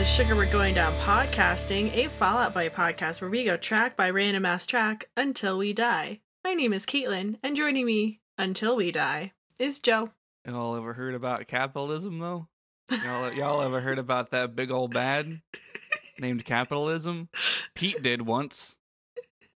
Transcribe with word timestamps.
To 0.00 0.06
Sugar 0.06 0.34
We're 0.34 0.46
Going 0.46 0.76
Down 0.76 0.94
Podcasting, 0.94 1.94
a 1.94 2.08
Fall 2.08 2.38
Out 2.38 2.54
Boy 2.54 2.70
podcast 2.70 3.20
where 3.20 3.28
we 3.28 3.44
go 3.44 3.58
track 3.58 3.98
by 3.98 4.08
random 4.08 4.46
ass 4.46 4.64
track 4.64 5.10
until 5.14 5.58
we 5.58 5.74
die. 5.74 6.20
My 6.42 6.54
name 6.54 6.72
is 6.72 6.86
Caitlin, 6.86 7.36
and 7.42 7.54
joining 7.54 7.84
me 7.84 8.22
until 8.38 8.76
we 8.76 8.92
die 8.92 9.32
is 9.58 9.78
Joe. 9.78 10.08
Y'all 10.46 10.74
ever 10.74 10.94
heard 10.94 11.14
about 11.14 11.46
capitalism 11.48 12.18
though? 12.18 12.48
Y'all, 12.90 13.30
y'all 13.34 13.60
ever 13.60 13.82
heard 13.82 13.98
about 13.98 14.30
that 14.30 14.56
big 14.56 14.70
old 14.70 14.94
bad 14.94 15.42
named 16.18 16.46
capitalism? 16.46 17.28
Pete 17.74 18.02
did 18.02 18.22
once, 18.22 18.76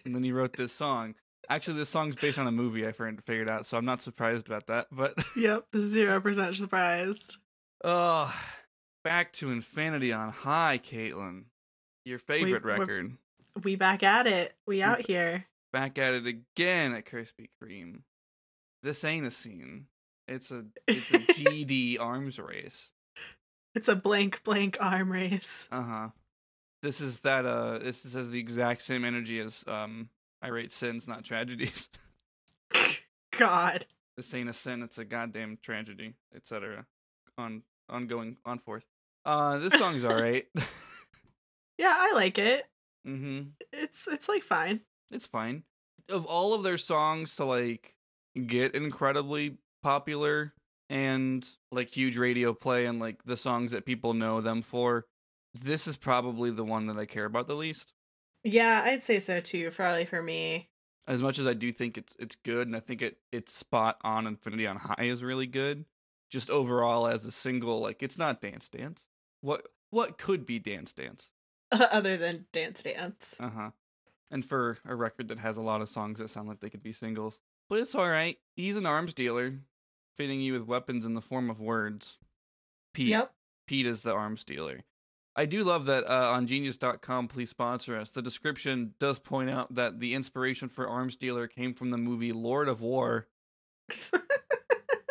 and 0.07 0.15
then 0.15 0.23
he 0.25 0.33
wrote 0.33 0.55
this 0.55 0.73
song. 0.73 1.17
Actually, 1.51 1.77
this 1.77 1.91
song's 1.91 2.17
based 2.17 2.39
on 2.39 2.47
a 2.47 2.53
movie 2.53 2.87
I 2.87 2.93
figured 2.93 3.51
out, 3.51 3.67
so 3.67 3.77
I'm 3.77 3.85
not 3.85 4.01
surprised 4.01 4.47
about 4.47 4.69
that. 4.69 4.87
But 4.91 5.23
Yep, 5.37 5.67
zero 5.77 6.19
percent 6.19 6.57
surprised. 6.57 7.37
oh, 7.85 8.35
back 9.05 9.33
to 9.35 9.51
infinity 9.51 10.13
on 10.13 10.31
high, 10.31 10.79
Caitlin. 10.83 11.45
Your 12.05 12.19
favorite 12.19 12.65
we're- 12.65 12.79
record. 12.79 13.17
We 13.65 13.75
back 13.77 14.03
at 14.03 14.27
it. 14.27 14.55
We 14.67 14.81
out 14.83 15.07
here. 15.07 15.47
Back 15.73 15.99
at 15.99 16.15
it 16.15 16.27
again 16.27 16.95
at 16.95 17.05
Krispy 17.05 17.49
Kreme. 17.63 18.03
This 18.83 19.05
ain't 19.05 19.27
a 19.27 19.31
scene. 19.31 19.87
It's 20.29 20.51
a 20.51 20.65
it's 20.87 21.11
a 21.11 21.19
GD 21.19 21.99
arms 22.01 22.39
race. 22.39 22.91
It's 23.75 23.89
a 23.89 23.97
blank 23.97 24.43
blank 24.45 24.79
arm 24.81 25.11
race. 25.13 25.67
Uh 25.71 25.83
huh. 25.83 26.09
This 26.83 27.01
is 27.01 27.21
that. 27.21 27.45
Uh, 27.45 27.79
this 27.79 28.05
is- 28.07 28.15
has 28.15 28.31
the 28.31 28.39
exact 28.39 28.83
same 28.83 29.05
energy 29.05 29.41
as 29.41 29.65
um, 29.67 30.09
I 30.41 30.51
write 30.51 30.73
sins, 30.73 31.07
not 31.09 31.25
tragedies. 31.25 31.89
God. 33.37 33.87
this 34.17 34.33
ain't 34.33 34.49
a 34.49 34.53
sin; 34.53 34.83
it's 34.83 34.99
a 34.99 35.05
goddamn 35.05 35.59
tragedy, 35.61 36.15
etc. 36.35 36.87
On 37.37 37.63
ongoing 37.91 38.37
on 38.45 38.59
forth. 38.59 38.85
Uh, 39.25 39.59
this 39.59 39.73
song's 39.75 40.05
alright. 40.05 40.47
Yeah, 41.79 41.95
I 41.99 42.13
like 42.15 42.39
it. 42.39 42.65
mm-hmm. 43.07 43.49
It's 43.73 44.07
it's 44.07 44.29
like 44.29 44.43
fine. 44.43 44.81
It's 45.11 45.27
fine. 45.27 45.63
Of 46.11 46.27
all 46.27 46.53
of 46.53 46.63
their 46.63 46.77
songs 46.77 47.35
to 47.37 47.45
like 47.47 47.95
get 48.47 48.75
incredibly 48.75 49.57
popular 49.83 50.53
and 50.91 51.47
like 51.73 51.89
huge 51.89 52.19
radio 52.19 52.53
play 52.53 52.85
and 52.85 53.01
like 53.01 53.25
the 53.25 53.37
songs 53.37 53.73
that 53.73 53.87
people 53.87 54.13
know 54.13 54.41
them 54.43 54.61
for, 54.61 55.07
this 55.55 55.87
is 55.87 55.97
probably 55.97 56.51
the 56.51 56.65
one 56.65 56.87
that 56.89 56.99
I 56.99 57.07
care 57.07 57.25
about 57.25 57.47
the 57.47 57.55
least. 57.55 57.95
Yeah, 58.45 58.83
I'd 58.85 59.03
say 59.05 59.19
so 59.19 59.41
too, 59.41 59.71
probably 59.71 60.05
for 60.05 60.23
me. 60.23 60.69
as 61.07 61.21
much 61.23 61.39
as 61.39 61.47
I 61.47 61.55
do 61.55 61.73
think 61.73 61.97
it's 61.97 62.15
it's 62.19 62.37
good, 62.37 62.67
and 62.67 62.77
I 62.77 62.81
think 62.81 63.01
it 63.01 63.17
it's 63.33 63.55
spot 63.55 63.97
on. 64.03 64.27
Infinity 64.27 64.67
on 64.67 64.77
High 64.77 65.05
is 65.05 65.25
really 65.25 65.47
good. 65.47 65.87
Just 66.31 66.51
overall 66.51 67.07
as 67.07 67.25
a 67.25 67.33
single, 67.33 67.81
like 67.81 68.03
it's 68.03 68.19
not 68.19 68.41
Dance 68.41 68.69
Dance. 68.69 69.05
What 69.41 69.67
what 69.91 70.19
could 70.19 70.47
be 70.47 70.59
Dance 70.59 70.93
Dance? 70.93 71.31
Other 71.73 72.17
than 72.17 72.47
Dance 72.53 72.83
Dance. 72.83 73.37
Uh 73.39 73.51
huh. 73.51 73.71
And 74.31 74.45
for 74.45 74.79
a 74.87 74.95
record 74.95 75.29
that 75.29 75.39
has 75.41 75.57
a 75.57 75.63
lot 75.63 75.83
of 75.83 75.89
songs 75.89 76.21
that 76.21 76.31
sound 76.31 76.49
like 76.49 76.61
they 76.61 76.71
could 76.71 76.83
be 76.83 76.93
singles, 76.93 77.41
but 77.69 77.81
it's 77.81 77.95
all 77.97 78.09
right. 78.09 78.39
He's 78.55 78.77
an 78.77 78.87
arms 78.87 79.13
dealer, 79.13 79.53
fitting 80.17 80.41
you 80.41 80.53
with 80.53 80.63
weapons 80.63 81.05
in 81.05 81.15
the 81.15 81.21
form 81.21 81.51
of 81.51 81.61
words. 81.61 82.19
Pete. 82.95 83.09
Yep. 83.09 83.33
Pete 83.67 83.87
is 83.87 84.03
the 84.03 84.13
arms 84.13 84.45
dealer. 84.45 84.81
I 85.37 85.47
do 85.47 85.63
love 85.65 85.87
that 85.87 86.09
uh, 86.11 86.31
on 86.33 86.47
genius.com, 86.47 87.29
please 87.29 87.51
sponsor 87.51 87.97
us. 87.97 88.11
The 88.11 88.21
description 88.21 88.95
does 88.99 89.19
point 89.19 89.49
out 89.49 89.75
that 89.75 90.01
the 90.01 90.15
inspiration 90.15 90.69
for 90.69 90.89
arms 90.89 91.17
dealer 91.17 91.47
came 91.47 91.73
from 91.73 91.91
the 91.91 91.97
movie 91.97 92.33
Lord 92.33 92.69
of 92.69 92.81
War, 92.81 93.29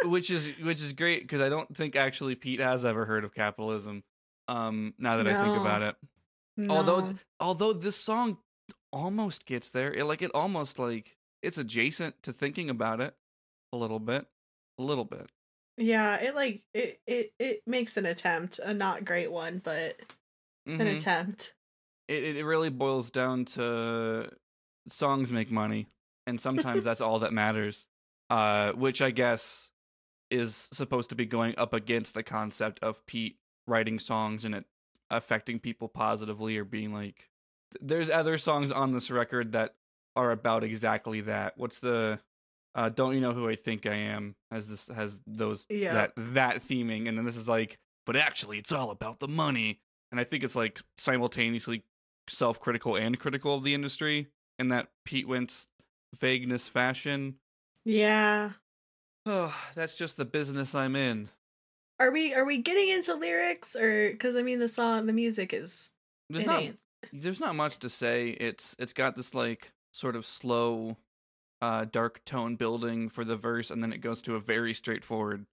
which 0.06 0.30
is 0.30 0.48
which 0.62 0.82
is 0.82 0.94
great 0.94 1.22
because 1.24 1.42
I 1.42 1.50
don't 1.50 1.76
think 1.76 1.96
actually 1.96 2.36
Pete 2.36 2.60
has 2.60 2.86
ever 2.86 3.06
heard 3.06 3.24
of 3.24 3.34
capitalism. 3.34 4.04
Um, 4.48 4.94
now 4.98 5.18
that 5.18 5.28
I 5.28 5.36
think 5.36 5.56
about 5.56 5.82
it, 5.82 5.96
although 6.70 7.02
No. 7.02 7.16
although 7.40 7.74
this 7.74 7.96
song 7.96 8.40
almost 8.92 9.46
gets 9.46 9.70
there, 9.70 9.94
it 9.94 10.06
like 10.06 10.22
it 10.22 10.32
almost 10.34 10.80
like 10.80 11.18
it's 11.44 11.58
adjacent 11.58 12.22
to 12.24 12.34
thinking 12.34 12.70
about 12.70 13.00
it 13.02 13.16
a 13.72 13.78
little 13.78 14.00
bit, 14.00 14.26
a 14.80 14.84
little 14.84 15.06
bit. 15.06 15.30
Yeah, 15.78 16.16
it 16.18 16.36
like 16.36 16.64
it 16.74 17.00
it 17.08 17.34
it 17.40 17.62
makes 17.68 17.96
an 17.98 18.06
attempt, 18.06 18.60
a 18.60 18.74
not 18.74 19.06
great 19.06 19.32
one, 19.32 19.62
but 19.64 19.98
an 20.66 20.80
Mhm. 20.80 20.98
attempt. 20.98 21.54
it, 22.08 22.24
it 22.24 22.36
it 22.38 22.44
really 22.46 22.70
boils 22.70 23.10
down 23.12 23.46
to 23.46 24.30
songs 24.88 25.32
make 25.32 25.52
money 25.52 25.88
and 26.26 26.40
sometimes 26.42 26.84
that's 26.84 27.02
all 27.02 27.20
that 27.20 27.32
matters 27.34 27.86
uh 28.32 28.72
which 28.74 29.02
i 29.02 29.12
guess 29.12 29.69
is 30.32 30.68
supposed 30.72 31.10
to 31.10 31.16
be 31.16 31.26
going 31.26 31.54
up 31.58 31.74
against 31.74 32.14
the 32.14 32.24
concept 32.24 32.80
of 32.84 33.06
pete 33.06 33.38
writing 33.68 34.00
songs 34.00 34.46
and 34.46 34.54
it 34.56 34.66
affecting 35.10 35.60
people 35.60 35.88
positively 35.88 36.58
or 36.58 36.64
being 36.64 36.94
like 36.94 37.30
there's 37.82 38.10
other 38.10 38.38
songs 38.38 38.72
on 38.72 38.92
this 38.92 39.10
record 39.10 39.52
that 39.54 39.76
are 40.16 40.32
about 40.32 40.64
exactly 40.64 41.22
that 41.22 41.54
what's 41.58 41.80
the 41.80 42.20
uh 42.76 42.90
don't 42.90 43.16
you 43.16 43.22
know 43.22 43.34
who 43.34 43.50
i 43.50 43.56
think 43.56 43.86
i 43.88 43.94
am 43.96 44.36
has 44.52 44.68
this 44.68 44.88
has 44.88 45.20
those 45.26 45.66
Yeah. 45.70 45.94
that 45.94 46.14
that 46.16 46.68
theming 46.68 47.08
and 47.08 47.18
then 47.18 47.26
this 47.26 47.38
is 47.38 47.50
like 47.50 47.80
but 48.06 48.16
actually 48.16 48.60
it's 48.60 48.72
all 48.72 48.92
about 48.92 49.20
the 49.20 49.28
money 49.28 49.80
and 50.12 50.20
i 50.20 50.24
think 50.24 50.44
it's 50.44 50.56
like 50.56 50.82
simultaneously 50.98 51.84
self-critical 52.28 52.96
and 52.96 53.20
critical 53.20 53.56
of 53.56 53.64
the 53.64 53.74
industry 53.74 54.28
in 54.60 54.68
that 54.68 54.90
Pete 55.06 55.28
Wentz 55.28 55.68
vagueness 56.20 56.68
fashion. 56.68 57.36
Yeah. 57.86 58.52
Oh, 59.32 59.56
that's 59.76 59.96
just 59.96 60.18
the 60.18 60.26
business 60.26 60.74
I'm 60.76 60.96
in. 60.96 61.30
Are 62.00 62.12
we 62.12 62.34
are 62.34 62.46
we 62.46 62.58
getting 62.60 62.90
into 62.90 63.14
lyrics 63.14 63.76
or 63.76 64.14
cuz 64.16 64.36
I 64.36 64.42
mean 64.42 64.60
the 64.60 64.68
song 64.70 65.06
the 65.06 65.14
music 65.14 65.54
is 65.54 65.92
There's 66.30 66.46
not 66.46 66.62
ain't. 66.62 66.80
there's 67.12 67.40
not 67.42 67.56
much 67.56 67.78
to 67.80 67.90
say. 67.90 68.30
It's 68.30 68.76
it's 68.80 68.94
got 68.94 69.16
this 69.16 69.34
like 69.36 69.72
sort 69.94 70.16
of 70.16 70.26
slow 70.26 70.98
uh 71.62 71.84
dark 71.86 72.24
tone 72.26 72.56
building 72.56 73.10
for 73.10 73.26
the 73.26 73.36
verse 73.36 73.70
and 73.70 73.84
then 73.84 73.92
it 73.92 73.98
goes 74.00 74.22
to 74.22 74.36
a 74.36 74.40
very 74.40 74.74
straightforward 74.74 75.46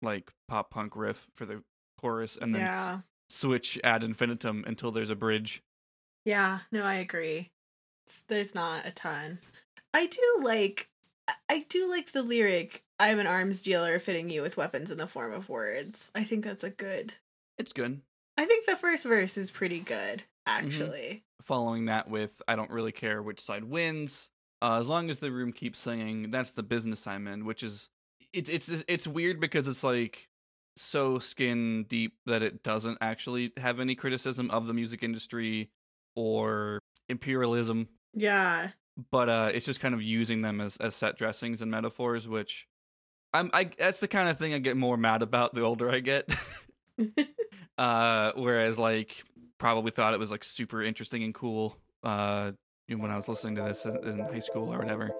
like 0.00 0.32
pop 0.48 0.70
punk 0.70 0.96
riff 0.96 1.28
for 1.34 1.44
the 1.44 1.62
chorus 1.98 2.38
and 2.40 2.54
then 2.54 2.62
s- 2.62 3.00
switch 3.28 3.78
ad 3.84 4.02
infinitum 4.02 4.64
until 4.66 4.90
there's 4.90 5.10
a 5.10 5.14
bridge. 5.14 5.62
Yeah, 6.24 6.60
no, 6.72 6.84
I 6.84 6.94
agree. 6.94 7.50
It's- 8.06 8.22
There's 8.28 8.54
not 8.54 8.86
a 8.86 8.92
ton. 8.92 9.40
I 9.92 10.06
do 10.06 10.38
like 10.40 10.88
I- 11.48 11.64
do 11.68 11.88
like 11.88 12.12
the 12.12 12.22
lyric 12.22 12.84
I'm 12.98 13.18
an 13.18 13.26
arms 13.26 13.62
dealer 13.62 13.98
fitting 13.98 14.30
you 14.30 14.42
with 14.42 14.56
weapons 14.56 14.90
in 14.90 14.98
the 14.98 15.06
form 15.06 15.32
of 15.32 15.48
words. 15.48 16.10
I 16.14 16.22
think 16.24 16.44
that's 16.44 16.62
a 16.64 16.70
good. 16.70 17.14
It's 17.58 17.72
good. 17.72 18.00
I 18.36 18.44
think 18.44 18.66
the 18.66 18.76
first 18.76 19.04
verse 19.04 19.36
is 19.36 19.50
pretty 19.50 19.80
good 19.80 20.24
Mm-hmm. 20.48 20.66
actually. 20.66 21.22
following 21.42 21.84
that 21.86 22.08
with 22.10 22.42
I 22.48 22.56
don't 22.56 22.70
really 22.70 22.92
care 22.92 23.22
which 23.22 23.40
side 23.40 23.64
wins. 23.64 24.28
Uh, 24.60 24.78
as 24.80 24.88
long 24.88 25.10
as 25.10 25.18
the 25.20 25.30
room 25.32 25.52
keeps 25.52 25.78
singing, 25.78 26.30
that's 26.30 26.50
the 26.52 26.62
business 26.62 27.06
I'm 27.06 27.26
in, 27.28 27.44
which 27.44 27.62
is 27.62 27.88
it's 28.32 28.48
it's 28.48 28.68
it's 28.88 29.06
weird 29.06 29.40
because 29.40 29.66
it's 29.68 29.84
like 29.84 30.28
so 30.76 31.18
skin 31.18 31.84
deep 31.84 32.14
that 32.26 32.42
it 32.42 32.62
doesn't 32.62 32.98
actually 33.00 33.52
have 33.56 33.78
any 33.80 33.94
criticism 33.94 34.50
of 34.50 34.66
the 34.66 34.74
music 34.74 35.02
industry 35.02 35.70
or 36.16 36.78
imperialism, 37.08 37.88
Yeah. 38.14 38.70
But 39.10 39.28
uh, 39.28 39.50
it's 39.52 39.66
just 39.66 39.80
kind 39.80 39.94
of 39.94 40.02
using 40.02 40.42
them 40.42 40.60
as 40.60 40.76
as 40.78 40.94
set 40.94 41.16
dressings 41.16 41.62
and 41.62 41.70
metaphors, 41.70 42.28
which 42.28 42.66
I'm 43.32 43.50
I 43.52 43.70
that's 43.78 44.00
the 44.00 44.08
kind 44.08 44.28
of 44.28 44.38
thing 44.38 44.54
I 44.54 44.58
get 44.58 44.76
more 44.76 44.96
mad 44.96 45.22
about 45.22 45.54
the 45.54 45.62
older 45.62 45.90
I 45.90 46.00
get. 46.00 46.28
uh, 47.78 48.32
whereas 48.36 48.78
like 48.78 49.24
probably 49.58 49.90
thought 49.90 50.14
it 50.14 50.20
was 50.20 50.30
like 50.30 50.44
super 50.44 50.82
interesting 50.82 51.22
and 51.22 51.32
cool 51.32 51.76
uh 52.02 52.50
when 52.88 53.10
I 53.10 53.16
was 53.16 53.28
listening 53.28 53.56
to 53.56 53.62
this 53.62 53.86
in, 53.86 53.96
in 54.06 54.18
high 54.18 54.40
school 54.40 54.72
or 54.72 54.78
whatever. 54.78 55.10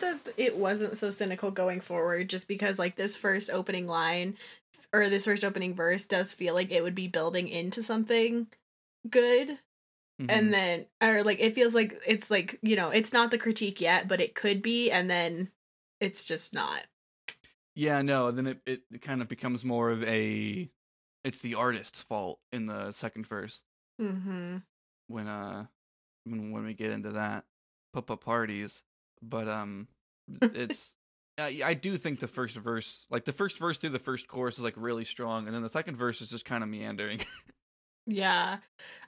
That 0.00 0.18
it 0.36 0.56
wasn't 0.56 0.96
so 0.96 1.10
cynical 1.10 1.50
going 1.50 1.80
forward, 1.80 2.28
just 2.30 2.48
because 2.48 2.78
like 2.78 2.96
this 2.96 3.16
first 3.16 3.50
opening 3.50 3.86
line 3.86 4.36
or 4.92 5.08
this 5.08 5.24
first 5.26 5.44
opening 5.44 5.74
verse 5.74 6.06
does 6.06 6.32
feel 6.32 6.54
like 6.54 6.70
it 6.70 6.82
would 6.82 6.94
be 6.94 7.08
building 7.08 7.48
into 7.48 7.82
something 7.82 8.46
good, 9.08 9.58
Mhm. 10.20 10.26
and 10.30 10.52
then 10.52 10.86
or 11.02 11.22
like 11.22 11.38
it 11.40 11.54
feels 11.54 11.74
like 11.74 12.00
it's 12.06 12.30
like 12.30 12.58
you 12.62 12.74
know 12.76 12.90
it's 12.90 13.12
not 13.12 13.30
the 13.30 13.38
critique 13.38 13.80
yet, 13.80 14.08
but 14.08 14.20
it 14.20 14.34
could 14.34 14.62
be, 14.62 14.90
and 14.90 15.08
then 15.10 15.50
it's 16.00 16.24
just 16.24 16.52
not. 16.54 16.82
Yeah, 17.74 18.02
no, 18.02 18.30
then 18.32 18.46
it, 18.48 18.60
it 18.66 19.02
kind 19.02 19.22
of 19.22 19.28
becomes 19.28 19.64
more 19.64 19.90
of 19.90 20.02
a 20.04 20.68
it's 21.24 21.38
the 21.38 21.54
artist's 21.54 22.02
fault 22.02 22.40
in 22.52 22.66
the 22.66 22.90
second 22.92 23.26
verse 23.26 23.62
Mm-hmm. 24.00 24.58
when 25.08 25.26
uh 25.28 25.66
when 26.24 26.52
when 26.52 26.64
we 26.64 26.74
get 26.74 26.90
into 26.92 27.10
that 27.12 27.44
papa 27.92 28.16
parties. 28.16 28.82
But 29.22 29.48
um 29.48 29.88
it's 30.42 30.92
I, 31.38 31.60
I 31.64 31.74
do 31.74 31.96
think 31.96 32.20
the 32.20 32.28
first 32.28 32.56
verse 32.56 33.06
like 33.10 33.24
the 33.24 33.32
first 33.32 33.58
verse 33.58 33.78
through 33.78 33.90
the 33.90 33.98
first 33.98 34.28
chorus 34.28 34.58
is 34.58 34.64
like 34.64 34.74
really 34.76 35.04
strong 35.04 35.46
and 35.46 35.54
then 35.54 35.62
the 35.62 35.68
second 35.68 35.96
verse 35.96 36.20
is 36.20 36.30
just 36.30 36.44
kind 36.44 36.62
of 36.62 36.68
meandering. 36.68 37.20
Yeah. 38.10 38.56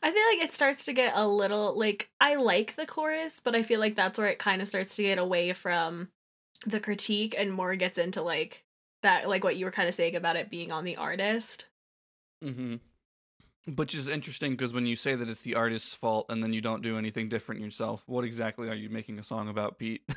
I 0.03 0.11
feel 0.13 0.23
like 0.31 0.45
it 0.47 0.53
starts 0.53 0.85
to 0.85 0.93
get 0.93 1.15
a 1.17 1.27
little 1.27 1.77
like 1.77 2.11
I 2.21 2.35
like 2.35 2.77
the 2.77 2.85
chorus, 2.85 3.41
but 3.43 3.57
I 3.57 3.63
feel 3.63 3.81
like 3.81 3.97
that's 3.97 4.19
where 4.19 4.29
it 4.29 4.39
kind 4.39 4.61
of 4.61 4.69
starts 4.69 4.95
to 4.97 5.03
get 5.03 5.17
away 5.17 5.55
from 5.55 6.09
the 6.67 6.81
critique 6.81 7.35
and 7.37 7.51
more 7.51 7.75
gets 7.77 7.97
into 7.97 8.21
like 8.21 8.63
that 9.03 9.27
like 9.27 9.43
what 9.43 9.57
you 9.57 9.65
were 9.65 9.71
kind 9.71 9.89
of 9.89 9.95
saying 9.95 10.17
about 10.17 10.37
it 10.37 10.51
being 10.51 10.71
on 10.71 10.85
the 10.85 10.97
artist. 10.97 11.65
mm-hmm. 12.45 12.77
Which 13.67 13.95
is 13.95 14.09
interesting 14.09 14.53
because 14.53 14.73
when 14.73 14.87
you 14.87 14.97
say 14.97 15.15
that 15.15 15.29
it's 15.29 15.43
the 15.43 15.55
artist's 15.55 15.95
fault 15.95 16.27
and 16.29 16.43
then 16.43 16.53
you 16.53 16.61
don't 16.61 16.83
do 16.83 16.97
anything 16.97 17.29
different 17.29 17.61
yourself, 17.61 18.05
what 18.07 18.25
exactly 18.25 18.69
are 18.69 18.75
you 18.75 18.89
making 18.89 19.19
a 19.19 19.25
song 19.25 19.49
about, 19.49 19.79
Pete? 19.79 20.03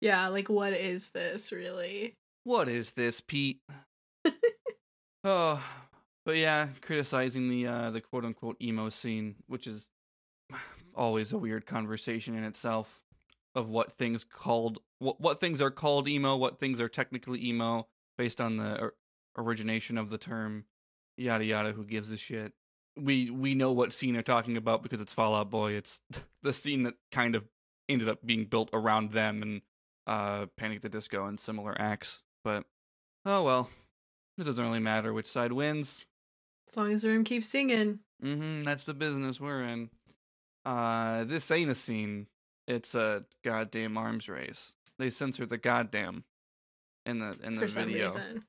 Yeah, 0.00 0.28
like 0.28 0.48
what 0.48 0.72
is 0.72 1.10
this 1.10 1.52
really? 1.52 2.16
what 2.44 2.68
is 2.68 2.92
this, 2.92 3.20
Pete? 3.20 3.60
oh, 5.24 5.62
but 6.24 6.36
yeah, 6.36 6.68
criticizing 6.80 7.48
the 7.48 7.66
uh, 7.66 7.90
the 7.90 8.00
quote 8.00 8.24
unquote 8.24 8.56
emo 8.62 8.88
scene, 8.88 9.36
which 9.46 9.66
is 9.66 9.88
always 10.94 11.32
a 11.32 11.38
weird 11.38 11.66
conversation 11.66 12.34
in 12.34 12.44
itself 12.44 13.02
of 13.54 13.68
what 13.68 13.92
things 13.92 14.24
called 14.24 14.78
what 14.98 15.20
what 15.20 15.40
things 15.40 15.60
are 15.60 15.70
called 15.70 16.08
emo, 16.08 16.36
what 16.36 16.58
things 16.58 16.80
are 16.80 16.88
technically 16.88 17.44
emo 17.44 17.86
based 18.16 18.40
on 18.40 18.56
the 18.56 18.80
or- 18.80 18.94
origination 19.36 19.98
of 19.98 20.10
the 20.10 20.18
term. 20.18 20.64
Yada 21.16 21.44
yada. 21.44 21.72
Who 21.72 21.84
gives 21.84 22.10
a 22.10 22.16
shit? 22.16 22.54
We 23.00 23.30
we 23.30 23.54
know 23.54 23.72
what 23.72 23.92
scene 23.92 24.14
they're 24.14 24.22
talking 24.22 24.56
about 24.56 24.82
because 24.82 25.00
it's 25.00 25.12
Fall 25.12 25.34
Out 25.34 25.50
Boy. 25.50 25.72
It's 25.72 26.00
the 26.42 26.52
scene 26.52 26.82
that 26.84 26.94
kind 27.12 27.34
of 27.34 27.48
ended 27.88 28.08
up 28.08 28.24
being 28.24 28.44
built 28.44 28.70
around 28.72 29.12
them 29.12 29.42
and 29.42 29.62
uh, 30.06 30.46
Panic 30.56 30.76
at 30.76 30.82
the 30.82 30.88
Disco 30.88 31.26
and 31.26 31.38
similar 31.38 31.74
acts. 31.80 32.20
But 32.44 32.64
oh 33.24 33.42
well, 33.42 33.70
it 34.38 34.44
doesn't 34.44 34.64
really 34.64 34.80
matter 34.80 35.12
which 35.12 35.26
side 35.26 35.52
wins. 35.52 36.06
As 36.68 36.76
long 36.76 36.92
as 36.92 37.02
the 37.02 37.08
room 37.08 37.24
keeps 37.24 37.48
singing. 37.48 38.00
Mm-hmm. 38.24 38.62
That's 38.62 38.84
the 38.84 38.94
business 38.94 39.40
we're 39.40 39.62
in. 39.62 39.90
Uh, 40.64 41.24
this 41.24 41.50
ain't 41.50 41.70
a 41.70 41.74
scene. 41.74 42.26
It's 42.68 42.94
a 42.94 43.24
goddamn 43.44 43.98
arms 43.98 44.28
race. 44.28 44.72
They 44.98 45.10
censored 45.10 45.48
the 45.48 45.58
goddamn 45.58 46.24
in 47.06 47.18
the 47.18 47.36
in 47.42 47.54
the 47.54 47.62
for 47.62 47.68
some 47.68 47.86
video. 47.86 48.04
reason. 48.04 48.44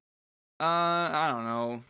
Uh, 0.59 0.63
I 0.63 1.27
don't 1.31 1.45
know. 1.45 1.83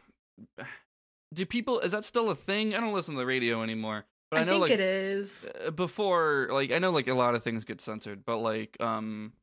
Do 1.34 1.46
people? 1.46 1.80
Is 1.80 1.92
that 1.94 2.04
still 2.04 2.30
a 2.30 2.36
thing? 2.36 2.76
I 2.76 2.80
don't 2.80 2.94
listen 2.94 3.14
to 3.16 3.20
the 3.20 3.26
radio 3.26 3.64
anymore. 3.64 4.06
But 4.30 4.38
I, 4.38 4.42
I, 4.42 4.44
know 4.46 4.52
think 4.54 4.62
like 4.62 4.72
it 4.72 4.80
is. 4.80 5.46
uh, 5.68 5.72
before 5.72 6.48
like 6.52 6.72
i 6.72 6.78
know 6.80 6.92
like 6.92 7.10
a 7.10 7.14
lot 7.14 7.36
of 7.36 7.44
things 7.44 7.66
get 7.66 7.82
censored 7.82 8.24
but 8.24 8.38
like 8.38 8.78
um 8.82 9.34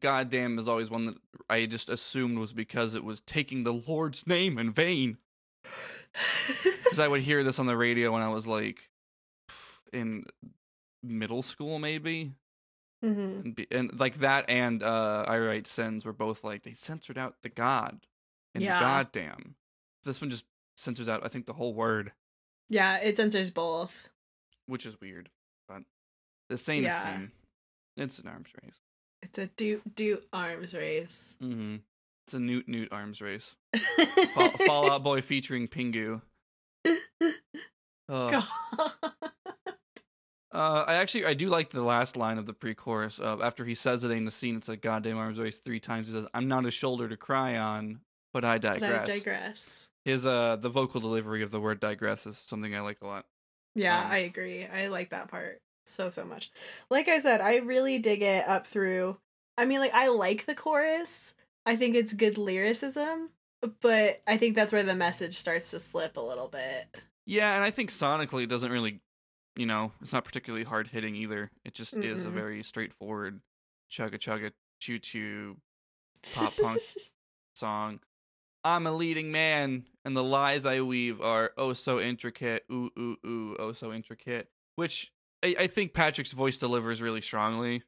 goddamn 0.00 0.58
is 0.58 0.66
always 0.66 0.90
one 0.90 1.04
that 1.04 1.16
i 1.50 1.66
just 1.66 1.90
assumed 1.90 2.38
was 2.38 2.54
because 2.54 2.94
it 2.94 3.04
was 3.04 3.20
taking 3.20 3.64
the 3.64 3.74
lord's 3.74 4.26
name 4.26 4.56
in 4.56 4.72
vain 4.72 5.18
because 6.84 6.98
i 6.98 7.06
would 7.06 7.20
hear 7.20 7.44
this 7.44 7.58
on 7.58 7.66
the 7.66 7.76
radio 7.76 8.10
when 8.12 8.22
i 8.22 8.28
was 8.28 8.46
like 8.46 8.88
in 9.92 10.24
middle 11.02 11.42
school 11.42 11.78
maybe 11.78 12.32
hmm 13.02 13.40
and, 13.44 13.54
be, 13.54 13.66
and 13.70 14.00
like 14.00 14.14
that 14.20 14.48
and 14.48 14.82
uh 14.82 15.24
i 15.28 15.38
write 15.38 15.66
sins 15.66 16.06
were 16.06 16.12
both 16.14 16.42
like 16.42 16.62
they 16.62 16.72
censored 16.72 17.18
out 17.18 17.34
the 17.42 17.50
god 17.50 18.00
and 18.54 18.64
Yeah. 18.64 18.78
the 18.78 18.84
goddamn 18.84 19.56
this 20.04 20.20
one 20.22 20.30
just 20.30 20.46
censors 20.78 21.08
out 21.08 21.24
i 21.24 21.28
think 21.28 21.44
the 21.46 21.52
whole 21.54 21.74
word 21.74 22.12
Yeah, 22.70 22.96
it 22.98 23.16
censors 23.16 23.50
both. 23.50 24.08
which 24.66 24.86
is 24.86 25.00
weird 25.00 25.28
but 25.68 25.82
the 26.48 26.56
same 26.56 26.84
Yeah. 26.84 27.02
scene 27.04 27.32
it's 27.96 28.18
an 28.18 28.28
arms 28.28 28.48
race 28.62 28.76
It's 29.22 29.38
a 29.38 29.46
doot 29.46 29.94
doot 29.96 30.24
arms 30.32 30.72
race. 30.74 31.34
Mm-hmm. 31.42 31.76
It's 32.26 32.34
a 32.34 32.38
Newt 32.38 32.68
Newt 32.68 32.92
arms 32.92 33.20
race. 33.22 33.56
Fall, 34.34 34.50
Fallout 34.66 35.02
Boy 35.02 35.20
featuring 35.32 35.66
Pingu. 35.66 36.20
Uh, 38.10 38.30
God. 38.30 38.44
uh, 40.54 40.84
I 40.86 40.94
actually 40.94 41.26
I 41.26 41.34
do 41.34 41.48
like 41.48 41.70
the 41.70 41.82
last 41.84 42.16
line 42.16 42.38
of 42.38 42.46
the 42.46 42.54
pre-chorus. 42.54 43.20
Uh, 43.20 43.36
after 43.42 43.64
he 43.66 43.74
says 43.74 44.02
it 44.04 44.10
ain't 44.10 44.24
the 44.24 44.30
scene, 44.30 44.56
it's 44.56 44.68
a 44.68 44.76
goddamn 44.76 45.18
arms 45.18 45.38
race 45.38 45.58
three 45.58 45.80
times. 45.80 46.06
He 46.06 46.14
says, 46.14 46.26
"I'm 46.32 46.48
not 46.48 46.64
a 46.64 46.70
shoulder 46.70 47.06
to 47.08 47.16
cry 47.18 47.56
on, 47.58 48.00
but 48.32 48.44
I 48.46 48.58
But 48.58 48.80
digress." 48.80 49.08
I 49.08 49.12
digress. 49.18 49.88
His 50.08 50.26
uh 50.26 50.56
the 50.56 50.68
vocal 50.70 51.00
delivery 51.00 51.42
of 51.42 51.50
the 51.50 51.60
word 51.60 51.80
digress 51.80 52.26
is 52.26 52.38
something 52.38 52.74
I 52.74 52.80
like 52.80 53.00
a 53.02 53.06
lot. 53.06 53.26
Yeah, 53.74 53.98
Um, 53.98 54.10
I 54.10 54.18
agree. 54.18 54.66
I 54.66 54.88
like 54.88 55.10
that 55.10 55.28
part 55.28 55.60
so 55.86 56.10
so 56.10 56.24
much. 56.24 56.50
Like 56.90 57.08
I 57.08 57.18
said, 57.18 57.40
I 57.40 57.56
really 57.58 57.98
dig 57.98 58.22
it 58.22 58.46
up 58.48 58.66
through. 58.66 59.18
I 59.56 59.64
mean, 59.64 59.80
like 59.80 59.94
I 59.94 60.08
like 60.08 60.46
the 60.46 60.54
chorus. 60.54 61.34
I 61.66 61.76
think 61.76 61.94
it's 61.94 62.12
good 62.14 62.38
lyricism, 62.38 63.30
but 63.80 64.22
I 64.26 64.36
think 64.38 64.54
that's 64.54 64.72
where 64.72 64.82
the 64.84 64.94
message 64.94 65.34
starts 65.34 65.70
to 65.72 65.78
slip 65.78 66.16
a 66.16 66.20
little 66.20 66.48
bit. 66.48 66.86
Yeah, 67.26 67.54
and 67.54 67.64
I 67.64 67.70
think 67.70 67.90
sonically 67.90 68.44
it 68.44 68.48
doesn't 68.48 68.72
really, 68.72 69.00
you 69.56 69.66
know, 69.66 69.92
it's 70.00 70.12
not 70.12 70.24
particularly 70.24 70.64
hard 70.64 70.88
hitting 70.88 71.14
either. 71.14 71.50
It 71.64 71.74
just 71.74 71.96
is 72.02 72.24
a 72.24 72.28
Mm-mm. 72.28 72.32
very 72.34 72.62
straightforward 72.62 73.40
chugga 73.90 74.18
chugga 74.18 74.52
choo 74.80 74.98
choo 74.98 75.56
Pop 76.34 76.58
punk. 76.60 76.82
song. 77.54 78.00
I'm 78.64 78.86
a 78.86 78.92
leading 78.92 79.30
man, 79.32 79.86
and 80.08 80.16
the 80.16 80.24
lies 80.24 80.64
I 80.64 80.80
weave 80.80 81.20
are 81.20 81.52
oh 81.58 81.74
so 81.74 82.00
intricate, 82.00 82.64
ooh 82.72 82.90
ooh 82.98 83.16
ooh, 83.26 83.56
oh 83.58 83.72
so 83.74 83.92
intricate. 83.92 84.48
Which 84.76 85.12
I, 85.44 85.54
I 85.60 85.66
think 85.66 85.92
Patrick's 85.92 86.32
voice 86.32 86.58
delivers 86.58 87.02
really 87.02 87.20
strongly. 87.20 87.82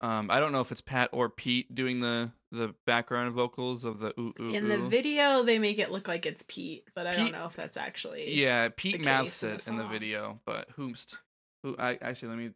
Um, 0.00 0.32
I 0.32 0.40
don't 0.40 0.50
know 0.50 0.62
if 0.62 0.72
it's 0.72 0.80
Pat 0.80 1.10
or 1.12 1.28
Pete 1.28 1.72
doing 1.72 2.00
the 2.00 2.32
the 2.50 2.74
background 2.86 3.32
vocals 3.34 3.84
of 3.84 4.00
the 4.00 4.12
ooh 4.18 4.32
ooh 4.40 4.48
In 4.48 4.64
ooh. 4.64 4.68
the 4.68 4.78
video, 4.88 5.44
they 5.44 5.60
make 5.60 5.78
it 5.78 5.92
look 5.92 6.08
like 6.08 6.26
it's 6.26 6.42
Pete, 6.48 6.88
but 6.92 7.06
I 7.06 7.10
Pete- 7.10 7.18
don't 7.18 7.32
know 7.32 7.46
if 7.46 7.54
that's 7.54 7.76
actually. 7.76 8.34
yeah, 8.34 8.68
Pete 8.76 9.04
mouths 9.04 9.40
it 9.44 9.60
the 9.60 9.70
in 9.70 9.76
the 9.76 9.86
video, 9.86 10.40
but 10.44 10.76
whomst 10.76 11.18
who 11.62 11.76
I 11.78 11.98
actually 12.02 12.30
let 12.30 12.38
me 12.38 12.50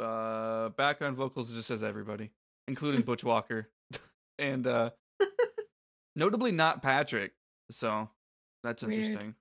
uh 0.00 0.70
background 0.70 1.18
vocals 1.18 1.52
just 1.52 1.68
says 1.68 1.82
everybody, 1.82 2.30
including 2.66 3.02
Butch 3.02 3.24
Walker, 3.24 3.68
and 4.38 4.66
uh 4.66 4.88
notably 6.16 6.50
not 6.50 6.82
Patrick. 6.82 7.32
So 7.70 8.08
that's 8.62 8.82
Weird. 8.82 8.94
interesting. 8.94 9.34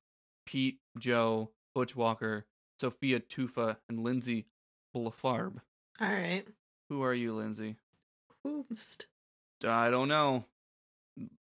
Pete, 0.46 0.80
Joe, 0.98 1.52
Butch 1.76 1.96
Walker, 1.96 2.46
Sophia 2.80 3.20
Toufa, 3.20 3.78
and 3.90 4.00
Lindsey 4.04 4.48
Blaufarb. 4.96 5.62
All 6.00 6.12
right. 6.12 6.46
Who 6.90 7.02
are 7.04 7.14
you, 7.14 7.34
Lindsay? 7.34 7.76
Whoomst. 8.44 9.08
I 9.66 9.90
don't 9.90 10.08
know. 10.08 10.46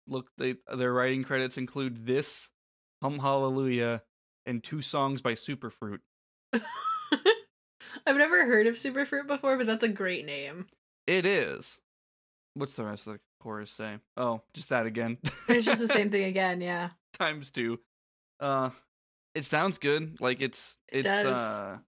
Look, 0.08 0.30
they 0.38 0.56
their 0.74 0.92
writing 0.92 1.22
credits 1.22 1.58
include 1.58 2.06
this, 2.06 2.48
Hum 3.02 3.18
Hallelujah, 3.18 4.02
and 4.46 4.64
two 4.64 4.80
songs 4.82 5.20
by 5.20 5.32
Superfruit. 5.34 5.98
I've 8.06 8.16
never 8.16 8.46
heard 8.46 8.66
of 8.66 8.76
Superfruit 8.76 9.26
before, 9.26 9.56
but 9.56 9.66
that's 9.66 9.84
a 9.84 9.88
great 9.88 10.24
name. 10.24 10.66
It 11.06 11.26
is. 11.26 11.78
What's 12.54 12.74
the 12.74 12.84
rest 12.84 13.06
of 13.06 13.14
the 13.14 13.20
chorus 13.40 13.70
say? 13.70 13.98
Oh, 14.16 14.42
just 14.54 14.70
that 14.70 14.86
again. 14.86 15.18
It's 15.48 15.66
just 15.66 15.78
the 15.80 15.88
same 15.88 16.10
thing 16.12 16.24
again, 16.24 16.60
yeah. 16.60 16.90
Times 17.18 17.50
two. 17.50 17.80
Uh, 18.40 18.70
it 19.34 19.44
sounds 19.44 19.78
good. 19.78 20.20
Like 20.20 20.40
it's 20.40 20.78
It 20.90 21.00
it's 21.00 21.08
does. 21.08 21.26
uh, 21.26 21.78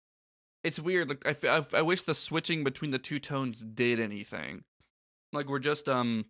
it's 0.64 0.78
weird. 0.78 1.08
Like 1.08 1.42
I 1.44 1.64
I 1.74 1.82
wish 1.82 2.02
the 2.02 2.14
switching 2.14 2.64
between 2.64 2.90
the 2.90 2.98
two 2.98 3.18
tones 3.18 3.60
did 3.62 4.00
anything. 4.00 4.64
Like 5.32 5.48
we're 5.48 5.58
just 5.58 5.88
um, 5.88 6.26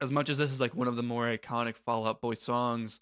as 0.00 0.10
much 0.10 0.30
as 0.30 0.38
this 0.38 0.50
is 0.50 0.60
like 0.60 0.74
one 0.74 0.88
of 0.88 0.96
the 0.96 1.02
more 1.02 1.26
iconic 1.26 1.76
Fall 1.76 2.06
Out 2.06 2.20
Boy 2.20 2.34
songs. 2.34 2.98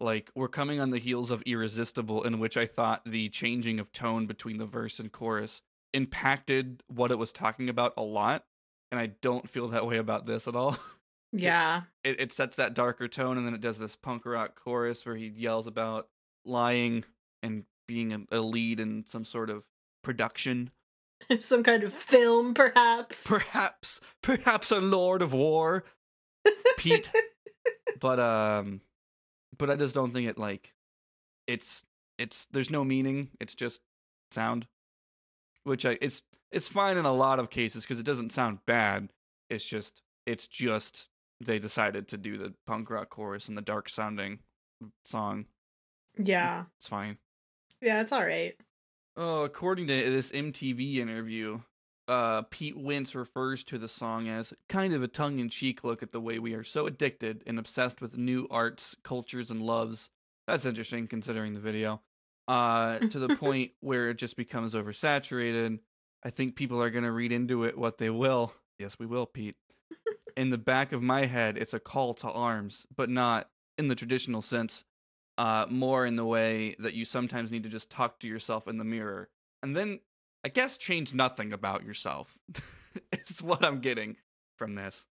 Like 0.00 0.30
we're 0.34 0.48
coming 0.48 0.80
on 0.80 0.90
the 0.90 0.98
heels 0.98 1.30
of 1.30 1.42
Irresistible, 1.42 2.24
in 2.24 2.38
which 2.40 2.56
I 2.56 2.66
thought 2.66 3.04
the 3.04 3.28
changing 3.28 3.78
of 3.78 3.92
tone 3.92 4.26
between 4.26 4.56
the 4.58 4.66
verse 4.66 4.98
and 4.98 5.12
chorus 5.12 5.62
impacted 5.94 6.82
what 6.88 7.12
it 7.12 7.18
was 7.18 7.32
talking 7.32 7.68
about 7.68 7.92
a 7.96 8.02
lot, 8.02 8.44
and 8.90 8.98
I 8.98 9.06
don't 9.20 9.48
feel 9.48 9.68
that 9.68 9.86
way 9.86 9.98
about 9.98 10.26
this 10.26 10.48
at 10.48 10.56
all. 10.56 10.76
Yeah. 11.32 11.82
it, 12.04 12.20
it 12.20 12.32
sets 12.32 12.56
that 12.56 12.74
darker 12.74 13.08
tone 13.08 13.38
and 13.38 13.46
then 13.46 13.54
it 13.54 13.60
does 13.60 13.78
this 13.78 13.96
punk 13.96 14.26
rock 14.26 14.54
chorus 14.62 15.06
where 15.06 15.16
he 15.16 15.28
yells 15.28 15.66
about 15.66 16.08
lying 16.44 17.04
and 17.42 17.64
being 17.88 18.12
a, 18.12 18.20
a 18.36 18.40
lead 18.40 18.80
in 18.80 19.04
some 19.06 19.24
sort 19.24 19.50
of 19.50 19.64
production 20.02 20.70
Some 21.40 21.62
kind 21.62 21.84
of 21.84 21.92
film, 21.92 22.52
perhaps. 22.52 23.22
perhaps 23.24 24.00
perhaps 24.22 24.70
a 24.72 24.80
lord 24.80 25.22
of 25.22 25.32
war 25.32 25.84
pete 26.76 27.10
but 28.00 28.18
um 28.18 28.80
but 29.56 29.70
i 29.70 29.76
just 29.76 29.94
don't 29.94 30.10
think 30.12 30.28
it 30.28 30.36
like 30.38 30.74
it's 31.46 31.82
it's 32.18 32.46
there's 32.50 32.70
no 32.70 32.84
meaning 32.84 33.30
it's 33.40 33.54
just 33.54 33.80
sound 34.32 34.66
which 35.64 35.86
i 35.86 35.96
it's 36.00 36.22
it's 36.50 36.66
fine 36.68 36.96
in 36.96 37.04
a 37.04 37.12
lot 37.12 37.38
of 37.38 37.50
cases 37.50 37.84
because 37.84 38.00
it 38.00 38.06
doesn't 38.06 38.32
sound 38.32 38.58
bad 38.66 39.08
it's 39.48 39.64
just 39.64 40.02
it's 40.26 40.48
just 40.48 41.08
they 41.44 41.58
decided 41.58 42.08
to 42.08 42.16
do 42.16 42.36
the 42.38 42.54
punk 42.66 42.90
rock 42.90 43.10
chorus 43.10 43.48
and 43.48 43.56
the 43.56 43.62
dark 43.62 43.88
sounding 43.88 44.38
song 45.04 45.46
yeah. 46.18 46.64
it's 46.78 46.88
fine 46.88 47.18
Yeah, 47.82 48.00
it's 48.00 48.12
all 48.12 48.24
right. 48.24 48.54
Oh, 49.16 49.42
according 49.42 49.88
to 49.88 50.10
this 50.10 50.30
MTV 50.30 50.96
interview, 50.98 51.60
uh, 52.06 52.42
Pete 52.42 52.78
Wentz 52.78 53.14
refers 53.14 53.64
to 53.64 53.76
the 53.76 53.88
song 53.88 54.28
as 54.28 54.54
kind 54.68 54.94
of 54.94 55.02
a 55.02 55.08
tongue 55.08 55.40
in 55.40 55.48
cheek 55.48 55.82
look 55.82 56.00
at 56.02 56.12
the 56.12 56.20
way 56.20 56.38
we 56.38 56.54
are 56.54 56.62
so 56.62 56.86
addicted 56.86 57.42
and 57.44 57.58
obsessed 57.58 58.00
with 58.00 58.16
new 58.16 58.46
arts, 58.50 58.96
cultures, 59.02 59.50
and 59.50 59.62
loves. 59.62 60.10
That's 60.46 60.64
interesting 60.64 61.08
considering 61.08 61.54
the 61.54 61.60
video. 61.60 62.02
Uh, 62.46 62.98
to 62.98 63.18
the 63.18 63.36
point 63.40 63.72
where 63.80 64.10
it 64.10 64.16
just 64.16 64.36
becomes 64.36 64.74
oversaturated. 64.74 65.80
I 66.24 66.30
think 66.30 66.54
people 66.54 66.80
are 66.80 66.90
going 66.90 67.04
to 67.04 67.10
read 67.10 67.32
into 67.32 67.64
it 67.64 67.76
what 67.76 67.98
they 67.98 68.10
will. 68.10 68.54
Yes, 68.78 68.96
we 68.98 69.06
will, 69.06 69.26
Pete. 69.26 69.56
In 70.36 70.50
the 70.50 70.58
back 70.58 70.92
of 70.92 71.02
my 71.02 71.26
head, 71.26 71.56
it's 71.58 71.74
a 71.74 71.80
call 71.80 72.14
to 72.14 72.30
arms, 72.30 72.86
but 72.94 73.08
not 73.08 73.48
in 73.78 73.88
the 73.88 73.94
traditional 73.94 74.42
sense 74.42 74.84
uh, 75.38 75.66
more 75.68 76.04
in 76.04 76.16
the 76.16 76.24
way 76.24 76.76
that 76.78 76.94
you 76.94 77.04
sometimes 77.04 77.50
need 77.50 77.62
to 77.62 77.68
just 77.68 77.90
talk 77.90 78.20
to 78.20 78.28
yourself 78.28 78.68
in 78.68 78.78
the 78.78 78.84
mirror 78.84 79.30
and 79.62 79.76
then 79.76 80.00
I 80.44 80.48
guess 80.48 80.76
change 80.76 81.14
nothing 81.14 81.52
about 81.52 81.84
yourself. 81.84 82.36
is 83.12 83.40
what 83.40 83.64
I'm 83.64 83.80
getting 83.80 84.16
from 84.58 84.74
this. 84.74 85.06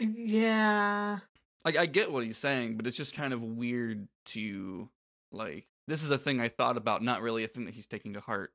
Yeah. 0.00 1.18
Like 1.64 1.78
I 1.78 1.86
get 1.86 2.12
what 2.12 2.24
he's 2.24 2.36
saying, 2.36 2.76
but 2.76 2.86
it's 2.86 2.96
just 2.96 3.14
kind 3.14 3.32
of 3.32 3.42
weird 3.42 4.08
to 4.26 4.88
like 5.32 5.66
this 5.86 6.02
is 6.02 6.10
a 6.10 6.18
thing 6.18 6.40
I 6.40 6.48
thought 6.48 6.76
about, 6.76 7.02
not 7.02 7.22
really 7.22 7.44
a 7.44 7.48
thing 7.48 7.64
that 7.66 7.74
he's 7.74 7.86
taking 7.86 8.14
to 8.14 8.20
heart. 8.20 8.52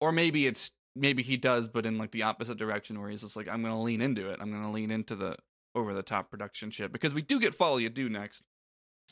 Or 0.00 0.12
maybe 0.12 0.46
it's 0.46 0.72
maybe 0.96 1.22
he 1.22 1.36
does, 1.36 1.68
but 1.68 1.86
in 1.86 1.98
like 1.98 2.10
the 2.10 2.22
opposite 2.22 2.58
direction 2.58 3.00
where 3.00 3.10
he's 3.10 3.22
just 3.22 3.36
like, 3.36 3.48
I'm 3.48 3.62
gonna 3.62 3.82
lean 3.82 4.00
into 4.00 4.30
it. 4.30 4.38
I'm 4.40 4.50
gonna 4.50 4.72
lean 4.72 4.90
into 4.90 5.14
the 5.16 5.36
over 5.74 5.92
the 5.92 6.02
top 6.02 6.30
production 6.30 6.70
shit. 6.70 6.92
Because 6.92 7.14
we 7.14 7.22
do 7.22 7.40
get 7.40 7.54
Folie 7.54 7.88
à 7.88 7.92
Deux 7.92 8.08
next. 8.08 8.42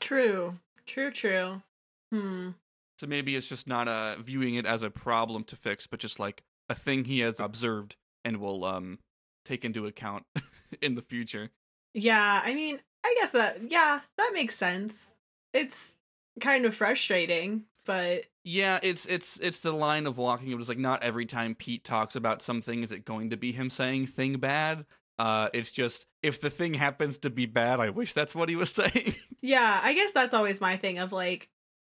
True. 0.01 0.59
True, 0.87 1.11
true. 1.11 1.63
Hmm. 2.11 2.51
So 2.99 3.07
maybe 3.07 3.35
it's 3.35 3.49
just 3.49 3.67
not 3.67 3.89
uh 3.89 4.17
viewing 4.21 4.55
it 4.55 4.67
as 4.67 4.83
a 4.83 4.91
problem 4.91 5.45
to 5.45 5.57
fix, 5.57 5.87
but 5.87 6.01
just 6.01 6.19
like 6.19 6.43
a 6.69 6.75
thing 6.75 7.05
he 7.05 7.21
has 7.21 7.41
observed 7.41 7.97
and 8.25 8.39
will 8.39 8.65
um 8.65 8.99
take 9.45 9.65
into 9.65 9.87
account 9.87 10.25
in 10.83 10.95
the 10.95 11.03
future. 11.03 11.51
Yeah, 11.95 12.41
I 12.45 12.55
mean, 12.55 12.81
I 13.05 13.15
guess 13.19 13.31
that 13.33 13.71
yeah, 13.71 14.01
that 14.17 14.31
makes 14.35 14.57
sense. 14.57 15.15
It's 15.53 15.95
kind 16.41 16.65
of 16.65 16.75
frustrating, 16.75 17.65
but 17.85 18.25
Yeah, 18.45 18.79
it's 18.83 19.07
it's 19.07 19.39
it's 19.41 19.61
the 19.61 19.73
line 19.73 20.07
of 20.07 20.19
walking. 20.19 20.51
It 20.51 20.57
was 20.57 20.69
like 20.69 20.79
not 20.79 21.03
every 21.03 21.27
time 21.27 21.55
Pete 21.55 21.85
talks 21.85 22.17
about 22.17 22.43
something 22.43 22.83
is 22.83 22.93
it 22.93 23.05
going 23.05 23.31
to 23.31 23.37
be 23.37 23.53
him 23.53 23.71
saying 23.71 24.07
thing 24.07 24.39
bad. 24.39 24.87
Uh, 25.19 25.49
it's 25.53 25.71
just 25.71 26.07
if 26.23 26.41
the 26.41 26.51
thing 26.51 26.75
happens 26.75 27.19
to 27.19 27.31
be 27.31 27.47
bad, 27.47 27.81
I 27.81 27.91
wish 27.91 28.15
that's 28.15 28.35
what 28.35 28.49
he 28.49 28.57
was 28.57 28.71
saying. 28.75 29.15
yeah, 29.41 29.81
I 29.83 29.95
guess 29.95 30.13
that's 30.13 30.35
always 30.35 30.61
my 30.61 30.77
thing 30.77 30.99
of 30.99 31.13
like 31.13 31.49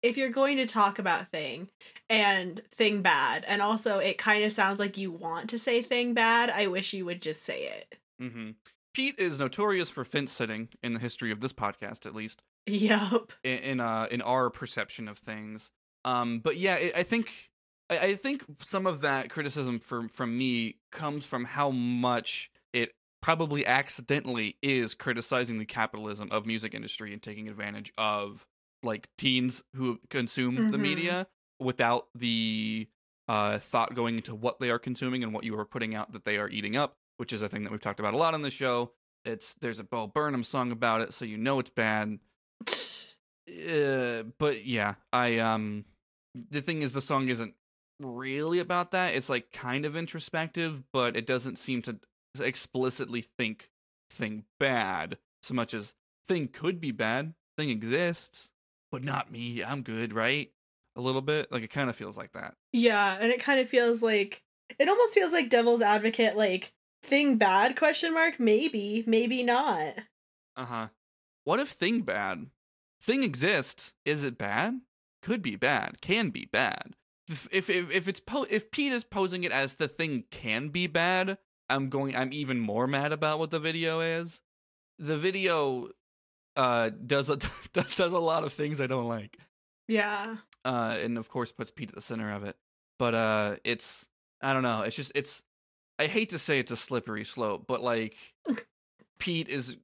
if 0.03 0.17
you're 0.17 0.31
going 0.31 0.57
to 0.57 0.67
talk 0.67 0.99
about 0.99 1.29
thing 1.29 1.69
and 2.11 2.61
thing 2.73 3.03
bad 3.03 3.45
and 3.47 3.63
also 3.63 3.99
it 3.99 4.19
kind 4.19 4.43
of 4.43 4.51
sounds 4.51 4.81
like 4.81 4.99
you 4.99 5.13
want 5.13 5.49
to 5.51 5.59
say 5.59 5.83
thing 5.83 6.15
bad, 6.15 6.51
I 6.51 6.67
wish 6.67 6.93
you 6.93 7.05
would 7.05 7.23
just 7.23 7.43
say 7.43 7.67
it. 7.67 7.99
Mm-hmm. 8.21 8.51
Pete 8.95 9.19
is 9.19 9.41
notorious 9.41 9.91
for 9.91 10.05
fence 10.05 10.33
sitting 10.33 10.69
in 10.83 10.93
the 10.93 11.01
history 11.01 11.31
of 11.31 11.41
this 11.41 11.53
podcast, 11.53 12.05
at 12.05 12.15
least. 12.15 12.43
Yup. 12.67 13.33
in 13.43 13.59
in, 13.59 13.81
uh, 13.81 14.07
in 14.11 14.23
our 14.23 14.51
perception 14.51 15.09
of 15.09 15.19
things. 15.19 15.71
Um, 16.05 16.41
but 16.41 16.57
yeah, 16.57 16.75
I 16.75 16.93
I 16.99 17.03
think 17.03 17.51
I, 17.91 17.99
I 17.99 18.17
think 18.17 18.45
some 18.63 18.87
of 18.87 19.01
that 19.03 19.31
criticism 19.31 19.79
from 19.79 20.09
from 20.09 20.37
me 20.37 20.77
comes 20.91 21.25
from 21.25 21.45
how 21.45 21.71
much 21.71 22.51
it 22.73 22.93
probably 23.21 23.65
accidentally 23.67 24.57
is 24.63 24.95
criticizing 24.95 25.59
the 25.59 25.65
capitalism 25.65 26.29
of 26.33 26.45
music 26.47 26.75
industry 26.75 27.13
and 27.13 27.23
taking 27.23 27.49
advantage 27.49 27.93
of 27.97 28.45
like 28.83 29.09
teens 29.17 29.63
who 29.77 30.01
consume 30.11 30.71
the 30.73 30.77
Mhm. 30.77 30.81
media 30.81 31.27
without 31.61 32.09
the 32.17 32.89
uh, 33.29 33.59
thought 33.61 33.95
going 33.95 34.17
into 34.17 34.35
what 34.35 34.59
they 34.59 34.69
are 34.71 34.81
consuming 34.81 35.23
and 35.23 35.33
what 35.33 35.45
you 35.45 35.57
are 35.57 35.65
putting 35.65 35.95
out 35.95 36.11
that 36.11 36.25
they 36.25 36.37
are 36.37 36.49
eating 36.49 36.75
up, 36.77 36.97
which 37.19 37.33
is 37.33 37.41
a 37.43 37.49
thing 37.49 37.63
that 37.63 37.71
we've 37.71 37.81
talked 37.81 38.01
about 38.01 38.13
a 38.13 38.17
lot 38.17 38.35
on 38.35 38.43
the 38.43 38.51
show. 38.51 38.91
It's 39.25 39.55
there's 39.61 39.79
a 39.79 39.85
Bo 39.85 40.09
Burnham 40.09 40.43
song 40.43 40.73
about 40.73 41.01
it, 41.01 41.13
so 41.15 41.25
you 41.25 41.39
know 41.39 41.61
it's 41.61 41.71
bad. 41.71 42.19
Uh, 43.49 44.25
but 44.39 44.65
yeah, 44.65 44.95
I 45.13 45.39
um 45.39 45.85
the 46.51 46.61
thing 46.61 46.83
is 46.83 46.93
the 46.93 47.01
song 47.01 47.29
isn't 47.29 47.55
really 48.01 48.59
about 48.59 48.91
that. 48.93 49.15
It's 49.15 49.29
like 49.29 49.53
kind 49.53 49.85
of 49.85 49.97
introspective, 49.97 50.83
but 50.93 51.17
it 51.17 51.27
doesn't 51.27 51.59
seem 51.59 51.83
to 51.83 51.99
explicitly 52.41 53.25
think 53.39 53.71
thing 54.11 54.45
bad 54.59 55.19
so 55.43 55.55
much 55.55 55.75
as 55.75 55.95
thing 56.27 56.49
could 56.49 56.81
be 56.81 56.93
bad. 56.93 57.35
Thing 57.57 57.69
exists, 57.69 58.51
but 58.91 59.05
not 59.05 59.31
me. 59.31 59.63
I'm 59.63 59.83
good, 59.83 60.13
right? 60.13 60.51
A 60.97 61.01
little 61.01 61.21
bit. 61.21 61.51
Like 61.51 61.63
it 61.63 61.71
kind 61.71 61.91
of 61.91 61.97
feels 61.97 62.17
like 62.17 62.33
that. 62.33 62.55
Yeah, 62.73 63.17
and 63.21 63.31
it 63.31 63.41
kind 63.41 63.61
of 63.61 63.69
feels 63.69 64.03
like 64.03 64.43
it 64.79 64.89
almost 64.89 65.15
feels 65.15 65.33
like 65.33 65.51
devil's 65.51 65.83
advocate 65.83 66.37
like 66.37 66.73
thing 67.03 67.37
bad 67.37 67.77
question 67.77 68.15
mark 68.15 68.39
maybe, 68.39 69.05
maybe 69.07 69.43
not. 69.43 69.95
Uh-huh. 70.57 70.89
What 71.45 71.61
if 71.61 71.71
thing 71.71 72.03
bad? 72.03 72.47
Thing 73.03 73.25
exists. 73.25 73.93
Is 74.05 74.23
it 74.23 74.39
bad? 74.39 74.81
Could 75.23 75.43
be 75.43 75.57
bad. 75.57 76.01
Can 76.01 76.31
be 76.31 76.49
bad. 76.53 76.95
If 77.29 77.49
if 77.51 77.69
if, 77.69 78.07
it's 78.07 78.21
po- 78.21 78.47
if 78.49 78.71
Pete 78.71 78.93
is 78.93 79.03
posing 79.03 79.43
it 79.43 79.51
as 79.51 79.75
the 79.75 79.89
thing 79.89 80.25
can 80.31 80.69
be 80.69 80.87
bad, 80.87 81.39
I'm 81.69 81.89
going 81.89 82.17
I'm 82.17 82.33
even 82.33 82.61
more 82.61 82.87
mad 82.87 83.13
about 83.13 83.39
what 83.39 83.51
the 83.51 83.59
video 83.59 84.01
is. 84.01 84.41
The 84.99 85.17
video 85.17 85.89
uh 86.57 86.91
does 86.91 87.29
a 87.29 87.37
does 87.73 88.13
a 88.13 88.19
lot 88.19 88.45
of 88.45 88.53
things 88.53 88.81
I 88.81 88.87
don't 88.87 89.09
like. 89.09 89.37
Yeah. 89.89 90.37
Uh 90.65 90.97
and 91.03 91.19
of 91.19 91.29
course 91.29 91.51
puts 91.51 91.71
Pete 91.73 91.89
at 91.89 91.95
the 91.97 92.01
center 92.01 92.33
of 92.33 92.45
it. 92.45 92.57
But 92.99 93.15
uh 93.15 93.57
it's 93.65 94.07
I 94.41 94.53
don't 94.53 94.63
know, 94.63 94.83
it's 94.83 94.97
just 94.97 95.13
it's 95.15 95.43
I 95.99 96.07
hate 96.07 96.31
to 96.31 96.39
say 96.39 96.59
it's 96.59 96.71
a 96.71 96.77
slippery 96.77 97.25
slope, 97.25 97.65
but 97.67 97.83
like 97.83 98.17
Pete 99.19 99.49
is 99.49 99.77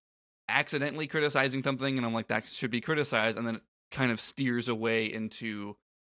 accidentally 0.48 1.06
criticizing 1.06 1.62
something 1.62 1.96
and 1.96 2.06
I'm 2.06 2.14
like 2.14 2.28
that 2.28 2.48
should 2.48 2.70
be 2.70 2.80
criticized 2.80 3.36
and 3.36 3.46
then 3.46 3.56
it 3.56 3.62
kind 3.90 4.10
of 4.10 4.20
steers 4.20 4.68
away 4.68 5.06
into 5.06 5.76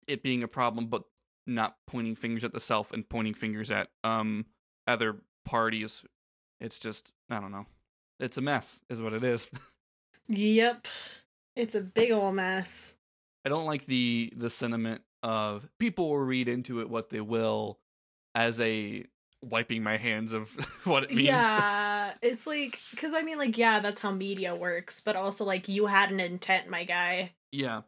it 0.08 0.24
being 0.24 0.44
a 0.44 0.48
problem 0.48 0.88
but 0.88 1.04
not 1.48 1.78
pointing 1.88 2.16
fingers 2.16 2.44
at 2.44 2.54
the 2.54 2.60
self 2.60 2.92
and 2.92 3.08
pointing 3.08 3.34
fingers 3.34 3.72
at 3.72 3.90
um 4.04 4.46
other 4.88 5.18
parties. 5.46 6.04
It's 6.60 6.80
just 6.80 7.12
I 7.30 7.40
don't 7.40 7.52
know. 7.52 7.66
It's 8.20 8.38
a 8.38 8.42
mess 8.42 8.80
is 8.90 9.02
what 9.02 9.14
it 9.14 9.24
is. 9.24 9.52
Yep. 10.30 10.88
It's 11.56 11.74
a 11.74 11.82
big 11.82 12.12
ol' 12.12 12.32
mess. 12.32 12.94
I 13.44 13.50
don't 13.50 13.66
like 13.66 13.88
the 13.88 14.32
the 14.36 14.50
sentiment 14.50 15.02
of 15.24 15.68
people 15.80 16.10
will 16.10 16.20
read 16.20 16.48
into 16.48 16.82
it 16.82 16.90
what 16.90 17.10
they 17.10 17.20
will 17.20 17.80
as 18.36 18.62
a 18.62 19.06
wiping 19.42 19.84
my 19.84 19.98
hands 19.98 20.34
of 20.34 20.50
what 20.86 21.04
it 21.04 21.10
means. 21.12 21.22
Yeah, 21.22 22.14
it's 22.22 22.46
like 22.48 22.80
cuz 22.98 23.14
I 23.14 23.22
mean 23.22 23.38
like 23.38 23.58
yeah, 23.58 23.80
that's 23.80 24.02
how 24.02 24.12
media 24.12 24.56
works, 24.56 25.02
but 25.02 25.16
also 25.16 25.46
like 25.46 25.68
you 25.68 25.88
had 25.88 26.12
an 26.12 26.20
intent, 26.20 26.70
my 26.70 26.84
guy. 26.84 27.34
Yeah. 27.52 27.82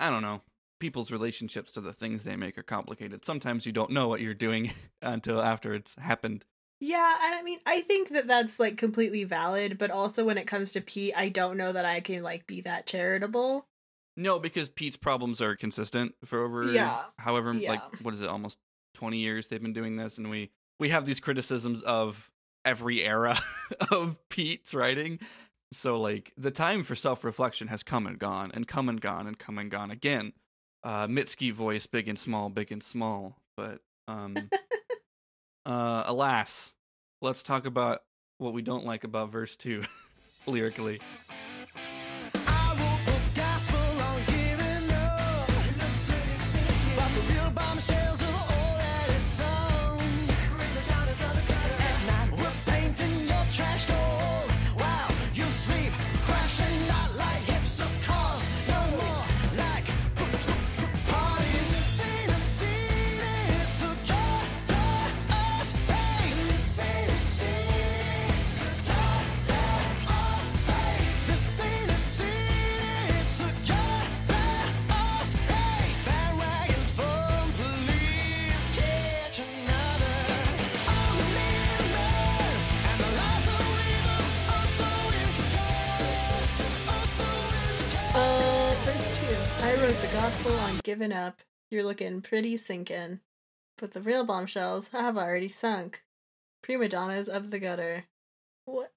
I 0.00 0.10
don't 0.10 0.22
know. 0.22 0.42
People's 0.80 1.10
relationships 1.10 1.72
to 1.72 1.80
the 1.80 1.92
things 1.92 2.22
they 2.22 2.36
make 2.36 2.56
are 2.56 2.62
complicated. 2.62 3.24
Sometimes 3.24 3.66
you 3.66 3.72
don't 3.72 3.90
know 3.90 4.06
what 4.06 4.20
you're 4.20 4.32
doing 4.34 4.70
until 5.02 5.40
after 5.42 5.74
it's 5.74 5.94
happened. 5.96 6.44
Yeah, 6.80 7.18
and 7.24 7.34
I 7.34 7.42
mean, 7.42 7.58
I 7.66 7.80
think 7.80 8.10
that 8.10 8.28
that's 8.28 8.60
like 8.60 8.76
completely 8.76 9.24
valid, 9.24 9.78
but 9.78 9.90
also 9.90 10.24
when 10.24 10.38
it 10.38 10.46
comes 10.46 10.70
to 10.72 10.80
Pete, 10.80 11.14
I 11.16 11.28
don't 11.30 11.56
know 11.56 11.72
that 11.72 11.84
I 11.84 11.98
can 11.98 12.22
like 12.22 12.46
be 12.46 12.60
that 12.60 12.86
charitable. 12.86 13.66
No, 14.16 14.38
because 14.38 14.68
Pete's 14.68 14.96
problems 14.96 15.40
are 15.42 15.56
consistent 15.56 16.14
for 16.24 16.44
over 16.44 16.70
Yeah. 16.70 17.02
however 17.18 17.52
Yeah. 17.54 17.70
like 17.72 18.00
what 18.02 18.14
is 18.14 18.20
it 18.20 18.28
almost 18.28 18.58
20 18.94 19.18
years 19.18 19.48
they've 19.48 19.62
been 19.62 19.72
doing 19.72 19.96
this 19.96 20.18
and 20.18 20.30
we 20.30 20.50
we 20.78 20.90
have 20.90 21.06
these 21.06 21.20
criticisms 21.20 21.82
of 21.82 22.30
every 22.64 23.02
era 23.04 23.38
of 23.90 24.18
Pete's 24.28 24.74
writing. 24.74 25.18
So 25.72 26.00
like 26.00 26.32
the 26.36 26.50
time 26.50 26.84
for 26.84 26.94
self-reflection 26.94 27.68
has 27.68 27.82
come 27.82 28.06
and 28.06 28.18
gone 28.18 28.50
and 28.54 28.66
come 28.66 28.88
and 28.88 29.00
gone 29.00 29.26
and 29.26 29.38
come 29.38 29.58
and 29.58 29.70
gone 29.70 29.90
again. 29.90 30.32
Uh 30.82 31.06
Mitski 31.06 31.52
voice 31.52 31.86
big 31.86 32.08
and 32.08 32.18
small, 32.18 32.48
big 32.48 32.72
and 32.72 32.82
small, 32.82 33.38
but 33.56 33.80
um 34.06 34.36
uh 35.66 36.04
alas, 36.06 36.72
let's 37.20 37.42
talk 37.42 37.66
about 37.66 38.02
what 38.38 38.52
we 38.52 38.62
don't 38.62 38.86
like 38.86 39.04
about 39.04 39.30
verse 39.30 39.56
2 39.56 39.82
lyrically. 40.46 41.00
Giving 90.88 91.12
up. 91.12 91.42
You're 91.70 91.84
looking 91.84 92.22
pretty 92.22 92.56
sinking. 92.56 93.20
But 93.76 93.92
the 93.92 94.00
real 94.00 94.24
bombshells 94.24 94.88
have 94.88 95.18
already 95.18 95.50
sunk. 95.50 96.02
Prima 96.62 96.88
donnas 96.88 97.28
of 97.28 97.50
the 97.50 97.58
gutter. 97.58 98.04
What? 98.64 98.90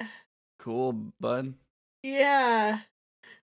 Cool, 0.57 0.93
bud. 1.19 1.55
Yeah. 2.01 2.79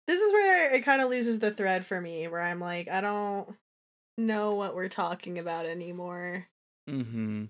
This 0.07 0.23
is 0.23 0.33
where 0.33 0.73
it 0.73 0.83
kind 0.83 1.02
of 1.02 1.11
loses 1.11 1.40
the 1.40 1.50
thread 1.50 1.85
for 1.85 2.00
me, 2.00 2.26
where 2.26 2.40
I'm 2.40 2.59
like, 2.59 2.88
I 2.88 3.02
don't 3.02 3.55
know 4.17 4.55
what 4.55 4.75
we're 4.75 4.88
talking 4.88 5.38
about 5.38 5.67
anymore. 5.67 6.47
Mm-hmm. 6.88 7.45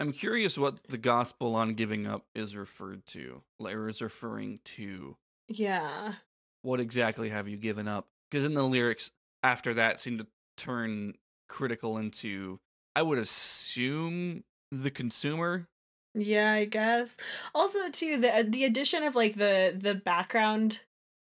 I'm 0.00 0.12
curious 0.12 0.58
what 0.58 0.88
the 0.88 0.98
gospel 0.98 1.54
on 1.54 1.74
giving 1.74 2.04
up 2.04 2.24
is 2.34 2.56
referred 2.56 3.06
to, 3.06 3.42
or 3.60 3.88
is 3.88 4.02
referring 4.02 4.58
to. 4.64 5.16
Yeah. 5.46 6.14
What 6.62 6.80
exactly 6.80 7.28
have 7.28 7.46
you 7.46 7.56
given 7.56 7.86
up? 7.86 8.08
Because 8.28 8.44
in 8.44 8.54
the 8.54 8.64
lyrics 8.64 9.12
after 9.46 9.74
that 9.74 10.00
seem 10.00 10.18
to 10.18 10.26
turn 10.56 11.14
critical 11.48 11.96
into, 11.96 12.58
I 12.96 13.02
would 13.02 13.18
assume, 13.18 14.42
the 14.72 14.90
consumer. 14.90 15.68
Yeah, 16.14 16.52
I 16.52 16.64
guess. 16.64 17.16
Also, 17.54 17.90
too, 17.90 18.18
the 18.18 18.44
the 18.48 18.64
addition 18.64 19.04
of 19.04 19.14
like 19.14 19.36
the 19.36 19.76
the 19.78 19.94
background, 19.94 20.80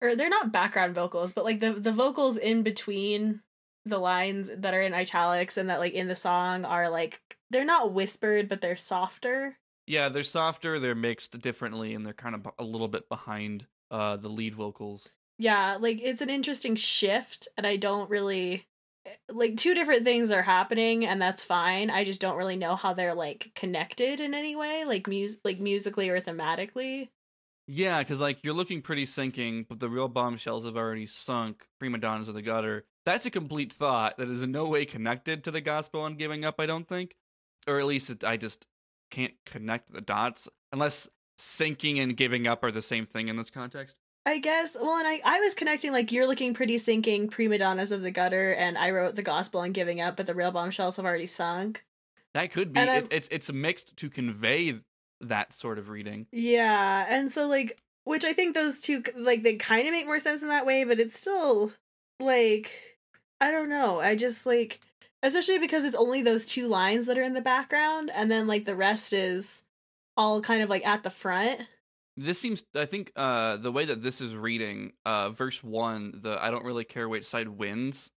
or 0.01 0.17
they're 0.17 0.31
not 0.31 0.53
background 0.53 0.95
vocals, 0.95 1.33
but 1.33 1.45
like 1.45 1.61
the 1.61 1.73
the 1.73 1.93
vocals 1.93 2.38
in 2.38 2.62
between 2.62 3.40
the 3.85 3.99
lines 3.99 4.51
that 4.57 4.75
are 4.75 4.83
in 4.83 4.95
italics 4.95 5.57
and 5.57 5.69
that 5.69 5.79
like 5.79 5.93
in 5.93 6.09
the 6.09 6.14
song 6.14 6.64
are 6.64 6.88
like 6.88 7.21
they're 7.51 7.64
not 7.64 7.93
whispered, 7.93 8.49
but 8.49 8.61
they're 8.62 8.77
softer. 8.77 9.59
Yeah, 9.87 10.09
they're 10.09 10.23
softer, 10.23 10.79
they're 10.79 10.95
mixed 10.95 11.38
differently, 11.40 11.95
and 11.95 12.07
they're 12.07 12.14
kind 12.14 12.35
of 12.35 12.49
a 12.59 12.64
little 12.64 12.88
bit 12.88 13.09
behind 13.09 13.67
uh, 13.90 14.17
the 14.17 14.29
lead 14.29 14.55
vocals. 14.55 15.11
Yeah, 15.38 15.77
like 15.79 16.01
it's 16.03 16.20
an 16.22 16.31
interesting 16.31 16.77
shift, 16.77 17.49
and 17.57 17.66
I 17.66 17.77
don't 17.77 18.09
really 18.09 18.66
eh, 19.05 19.11
like 19.31 19.57
two 19.57 19.75
different 19.75 20.05
things 20.05 20.33
are 20.33 20.42
happening, 20.42 21.05
and 21.05 21.20
that's 21.20 21.44
fine. 21.44 21.90
I 21.90 22.05
just 22.05 22.20
don't 22.20 22.37
really 22.37 22.57
know 22.57 22.77
how 22.77 22.94
they're 22.94 23.14
like 23.14 23.53
connected 23.55 24.20
in 24.20 24.35
any 24.35 24.57
way, 24.57 24.85
like 24.87 25.07
mus 25.07 25.37
like 25.44 25.61
musically 25.61 26.09
or 26.09 26.20
thematically. 26.20 27.11
Yeah, 27.68 27.99
because 27.99 28.20
like 28.20 28.44
you're 28.44 28.55
looking 28.55 28.81
pretty 28.81 29.07
sinking, 29.07 29.66
but 29.68 29.81
the 29.81 29.90
real 29.90 30.09
bombshells 30.09 30.64
have 30.64 30.77
already 30.77 31.07
sunk. 31.07 31.66
Prima 31.79 31.99
donnas 31.99 32.29
of 32.29 32.35
the 32.35 32.42
gutter. 32.42 32.85
That's 33.05 33.27
a 33.27 33.31
complete 33.31 33.72
thought 33.72 34.16
that 34.18 34.29
is 34.29 34.42
in 34.42 34.53
no 34.53 34.66
way 34.66 34.85
connected 34.85 35.44
to 35.44 35.51
the 35.51 35.61
gospel 35.61 36.01
on 36.03 36.14
giving 36.16 36.44
up. 36.44 36.57
I 36.59 36.66
don't 36.66 36.88
think, 36.88 37.16
or 37.66 37.79
at 37.79 37.87
least 37.87 38.11
it, 38.11 38.25
I 38.25 38.37
just 38.37 38.66
can't 39.11 39.35
connect 39.44 39.92
the 39.92 40.01
dots 40.01 40.49
unless 40.72 41.09
sinking 41.38 41.99
and 41.99 42.16
giving 42.16 42.46
up 42.46 42.64
are 42.64 42.72
the 42.72 42.83
same 42.83 43.05
thing 43.05 43.29
in 43.29 43.37
this 43.37 43.51
context. 43.51 43.96
I 44.27 44.39
guess. 44.39 44.77
Well, 44.79 44.99
and 44.99 45.07
I, 45.07 45.21
I 45.25 45.39
was 45.39 45.55
connecting 45.55 45.93
like 45.93 46.11
you're 46.11 46.27
looking 46.27 46.53
pretty 46.53 46.79
sinking, 46.79 47.29
prima 47.29 47.59
donnas 47.59 47.93
of 47.93 48.03
the 48.03 48.11
gutter, 48.11 48.53
and 48.53 48.77
I 48.77 48.91
wrote 48.91 49.15
the 49.15 49.23
gospel 49.23 49.61
on 49.61 49.71
giving 49.71 50.01
up, 50.01 50.17
but 50.17 50.27
the 50.27 50.35
real 50.35 50.51
bombshells 50.51 50.97
have 50.97 51.07
already 51.07 51.29
sunk. 51.29 51.85
That 52.35 52.51
could 52.51 52.73
be. 52.73 52.81
It, 52.81 53.07
it's 53.12 53.29
it's 53.31 53.53
mixed 53.53 53.97
to 53.97 54.11
convey 54.11 54.81
that 55.21 55.53
sort 55.53 55.79
of 55.79 55.91
reading. 55.91 56.27
Yeah, 56.33 57.07
and 57.09 57.31
so 57.31 57.47
like, 57.47 57.79
which 58.05 58.25
I 58.25 58.33
think 58.33 58.55
those 58.55 58.81
two 58.81 59.05
like 59.17 59.45
they 59.45 59.55
kind 59.55 59.87
of 59.87 59.93
make 59.93 60.07
more 60.07 60.19
sense 60.19 60.43
in 60.43 60.49
that 60.49 60.67
way, 60.67 60.83
but 60.83 60.99
it's 60.99 61.19
still 61.19 61.73
like 62.19 62.99
I 63.41 63.53
don't 63.53 63.69
know. 63.69 64.01
I 64.01 64.17
just 64.17 64.45
like, 64.45 64.81
especially 65.23 65.59
because 65.59 65.85
it's 65.85 65.95
only 65.95 66.21
those 66.21 66.45
two 66.45 66.67
lines 66.67 67.07
that 67.07 67.17
are 67.17 67.23
in 67.23 67.35
the 67.35 67.41
background, 67.41 68.11
and 68.12 68.29
then 68.29 68.49
like 68.49 68.65
the 68.65 68.75
rest 68.75 69.12
is 69.12 69.62
all 70.17 70.41
kind 70.41 70.62
of 70.62 70.69
like 70.69 70.85
at 70.85 71.05
the 71.05 71.11
front. 71.11 71.61
This 72.16 72.38
seems. 72.38 72.64
I 72.74 72.87
think 72.87 73.12
uh, 73.14 73.57
the 73.59 73.70
way 73.70 73.85
that 73.85 74.00
this 74.00 74.20
is 74.20 74.35
reading, 74.35 74.92
uh, 75.05 75.31
verse 75.31 75.62
one, 75.62 76.12
the 76.16 76.42
I 76.42 76.50
don't 76.50 76.64
really 76.64 76.85
care 76.85 77.09
which 77.09 77.26
side 77.26 77.48
wins, 77.48 78.11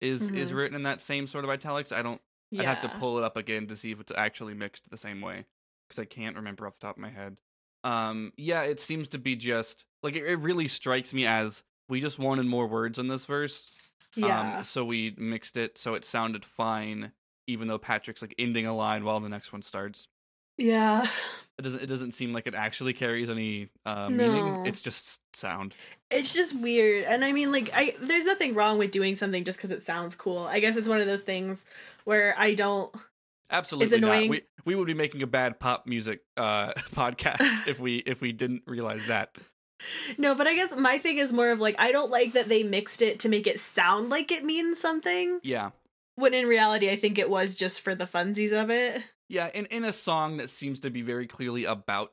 is 0.00 0.30
is 0.30 0.50
Mhm. 0.52 0.54
written 0.56 0.76
in 0.76 0.82
that 0.84 1.00
same 1.00 1.26
sort 1.26 1.44
of 1.44 1.50
italics. 1.50 1.92
I 1.92 2.02
don't. 2.02 2.20
Yeah. 2.50 2.62
I'd 2.62 2.66
have 2.66 2.80
to 2.82 2.98
pull 2.98 3.18
it 3.18 3.24
up 3.24 3.36
again 3.36 3.66
to 3.68 3.76
see 3.76 3.90
if 3.92 4.00
it's 4.00 4.12
actually 4.16 4.54
mixed 4.54 4.90
the 4.90 4.96
same 4.96 5.20
way 5.20 5.46
because 5.88 5.98
I 6.00 6.04
can't 6.06 6.36
remember 6.36 6.66
off 6.66 6.78
the 6.78 6.86
top 6.86 6.96
of 6.96 7.02
my 7.02 7.10
head. 7.10 7.38
Um, 7.84 8.32
yeah, 8.36 8.62
it 8.62 8.78
seems 8.80 9.08
to 9.10 9.18
be 9.18 9.36
just 9.36 9.84
like 10.02 10.14
it, 10.16 10.24
it 10.24 10.36
really 10.36 10.68
strikes 10.68 11.12
me 11.12 11.26
as 11.26 11.62
we 11.88 12.00
just 12.00 12.18
wanted 12.18 12.46
more 12.46 12.66
words 12.66 12.98
in 12.98 13.08
this 13.08 13.24
verse. 13.26 13.70
Yeah. 14.16 14.58
Um, 14.58 14.64
so 14.64 14.84
we 14.84 15.14
mixed 15.18 15.56
it 15.56 15.78
so 15.78 15.94
it 15.94 16.04
sounded 16.04 16.44
fine, 16.44 17.12
even 17.46 17.68
though 17.68 17.78
Patrick's 17.78 18.22
like 18.22 18.34
ending 18.38 18.66
a 18.66 18.74
line 18.74 19.04
while 19.04 19.20
the 19.20 19.28
next 19.28 19.52
one 19.52 19.62
starts. 19.62 20.06
Yeah. 20.58 21.06
It 21.58 21.62
doesn't. 21.62 21.82
It 21.82 21.86
doesn't 21.86 22.12
seem 22.12 22.32
like 22.32 22.46
it 22.46 22.54
actually 22.54 22.94
carries 22.94 23.28
any 23.28 23.68
uh, 23.84 24.08
No. 24.08 24.32
meaning. 24.32 24.66
It's 24.66 24.80
just 24.80 25.20
sound. 25.36 25.74
It's 26.10 26.32
just 26.32 26.58
weird. 26.58 27.04
And 27.04 27.22
I 27.22 27.32
mean 27.32 27.52
like 27.52 27.70
I 27.74 27.94
there's 28.00 28.24
nothing 28.24 28.54
wrong 28.54 28.78
with 28.78 28.90
doing 28.90 29.14
something 29.16 29.44
just 29.44 29.60
cuz 29.60 29.70
it 29.70 29.82
sounds 29.82 30.16
cool. 30.16 30.38
I 30.46 30.60
guess 30.60 30.76
it's 30.78 30.88
one 30.88 31.02
of 31.02 31.06
those 31.06 31.20
things 31.22 31.66
where 32.04 32.34
I 32.38 32.54
don't 32.54 32.92
Absolutely 33.50 33.84
it's 33.84 33.94
annoying. 33.94 34.22
not. 34.22 34.30
We 34.30 34.42
we 34.64 34.74
would 34.74 34.86
be 34.86 34.94
making 34.94 35.22
a 35.22 35.26
bad 35.26 35.60
pop 35.60 35.86
music 35.86 36.22
uh, 36.38 36.72
podcast 36.94 37.68
if 37.68 37.78
we 37.78 37.98
if 37.98 38.22
we 38.22 38.32
didn't 38.32 38.62
realize 38.66 39.02
that. 39.06 39.36
No, 40.16 40.34
but 40.34 40.46
I 40.48 40.54
guess 40.54 40.72
my 40.74 40.96
thing 40.98 41.18
is 41.18 41.34
more 41.34 41.50
of 41.50 41.60
like 41.60 41.76
I 41.78 41.92
don't 41.92 42.10
like 42.10 42.32
that 42.32 42.48
they 42.48 42.62
mixed 42.62 43.02
it 43.02 43.20
to 43.20 43.28
make 43.28 43.46
it 43.46 43.60
sound 43.60 44.08
like 44.08 44.32
it 44.32 44.42
means 44.42 44.80
something 44.80 45.38
Yeah. 45.42 45.70
when 46.16 46.32
in 46.32 46.46
reality 46.46 46.88
I 46.90 46.96
think 46.96 47.18
it 47.18 47.28
was 47.28 47.54
just 47.54 47.82
for 47.82 47.94
the 47.94 48.06
funsies 48.06 48.52
of 48.58 48.70
it. 48.70 49.02
Yeah, 49.32 49.48
in 49.54 49.64
in 49.70 49.82
a 49.82 49.94
song 49.94 50.36
that 50.36 50.50
seems 50.50 50.78
to 50.80 50.90
be 50.90 51.00
very 51.00 51.26
clearly 51.26 51.64
about 51.64 52.12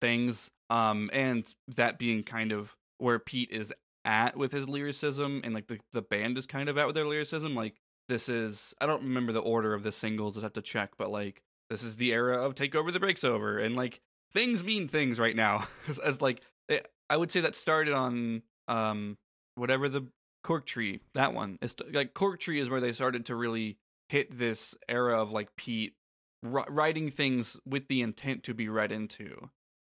things, 0.00 0.52
um, 0.70 1.10
and 1.12 1.52
that 1.66 1.98
being 1.98 2.22
kind 2.22 2.52
of 2.52 2.76
where 2.98 3.18
Pete 3.18 3.50
is 3.50 3.74
at 4.04 4.36
with 4.36 4.52
his 4.52 4.68
lyricism, 4.68 5.40
and 5.42 5.52
like 5.52 5.66
the 5.66 5.80
the 5.92 6.00
band 6.00 6.38
is 6.38 6.46
kind 6.46 6.68
of 6.68 6.78
at 6.78 6.86
with 6.86 6.94
their 6.94 7.08
lyricism. 7.08 7.56
Like 7.56 7.74
this 8.06 8.28
is, 8.28 8.72
I 8.80 8.86
don't 8.86 9.02
remember 9.02 9.32
the 9.32 9.40
order 9.40 9.74
of 9.74 9.82
the 9.82 9.90
singles. 9.90 10.38
I'd 10.38 10.44
have 10.44 10.52
to 10.52 10.62
check, 10.62 10.92
but 10.96 11.10
like 11.10 11.42
this 11.70 11.82
is 11.82 11.96
the 11.96 12.12
era 12.12 12.40
of 12.40 12.54
Take 12.54 12.76
Over 12.76 12.92
the 12.92 13.00
Breaks 13.00 13.24
Over, 13.24 13.58
and 13.58 13.74
like 13.74 14.00
things 14.32 14.62
mean 14.62 14.86
things 14.86 15.18
right 15.18 15.34
now. 15.34 15.66
as, 15.88 15.98
as 15.98 16.22
like 16.22 16.40
it, 16.68 16.86
I 17.08 17.16
would 17.16 17.32
say 17.32 17.40
that 17.40 17.56
started 17.56 17.94
on 17.94 18.42
um 18.68 19.18
whatever 19.56 19.88
the 19.88 20.06
Cork 20.44 20.66
Tree 20.66 21.00
that 21.14 21.34
one. 21.34 21.58
It's 21.62 21.74
like 21.92 22.14
Cork 22.14 22.38
Tree 22.38 22.60
is 22.60 22.70
where 22.70 22.80
they 22.80 22.92
started 22.92 23.26
to 23.26 23.34
really 23.34 23.78
hit 24.08 24.38
this 24.38 24.76
era 24.88 25.20
of 25.20 25.32
like 25.32 25.56
Pete 25.56 25.94
writing 26.42 27.10
things 27.10 27.58
with 27.66 27.88
the 27.88 28.00
intent 28.02 28.44
to 28.44 28.54
be 28.54 28.68
read 28.68 28.92
into, 28.92 29.50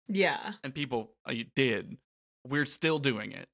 Yeah. 0.08 0.54
and 0.64 0.74
people 0.74 1.12
uh, 1.26 1.34
did. 1.54 1.96
We're 2.46 2.64
still 2.66 2.98
doing 2.98 3.32
it. 3.32 3.48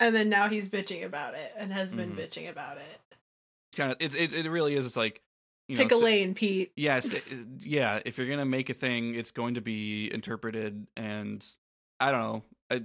And 0.00 0.14
then 0.14 0.28
now 0.28 0.48
he's 0.48 0.68
bitching 0.68 1.04
about 1.04 1.34
it 1.34 1.52
and 1.56 1.72
has 1.72 1.92
been 1.92 2.12
Mhm. 2.12 2.16
bitching 2.18 2.48
about 2.48 2.78
it. 2.78 3.00
Kind 3.76 3.92
of, 3.92 3.98
it's, 4.00 4.14
it's 4.14 4.32
it 4.34 4.48
really 4.48 4.74
is. 4.74 4.86
It's 4.86 4.96
like 4.96 5.20
you 5.68 5.76
Pick 5.76 5.90
know, 5.90 5.96
a 5.96 6.00
so- 6.00 6.04
lane, 6.06 6.34
Pete. 6.34 6.72
yes, 6.76 7.12
it- 7.12 7.24
yeah. 7.60 8.00
If 8.06 8.16
you're 8.16 8.26
gonna 8.28 8.46
make 8.46 8.70
a 8.70 8.74
thing, 8.74 9.14
it's 9.14 9.30
going 9.32 9.54
to 9.54 9.60
be 9.60 10.10
interpreted, 10.12 10.86
and 10.96 11.44
I 12.00 12.10
don't 12.10 12.20
know. 12.20 12.44
I, 12.70 12.82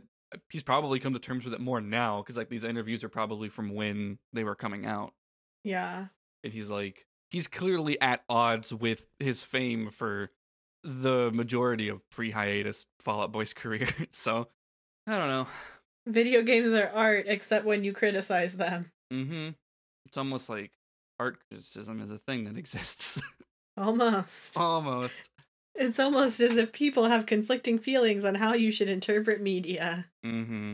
he's 0.50 0.64
probably 0.64 1.00
come 1.00 1.14
to 1.14 1.20
terms 1.20 1.46
with 1.46 1.54
it 1.54 1.62
more 1.62 1.80
now 1.80 2.22
because 2.22 2.36
like 2.36 2.50
these 2.50 2.64
interviews 2.66 3.04
are 3.04 3.10
probably 3.10 3.48
from 3.48 3.74
when 3.74 4.18
they 4.34 4.44
were 4.44 4.56
coming 4.56 4.86
out, 4.86 5.14
Yeah. 5.64 6.08
and 6.44 6.52
he's 6.52 6.70
like 6.70 7.06
he's 7.34 7.48
clearly 7.48 8.00
at 8.00 8.24
odds 8.30 8.74
with 8.74 9.08
his 9.20 9.44
fame 9.44 9.90
for 9.90 10.30
the 10.84 11.32
majority 11.32 11.90
of 11.90 12.08
pre-hiatus 12.10 12.86
Fall 13.00 13.24
Out 13.24 13.34
Boy's 13.34 13.54
career. 13.54 13.90
so 14.12 14.48
I 15.06 15.18
don't 15.18 15.28
know. 15.28 15.48
Video 16.08 16.42
games 16.44 16.72
are 16.72 16.90
art 16.90 17.26
except 17.28 17.66
when 17.66 17.84
you 17.84 17.92
criticize 17.92 18.56
them. 18.56 18.92
Mm-hmm. 19.12 19.50
It's 20.06 20.18
almost 20.18 20.48
like 20.48 20.72
art 21.20 21.40
criticism 21.50 22.02
is 22.02 22.10
a 22.10 22.18
thing 22.18 22.46
that 22.46 22.58
exists. 22.58 23.20
Almost. 23.76 24.56
almost. 24.56 25.32
It's 25.74 25.98
almost 26.00 26.40
as 26.40 26.58
if 26.58 26.72
people 26.72 27.06
have 27.06 27.26
conflicting 27.26 27.80
feelings 27.80 28.24
on 28.24 28.36
how 28.36 28.54
you 28.54 28.72
should 28.72 28.88
interpret 28.88 29.42
media. 29.42 30.06
Mm-hmm. 30.24 30.74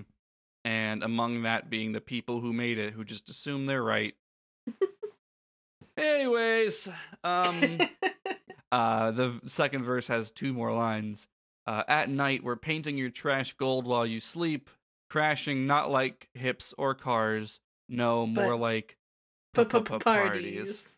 And 0.66 1.02
among 1.02 1.44
that 1.44 1.70
being 1.70 1.94
the 1.94 2.02
people 2.02 2.42
who 2.42 2.52
made 2.52 2.78
it, 2.78 2.92
who 2.92 3.06
just 3.06 3.30
assume 3.30 3.68
they're 3.68 3.82
right. 3.82 4.16
Anyways, 6.00 6.90
um, 7.24 7.80
uh, 8.72 9.12
the 9.12 9.40
second 9.46 9.84
verse 9.84 10.08
has 10.08 10.32
two 10.32 10.54
more 10.54 10.74
lines. 10.74 11.28
Uh, 11.68 11.84
at 11.88 12.10
night, 12.10 12.44
we're 12.44 12.56
painting 12.56 12.98
your 12.98 13.10
trash 13.10 13.54
gold 13.54 13.86
while 13.86 14.06
you 14.06 14.20
sleep, 14.20 14.70
crashing 15.10 15.68
not 15.68 15.92
like 15.92 16.30
hips 16.34 16.74
or 16.78 16.96
cars, 16.96 17.60
no, 17.88 18.26
more 18.26 18.52
But- 18.52 18.58
like 18.58 18.98
P-p-p-parties. 19.56 20.90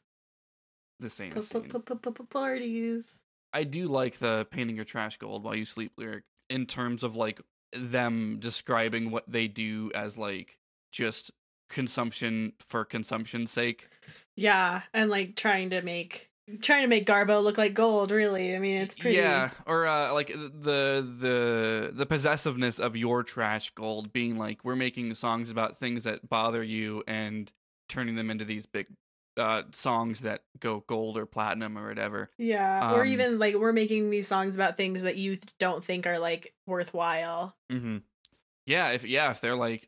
The 0.99 1.09
same. 1.09 1.31
P-p-p-parties. 1.31 3.19
I 3.53 3.63
do 3.63 3.87
like 3.87 4.19
the 4.19 4.47
painting 4.51 4.75
your 4.75 4.85
trash 4.85 5.17
gold 5.17 5.43
while 5.43 5.55
you 5.55 5.65
sleep 5.65 5.93
lyric 5.97 6.23
in 6.49 6.65
terms 6.65 7.03
of 7.03 7.15
like 7.15 7.41
them 7.73 8.37
describing 8.39 9.11
what 9.11 9.29
they 9.29 9.47
do 9.47 9.91
as 9.95 10.17
like 10.17 10.57
just 10.91 11.31
consumption 11.69 12.53
for 12.59 12.85
consumption's 12.85 13.51
sake. 13.51 13.87
Yeah, 14.41 14.81
and 14.93 15.09
like 15.09 15.35
trying 15.35 15.69
to 15.69 15.81
make 15.81 16.29
trying 16.61 16.81
to 16.81 16.87
make 16.87 17.05
Garbo 17.05 17.43
look 17.43 17.57
like 17.57 17.73
gold, 17.75 18.11
really. 18.11 18.55
I 18.55 18.59
mean, 18.59 18.81
it's 18.81 18.95
pretty 18.95 19.17
Yeah, 19.17 19.51
or 19.67 19.85
uh, 19.85 20.13
like 20.13 20.29
the 20.29 21.07
the 21.19 21.91
the 21.93 22.05
possessiveness 22.05 22.79
of 22.79 22.95
your 22.95 23.21
trash 23.23 23.69
gold 23.71 24.11
being 24.11 24.37
like 24.37 24.65
we're 24.65 24.75
making 24.75 25.13
songs 25.13 25.49
about 25.51 25.77
things 25.77 26.05
that 26.05 26.27
bother 26.27 26.63
you 26.63 27.03
and 27.07 27.51
turning 27.87 28.15
them 28.15 28.31
into 28.31 28.45
these 28.45 28.65
big 28.65 28.87
uh 29.37 29.63
songs 29.71 30.21
that 30.21 30.43
go 30.59 30.83
gold 30.87 31.17
or 31.17 31.25
platinum 31.25 31.77
or 31.77 31.87
whatever. 31.87 32.31
Yeah. 32.37 32.93
or 32.93 33.01
Um, 33.01 33.07
even 33.07 33.37
like 33.39 33.55
we're 33.55 33.73
making 33.73 34.09
these 34.09 34.27
songs 34.27 34.55
about 34.55 34.75
things 34.75 35.03
that 35.03 35.17
you 35.17 35.37
don't 35.59 35.83
think 35.83 36.07
are 36.07 36.19
like 36.19 36.53
worthwhile. 36.65 37.55
Mm-hmm. 37.71 37.97
Yeah, 38.65 38.89
if 38.89 39.03
yeah, 39.05 39.29
if 39.29 39.39
they're 39.39 39.55
like 39.55 39.87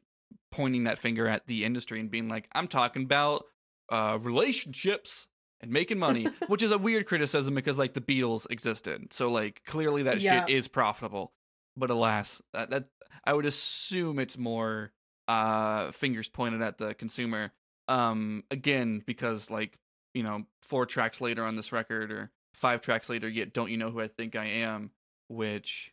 pointing 0.52 0.84
that 0.84 1.00
finger 1.00 1.28
at 1.28 1.48
the 1.48 1.66
industry 1.66 2.00
and 2.00 2.12
being 2.12 2.30
like, 2.30 2.48
"I'm 2.54 2.68
talking 2.68 3.04
about 3.04 3.46
uh, 3.94 4.18
relationships 4.22 5.28
and 5.62 5.72
making 5.72 6.00
money," 6.00 6.28
which 6.48 6.64
is 6.64 6.72
a 6.72 6.78
weird 6.78 7.06
criticism 7.06 7.56
because 7.56 7.78
like 7.78 7.94
the 7.94 8.02
Beatles 8.02 8.46
existed, 8.50 9.14
so 9.14 9.30
like 9.32 9.62
clearly 9.66 10.04
that 10.04 10.22
Yeah. 10.22 10.46
shit 10.46 10.56
is 10.56 10.68
profitable. 10.68 11.34
But 11.78 11.90
alas, 11.90 12.42
that, 12.54 12.70
that 12.72 12.86
I 13.26 13.34
would 13.34 13.46
assume 13.46 14.20
it's 14.20 14.38
more 14.38 14.92
uh, 15.28 15.92
fingers 15.92 16.28
pointed 16.30 16.62
at 16.62 16.78
the 16.78 16.94
consumer. 16.94 17.52
Um, 17.88 18.44
again, 18.52 19.02
because 19.06 19.50
like 19.50 19.78
you 20.14 20.22
know, 20.24 20.44
four 20.62 20.86
tracks 20.86 21.20
later 21.22 21.44
on 21.44 21.56
this 21.56 21.72
record 21.72 22.12
or 22.12 22.32
five 22.54 22.82
tracks 22.82 23.10
later, 23.10 23.28
yet 23.28 23.54
don't 23.54 23.72
you 23.72 23.78
know 23.78 23.90
who 23.90 24.00
I 24.02 24.08
think 24.08 24.36
I 24.36 24.46
am, 24.46 24.92
which 25.28 25.92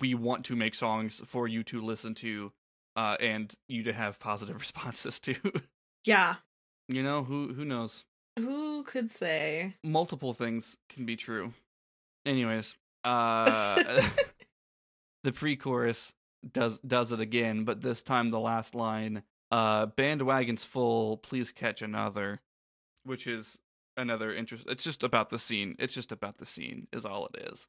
we 0.00 0.14
want 0.14 0.44
to 0.46 0.56
make 0.56 0.74
songs 0.74 1.20
for 1.24 1.48
you 1.48 1.62
to 1.64 1.80
listen 1.80 2.14
to 2.16 2.52
uh 2.96 3.16
and 3.20 3.54
you 3.68 3.82
to 3.84 3.92
have 3.92 4.18
positive 4.20 4.58
responses 4.60 5.18
to 5.20 5.34
Yeah. 6.04 6.36
You 6.92 7.02
know 7.02 7.22
who 7.24 7.52
who 7.54 7.64
knows 7.64 8.04
Who 8.38 8.82
could 8.82 9.10
say? 9.10 9.74
multiple 9.84 10.32
things 10.32 10.76
can 10.88 11.04
be 11.06 11.16
true 11.16 11.52
anyways 12.26 12.74
uh 13.04 14.02
the 15.24 15.32
pre-chorus 15.32 16.12
does 16.52 16.78
does 16.78 17.12
it 17.12 17.20
again 17.20 17.64
but 17.64 17.80
this 17.80 18.02
time 18.02 18.30
the 18.30 18.40
last 18.40 18.74
line 18.74 19.22
uh 19.50 19.86
bandwagon's 19.86 20.64
full 20.64 21.16
please 21.16 21.52
catch 21.52 21.82
another 21.82 22.40
which 23.04 23.26
is 23.26 23.58
another 23.96 24.32
interest 24.32 24.66
it's 24.68 24.84
just 24.84 25.02
about 25.02 25.30
the 25.30 25.38
scene 25.38 25.76
it's 25.78 25.94
just 25.94 26.12
about 26.12 26.38
the 26.38 26.46
scene 26.46 26.86
is 26.92 27.04
all 27.04 27.28
it 27.32 27.50
is 27.52 27.68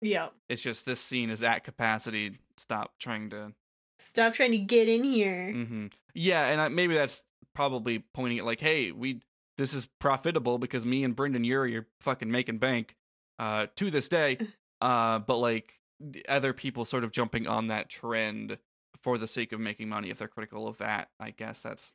yeah. 0.00 0.28
it's 0.48 0.62
just 0.62 0.84
this 0.84 1.00
scene 1.00 1.30
is 1.30 1.42
at 1.42 1.64
capacity 1.64 2.38
stop 2.56 2.92
trying 2.98 3.30
to 3.30 3.52
Stop 3.96 4.34
trying 4.34 4.50
to 4.50 4.58
get 4.58 4.88
in 4.88 5.04
here. 5.04 5.52
hmm 5.52 5.86
Yeah, 6.14 6.46
and 6.46 6.60
I, 6.60 6.68
maybe 6.68 6.94
that's 6.94 7.22
probably 7.54 8.04
pointing 8.14 8.38
at 8.38 8.44
like, 8.44 8.60
hey, 8.60 8.92
we 8.92 9.20
this 9.56 9.72
is 9.72 9.86
profitable 10.00 10.58
because 10.58 10.84
me 10.84 11.04
and 11.04 11.14
Brendon 11.14 11.44
Urie 11.44 11.76
are 11.76 11.86
fucking 12.00 12.30
making 12.30 12.58
bank 12.58 12.96
uh, 13.38 13.66
to 13.76 13.90
this 13.90 14.08
day. 14.08 14.38
Uh, 14.80 15.18
but 15.18 15.38
like 15.38 15.80
other 16.28 16.52
people 16.52 16.84
sort 16.84 17.04
of 17.04 17.12
jumping 17.12 17.46
on 17.46 17.68
that 17.68 17.88
trend 17.88 18.58
for 19.00 19.16
the 19.16 19.26
sake 19.26 19.52
of 19.52 19.60
making 19.60 19.88
money, 19.88 20.10
if 20.10 20.18
they're 20.18 20.28
critical 20.28 20.66
of 20.66 20.76
that, 20.76 21.08
I 21.18 21.30
guess 21.30 21.60
that's 21.62 21.94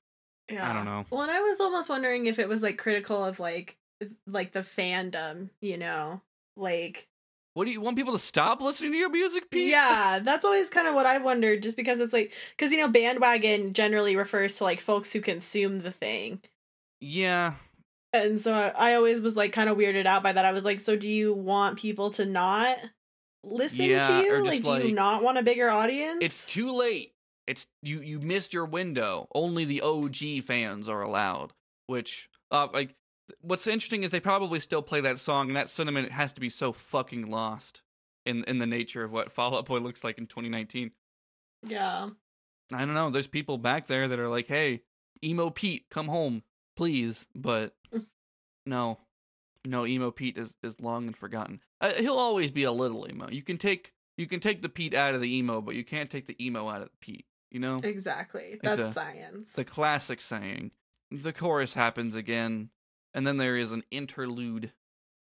Yeah. 0.49 0.67
I 0.67 0.73
don't 0.73 0.85
know. 0.85 1.05
Well, 1.11 1.21
and 1.21 1.29
I 1.29 1.41
was 1.41 1.59
almost 1.59 1.89
wondering 1.89 2.25
if 2.25 2.39
it 2.39 2.49
was 2.49 2.63
like 2.63 2.79
critical 2.79 3.23
of 3.23 3.39
like 3.39 3.77
like 4.25 4.53
the 4.53 4.61
fandom, 4.61 5.49
you 5.61 5.77
know? 5.77 6.21
Like 6.55 7.08
what 7.59 7.65
do 7.65 7.71
you 7.71 7.81
want 7.81 7.97
people 7.97 8.13
to 8.13 8.19
stop 8.19 8.61
listening 8.61 8.93
to 8.93 8.97
your 8.97 9.09
music, 9.09 9.51
Pete? 9.51 9.67
Yeah, 9.67 10.19
that's 10.19 10.45
always 10.45 10.69
kind 10.69 10.87
of 10.87 10.95
what 10.95 11.05
I've 11.05 11.25
wondered 11.25 11.61
just 11.61 11.75
because 11.75 11.99
it's 11.99 12.13
like 12.13 12.31
cuz 12.57 12.71
you 12.71 12.77
know 12.77 12.87
bandwagon 12.87 13.73
generally 13.73 14.15
refers 14.15 14.55
to 14.57 14.63
like 14.63 14.79
folks 14.79 15.11
who 15.11 15.19
consume 15.19 15.81
the 15.81 15.91
thing. 15.91 16.39
yeah, 17.01 17.55
And 18.13 18.39
so 18.39 18.53
I, 18.53 18.91
I 18.91 18.93
always 18.95 19.19
was 19.19 19.35
like 19.35 19.51
kind 19.51 19.67
of 19.69 19.77
weirded 19.77 20.05
out 20.05 20.23
by 20.23 20.31
that. 20.31 20.45
I 20.45 20.53
was 20.53 20.63
like, 20.63 20.79
so 20.79 20.95
do 20.95 21.09
you 21.09 21.33
want 21.33 21.77
people 21.77 22.11
to 22.11 22.23
not 22.25 22.77
listen 23.43 23.87
Yeah, 23.87 24.07
to 24.07 24.13
you? 24.13 24.43
Like 24.45 24.63
just, 24.63 24.63
do 24.63 24.87
you 24.87 24.93
not 24.93 25.21
want 25.21 25.37
a 25.37 25.43
bigger 25.43 25.69
audience? 25.69 26.17
it's 26.21 26.45
too 26.45 26.71
late. 26.71 27.11
It's 27.45 27.67
you 27.81 27.99
you 27.99 28.19
missed 28.19 28.53
your 28.53 28.65
window. 28.65 29.27
Only 29.35 29.65
the 29.65 29.81
OG 29.81 30.43
fans 30.45 30.87
are 30.87 31.01
allowed. 31.01 31.51
Which 31.87 32.29
uh 32.51 32.69
like 32.73 32.95
what's 33.41 33.67
interesting 33.67 34.03
is 34.03 34.11
they 34.11 34.19
probably 34.19 34.59
still 34.59 34.81
play 34.81 35.01
that 35.01 35.19
song 35.19 35.47
and 35.47 35.55
that 35.55 35.69
sentiment 35.69 36.11
has 36.11 36.33
to 36.33 36.41
be 36.41 36.49
so 36.49 36.71
fucking 36.71 37.25
lost 37.29 37.81
in 38.25 38.43
in 38.45 38.59
the 38.59 38.65
nature 38.65 39.03
of 39.03 39.11
what 39.11 39.31
Fall 39.31 39.57
Out 39.57 39.65
Boy 39.65 39.79
looks 39.79 40.03
like 40.03 40.17
in 40.17 40.27
2019. 40.27 40.91
yeah. 41.67 42.09
I 42.71 42.79
don't 42.85 42.93
know. 42.93 43.09
There's 43.09 43.25
people 43.25 43.57
back 43.57 43.87
there 43.87 44.07
that 44.07 44.19
are 44.19 44.29
like, 44.29 44.45
"Hey, 44.47 44.83
emo 45.23 45.49
Pete, 45.49 45.85
come 45.89 46.07
home, 46.07 46.43
please." 46.77 47.25
But 47.33 47.73
no. 48.65 48.99
No, 49.65 49.85
emo 49.85 50.11
Pete 50.11 50.37
is 50.37 50.53
is 50.63 50.79
long 50.79 51.07
and 51.07 51.15
forgotten. 51.17 51.61
Uh, 51.81 51.93
he'll 51.93 52.13
always 52.17 52.51
be 52.51 52.63
a 52.63 52.71
little 52.71 53.07
emo. 53.09 53.27
You 53.31 53.41
can 53.41 53.57
take 53.57 53.93
you 54.17 54.27
can 54.27 54.39
take 54.39 54.61
the 54.61 54.69
Pete 54.69 54.93
out 54.93 55.15
of 55.15 55.21
the 55.21 55.35
emo, 55.35 55.61
but 55.61 55.75
you 55.75 55.83
can't 55.83 56.09
take 56.09 56.27
the 56.27 56.45
emo 56.45 56.69
out 56.69 56.81
of 56.81 56.89
the 56.89 56.97
Pete. 57.01 57.25
You 57.51 57.59
know? 57.59 57.77
Exactly. 57.81 58.59
That's 58.61 58.79
a- 58.79 58.91
science. 58.93 59.53
the 59.53 59.63
classic 59.63 60.21
saying. 60.21 60.71
The 61.09 61.33
chorus 61.33 61.73
happens 61.73 62.13
again, 62.13 62.69
and 63.13 63.25
then 63.25 63.37
there 63.37 63.57
is 63.57 63.71
an 63.71 63.83
interlude 63.91 64.73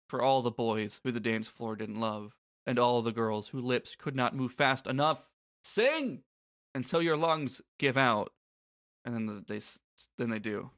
for 0.09 0.21
all 0.21 0.41
the 0.41 0.51
boys 0.51 0.99
who 1.03 1.11
the 1.11 1.19
dance 1.19 1.47
floor 1.47 1.75
didn't 1.75 1.99
love, 1.99 2.35
and 2.65 2.79
all 2.79 3.01
the 3.01 3.11
girls 3.11 3.49
whose 3.49 3.63
lips 3.63 3.95
could 3.95 4.15
not 4.15 4.35
move 4.35 4.51
fast 4.53 4.87
enough. 4.87 5.29
Sing 5.63 6.23
until 6.73 7.01
your 7.01 7.17
lungs 7.17 7.61
give 7.79 7.97
out, 7.97 8.31
and 9.03 9.13
then 9.15 9.45
they 9.47 9.59
then 10.17 10.29
they 10.29 10.39
do. 10.39 10.71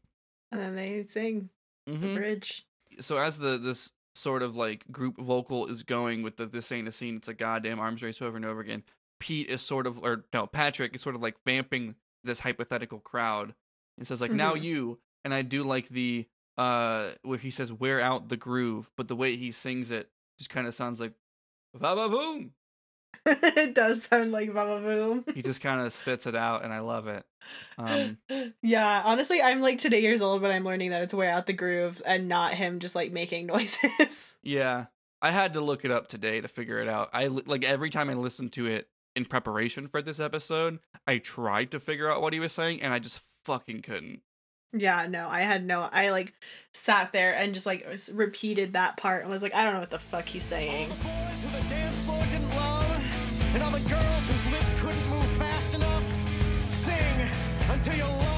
and 0.52 0.60
then 0.62 0.76
they 0.76 1.06
sing 1.06 1.50
the 1.86 1.94
Mhm. 1.94 2.16
bridge. 2.16 2.66
So 3.00 3.18
as 3.18 3.38
the 3.38 3.58
this 3.60 3.92
sort 4.16 4.42
of 4.42 4.56
like 4.56 4.92
group 4.92 5.18
vocal 5.18 5.68
is 5.68 5.84
going 5.84 6.24
with 6.24 6.38
the 6.38 6.48
this 6.48 6.72
ain't 6.72 6.88
a 6.88 6.92
scene, 6.92 7.18
it's 7.18 7.28
a 7.28 7.34
goddamn 7.36 7.80
arms 7.80 8.02
race 8.02 8.20
over 8.22 8.36
and 8.36 8.46
over 8.46 8.60
again. 8.60 8.84
Pete 9.20 9.48
is 9.48 9.62
sort 9.62 9.86
of 9.86 10.00
or 10.00 10.26
no, 10.34 10.48
Patrick 10.48 10.96
is 10.96 11.02
sort 11.04 11.16
of 11.16 11.22
like 11.22 11.38
vamping 11.46 11.96
this 12.24 12.40
hypothetical 12.40 13.00
crowd 13.00 13.54
and 13.98 14.08
says 14.08 14.22
like 14.22 14.32
now 14.32 14.56
Mhm. 14.56 14.64
you 14.64 15.00
and 15.24 15.34
I 15.36 15.44
do 15.44 15.64
like 15.64 15.90
the 15.90 16.28
uh 16.60 17.12
where 17.24 17.38
he 17.38 17.52
says 17.52 17.72
wear 17.72 18.02
out 18.02 18.30
the 18.30 18.38
groove, 18.38 18.92
but 18.98 19.08
the 19.08 19.16
way 19.16 19.36
he 19.36 19.52
sings 19.52 19.92
it 19.92 20.10
just 20.38 20.50
kind 20.50 20.68
of 20.68 20.74
sounds 20.74 21.00
like 21.00 21.14
va 21.74 21.96
va 21.96 22.10
boom. 22.10 22.52
it 23.26 23.76
does 23.76 24.04
sound 24.04 24.32
like 24.32 24.54
Baba 24.54 24.80
Boom. 24.80 25.26
He 25.34 25.42
just 25.42 25.62
kind 25.62 25.82
of 25.82 25.92
spits 25.92 26.26
it 26.26 26.36
out 26.36 26.64
and 26.64 26.72
I 26.74 26.80
love 26.80 27.08
it. 27.08 27.26
Um 27.78 28.18
yeah, 28.62 29.02
honestly, 29.04 29.42
I'm 29.42 29.62
like 29.62 29.80
today 29.80 30.02
years 30.02 30.22
old, 30.22 30.42
but 30.42 30.52
I'm 30.52 30.64
learning 30.64 30.92
that 30.92 31.02
it's 31.02 31.14
wear 31.14 31.32
out 31.32 31.46
the 31.46 31.54
groove 31.54 32.02
and 32.06 32.28
not 32.28 32.54
him 32.54 32.80
just 32.80 32.96
like 32.96 33.12
making 33.12 33.46
noises. 33.48 34.38
Yeah, 34.42 34.86
I 35.22 35.32
had 35.32 35.54
to 35.54 35.62
look 35.62 35.84
it 35.84 35.92
up 35.92 36.08
today 36.08 36.42
to 36.42 36.48
figure 36.48 36.80
it 36.80 36.88
out. 36.88 37.10
I 37.14 37.28
li- 37.28 37.44
like 37.46 37.64
every 37.64 37.90
time 37.90 38.10
I 38.10 38.14
listened 38.14 38.54
to 38.54 38.68
it 38.68 38.88
in 39.16 39.26
preparation 39.26 39.88
for 39.88 40.02
this 40.02 40.20
episode, 40.20 40.80
I 41.06 41.18
tried 41.18 41.72
to 41.72 41.80
figure 41.80 42.10
out 42.10 42.22
what 42.22 42.34
he 42.34 42.40
was 42.40 42.52
saying, 42.52 42.82
and 42.82 42.94
I 42.94 43.00
just 43.00 43.22
fucking 43.44 43.82
couldn't. 43.82 44.22
Yeah, 44.74 45.08
no, 45.08 45.28
I 45.28 45.42
had 45.42 45.66
no. 45.66 45.90
I 45.92 46.12
like 46.12 46.34
sat 46.72 47.12
there 47.12 47.34
and 47.34 47.54
just 47.54 47.66
like 47.66 47.88
repeated 48.14 48.74
that 48.74 48.98
part 48.98 49.24
and 49.24 49.32
was 49.32 49.42
like, 49.42 49.54
I 49.56 49.64
don't 49.64 49.74
know 49.74 49.80
what 49.80 49.90
the 49.90 50.00
fuck 50.00 50.26
he's 50.26 50.44
saying. 50.44 50.92
and 53.54 53.64
all 53.64 53.72
the 53.72 53.80
girls 53.90 54.28
whose 54.28 54.52
lips 54.52 54.82
couldn't 54.82 55.10
move 55.10 55.26
fast 55.38 55.74
enough. 55.76 56.04
Sing 56.64 57.30
until 57.70 57.96
your 57.96 58.29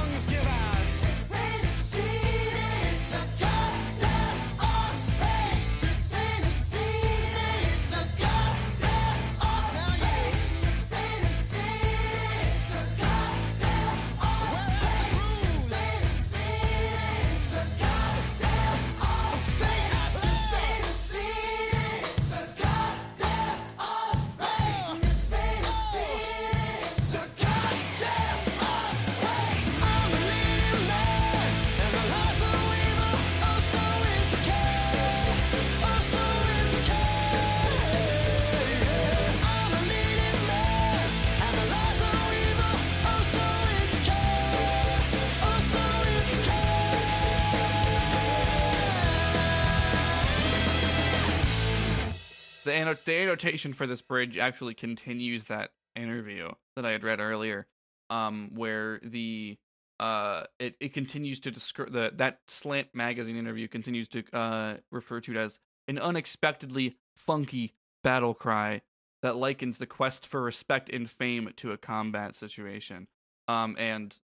The, 52.71 52.97
the 53.03 53.17
annotation 53.17 53.73
for 53.73 53.85
this 53.85 54.01
bridge 54.01 54.37
actually 54.37 54.75
continues 54.75 55.45
that 55.45 55.71
interview 55.93 56.49
that 56.77 56.85
I 56.85 56.91
had 56.91 57.03
read 57.03 57.19
earlier, 57.19 57.67
um, 58.09 58.51
where 58.55 58.99
the 59.03 59.57
uh, 59.99 60.45
it, 60.57 60.75
it 60.79 60.93
continues 60.93 61.41
to 61.41 61.51
describe 61.51 61.91
the 61.91 62.11
that 62.15 62.39
slant 62.47 62.87
magazine 62.93 63.35
interview 63.35 63.67
continues 63.67 64.07
to 64.07 64.23
uh 64.33 64.77
refer 64.89 65.19
to 65.19 65.31
it 65.31 65.37
as 65.37 65.59
an 65.87 65.99
unexpectedly 65.99 66.95
funky 67.15 67.73
battle 68.03 68.33
cry 68.33 68.81
that 69.21 69.35
likens 69.35 69.77
the 69.77 69.85
quest 69.85 70.25
for 70.25 70.41
respect 70.41 70.89
and 70.89 71.11
fame 71.11 71.51
to 71.57 71.71
a 71.71 71.77
combat 71.77 72.35
situation. 72.35 73.07
Um, 73.49 73.75
and 73.77 74.17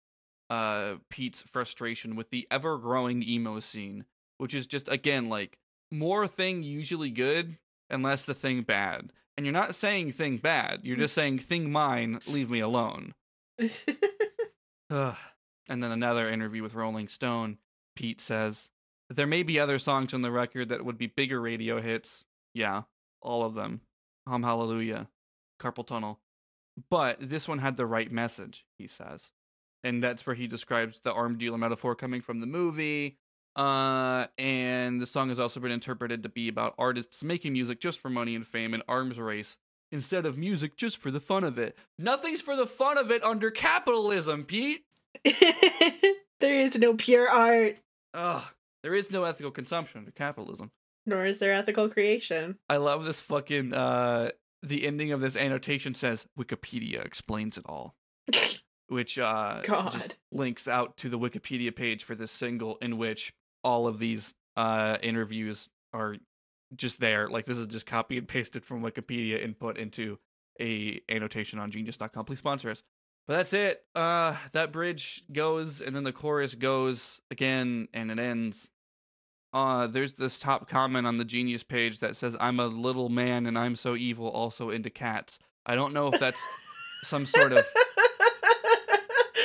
uh 0.49 0.95
Pete's 1.09 1.41
frustration 1.41 2.15
with 2.15 2.29
the 2.29 2.47
ever 2.49 2.77
growing 2.77 3.21
emo 3.21 3.59
scene, 3.59 4.05
which 4.37 4.53
is 4.53 4.67
just 4.67 4.87
again 4.87 5.27
like 5.27 5.57
more 5.91 6.27
thing 6.27 6.63
usually 6.63 7.09
good 7.09 7.57
and 7.89 8.03
less 8.03 8.25
the 8.25 8.33
thing 8.33 8.61
bad. 8.63 9.11
And 9.35 9.45
you're 9.45 9.53
not 9.53 9.75
saying 9.75 10.13
thing 10.13 10.37
bad, 10.37 10.81
you're 10.83 10.97
just 10.97 11.13
saying 11.13 11.39
thing 11.39 11.71
mine, 11.71 12.19
leave 12.27 12.49
me 12.49 12.59
alone. 12.59 13.13
And 15.69 15.83
then 15.83 15.91
another 15.91 16.29
interview 16.29 16.63
with 16.63 16.75
Rolling 16.75 17.07
Stone, 17.07 17.57
Pete 17.95 18.21
says, 18.21 18.69
There 19.09 19.27
may 19.27 19.43
be 19.43 19.59
other 19.59 19.79
songs 19.79 20.13
on 20.13 20.21
the 20.21 20.31
record 20.31 20.69
that 20.69 20.85
would 20.85 20.97
be 20.97 21.07
bigger 21.07 21.41
radio 21.41 21.81
hits. 21.81 22.23
Yeah, 22.53 22.83
all 23.21 23.43
of 23.43 23.55
them. 23.55 23.81
Hum 24.27 24.43
Hallelujah, 24.43 25.09
Carpal 25.61 25.85
Tunnel. 25.85 26.19
But 26.89 27.17
this 27.19 27.47
one 27.47 27.59
had 27.59 27.75
the 27.75 27.85
right 27.85 28.11
message, 28.11 28.65
he 28.77 28.87
says. 28.87 29.31
And 29.83 30.03
that's 30.03 30.25
where 30.25 30.35
he 30.35 30.47
describes 30.47 30.99
the 30.99 31.13
arm 31.13 31.37
dealer 31.37 31.57
metaphor 31.57 31.95
coming 31.95 32.21
from 32.21 32.39
the 32.39 32.47
movie. 32.47 33.17
Uh, 33.57 34.27
and 34.37 35.01
the 35.01 35.07
song 35.07 35.29
has 35.29 35.39
also 35.39 35.59
been 35.59 35.71
interpreted 35.71 36.21
to 36.23 36.29
be 36.29 36.47
about 36.47 36.75
artists 36.77 37.23
making 37.23 37.53
music 37.53 37.79
just 37.81 37.99
for 37.99 38.09
money 38.09 38.35
and 38.35 38.45
fame 38.45 38.73
and 38.73 38.83
arms 38.87 39.19
race 39.19 39.57
instead 39.91 40.25
of 40.25 40.37
music 40.37 40.77
just 40.77 40.97
for 40.97 41.09
the 41.09 41.19
fun 41.19 41.43
of 41.43 41.57
it. 41.57 41.75
Nothing's 41.97 42.41
for 42.41 42.55
the 42.55 42.67
fun 42.67 42.97
of 42.97 43.09
it 43.09 43.23
under 43.23 43.49
capitalism, 43.49 44.43
Pete. 44.43 44.85
there 46.39 46.59
is 46.59 46.77
no 46.77 46.93
pure 46.93 47.27
art, 47.27 47.77
Ugh, 48.13 48.43
there 48.83 48.93
is 48.93 49.11
no 49.11 49.23
ethical 49.23 49.51
consumption 49.51 49.99
under 49.99 50.11
capitalism. 50.11 50.71
nor 51.05 51.25
is 51.25 51.39
there 51.39 51.53
ethical 51.53 51.89
creation. 51.89 52.57
I 52.69 52.77
love 52.77 53.05
this 53.05 53.19
fucking 53.19 53.73
uh 53.73 54.29
the 54.63 54.85
ending 54.87 55.11
of 55.11 55.21
this 55.21 55.35
annotation 55.37 55.93
says 55.95 56.25
Wikipedia 56.37 57.03
explains 57.03 57.57
it 57.57 57.65
all. 57.67 57.95
Which 58.87 59.17
uh 59.19 59.57
just 59.57 59.67
God. 59.67 60.15
links 60.31 60.67
out 60.67 60.97
to 60.97 61.09
the 61.09 61.19
Wikipedia 61.19 61.75
page 61.75 62.03
for 62.03 62.15
this 62.15 62.31
single 62.31 62.77
in 62.81 62.97
which 62.97 63.33
all 63.67 63.85
of 63.85 63.99
these 63.99 64.33
uh 64.55 64.97
interviews 65.03 65.67
are 65.93 66.15
just 66.73 67.01
there. 67.01 67.27
Like 67.29 67.45
this 67.45 67.57
is 67.57 67.67
just 67.67 67.85
copy 67.85 68.17
and 68.17 68.27
pasted 68.27 68.63
from 68.63 68.81
Wikipedia 68.81 69.43
and 69.43 69.59
put 69.59 69.77
into 69.77 70.19
a 70.59 71.01
annotation 71.09 71.59
on 71.59 71.69
genius.com. 71.69 72.25
Please 72.25 72.39
sponsor 72.39 72.69
us. 72.71 72.81
But 73.27 73.35
that's 73.35 73.51
it. 73.53 73.83
Uh 73.93 74.37
that 74.53 74.71
bridge 74.71 75.23
goes 75.33 75.81
and 75.81 75.93
then 75.93 76.05
the 76.05 76.13
chorus 76.13 76.55
goes 76.55 77.19
again 77.29 77.89
and 77.93 78.09
it 78.09 78.19
ends. 78.19 78.69
Uh 79.51 79.85
there's 79.85 80.13
this 80.13 80.39
top 80.39 80.69
comment 80.69 81.05
on 81.05 81.17
the 81.17 81.25
genius 81.25 81.63
page 81.63 81.99
that 81.99 82.15
says 82.15 82.37
I'm 82.39 82.61
a 82.61 82.67
little 82.67 83.09
man 83.09 83.45
and 83.45 83.57
I'm 83.57 83.75
so 83.75 83.97
evil 83.97 84.29
also 84.29 84.69
into 84.69 84.89
cats. 84.89 85.39
I 85.65 85.75
don't 85.75 85.93
know 85.93 86.07
if 86.07 86.21
that's 86.21 86.41
some 87.03 87.25
sort 87.25 87.51
of 87.51 87.65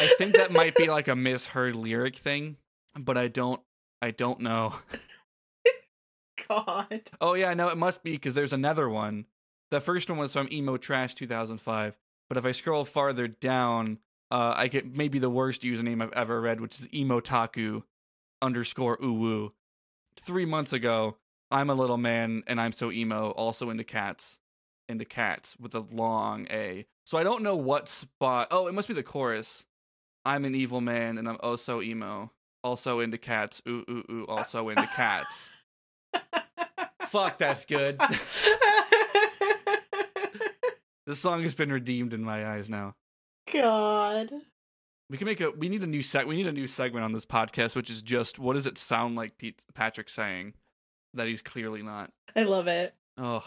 I 0.00 0.14
think 0.16 0.36
that 0.36 0.52
might 0.52 0.76
be 0.76 0.86
like 0.86 1.08
a 1.08 1.16
misheard 1.16 1.74
lyric 1.74 2.16
thing, 2.16 2.56
but 2.96 3.18
I 3.18 3.26
don't 3.26 3.60
I 4.02 4.10
don't 4.10 4.40
know. 4.40 4.74
God. 6.48 7.02
Oh 7.20 7.34
yeah, 7.34 7.54
no, 7.54 7.68
it 7.68 7.78
must 7.78 8.02
be 8.02 8.12
because 8.12 8.34
there's 8.34 8.52
another 8.52 8.88
one. 8.88 9.26
The 9.70 9.80
first 9.80 10.10
one 10.10 10.18
was 10.18 10.32
from 10.32 10.48
Emo 10.52 10.76
Trash 10.76 11.14
2005, 11.14 11.96
but 12.28 12.36
if 12.36 12.44
I 12.44 12.50
scroll 12.50 12.84
farther 12.84 13.28
down, 13.28 13.98
uh, 14.30 14.54
I 14.56 14.66
get 14.66 14.96
maybe 14.96 15.20
the 15.20 15.30
worst 15.30 15.62
username 15.62 16.02
I've 16.02 16.12
ever 16.12 16.40
read, 16.40 16.60
which 16.60 16.80
is 16.80 16.88
Emotaku 16.88 17.84
underscore 18.42 18.98
uwu. 18.98 19.52
Three 20.20 20.44
months 20.44 20.72
ago, 20.72 21.16
I'm 21.50 21.70
a 21.70 21.74
little 21.74 21.96
man 21.96 22.42
and 22.46 22.60
I'm 22.60 22.72
so 22.72 22.90
emo, 22.90 23.30
also 23.30 23.70
into 23.70 23.84
cats, 23.84 24.36
into 24.88 25.04
cats 25.04 25.56
with 25.60 25.74
a 25.74 25.80
long 25.80 26.46
A. 26.50 26.86
So 27.06 27.18
I 27.18 27.22
don't 27.22 27.42
know 27.42 27.56
what 27.56 27.88
spot. 27.88 28.48
Oh, 28.50 28.66
it 28.66 28.74
must 28.74 28.88
be 28.88 28.94
the 28.94 29.02
chorus. 29.02 29.64
I'm 30.24 30.44
an 30.44 30.54
evil 30.54 30.80
man 30.80 31.18
and 31.18 31.28
I'm 31.28 31.38
oh 31.40 31.56
so 31.56 31.80
emo, 31.80 32.32
also 32.62 33.00
into 33.00 33.18
cats. 33.18 33.62
Ooh 33.68 33.84
ooh 33.88 34.04
ooh, 34.10 34.26
also 34.28 34.68
into 34.68 34.86
cats. 34.88 35.50
Fuck, 37.08 37.38
that's 37.38 37.64
good. 37.64 38.00
This 41.06 41.18
song 41.18 41.42
has 41.42 41.54
been 41.54 41.72
redeemed 41.72 42.14
in 42.14 42.22
my 42.22 42.46
eyes 42.46 42.70
now. 42.70 42.94
God. 43.52 44.30
We 45.10 45.18
can 45.18 45.26
make 45.26 45.40
a. 45.40 45.50
We 45.50 45.68
need 45.68 45.82
a 45.82 45.86
new 45.86 46.00
set. 46.00 46.28
We 46.28 46.36
need 46.36 46.46
a 46.46 46.52
new 46.52 46.68
segment 46.68 47.04
on 47.04 47.12
this 47.12 47.26
podcast, 47.26 47.74
which 47.74 47.90
is 47.90 48.02
just 48.02 48.38
what 48.38 48.52
does 48.54 48.66
it 48.66 48.78
sound 48.78 49.16
like 49.16 49.36
Pete 49.36 49.64
Patrick 49.74 50.08
saying 50.08 50.54
that 51.12 51.26
he's 51.26 51.42
clearly 51.42 51.82
not. 51.82 52.10
I 52.36 52.44
love 52.44 52.68
it. 52.68 52.94
Oh, 53.18 53.44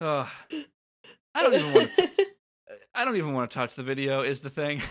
oh. 0.00 0.30
I 1.34 1.42
don't 1.42 1.54
even 1.54 1.72
want. 1.72 1.94
to 1.94 2.10
I 2.94 3.04
don't 3.04 3.16
even 3.16 3.32
want 3.32 3.50
to 3.50 3.54
touch 3.54 3.76
the 3.76 3.84
video. 3.84 4.22
Is 4.22 4.40
the 4.40 4.50
thing. 4.50 4.82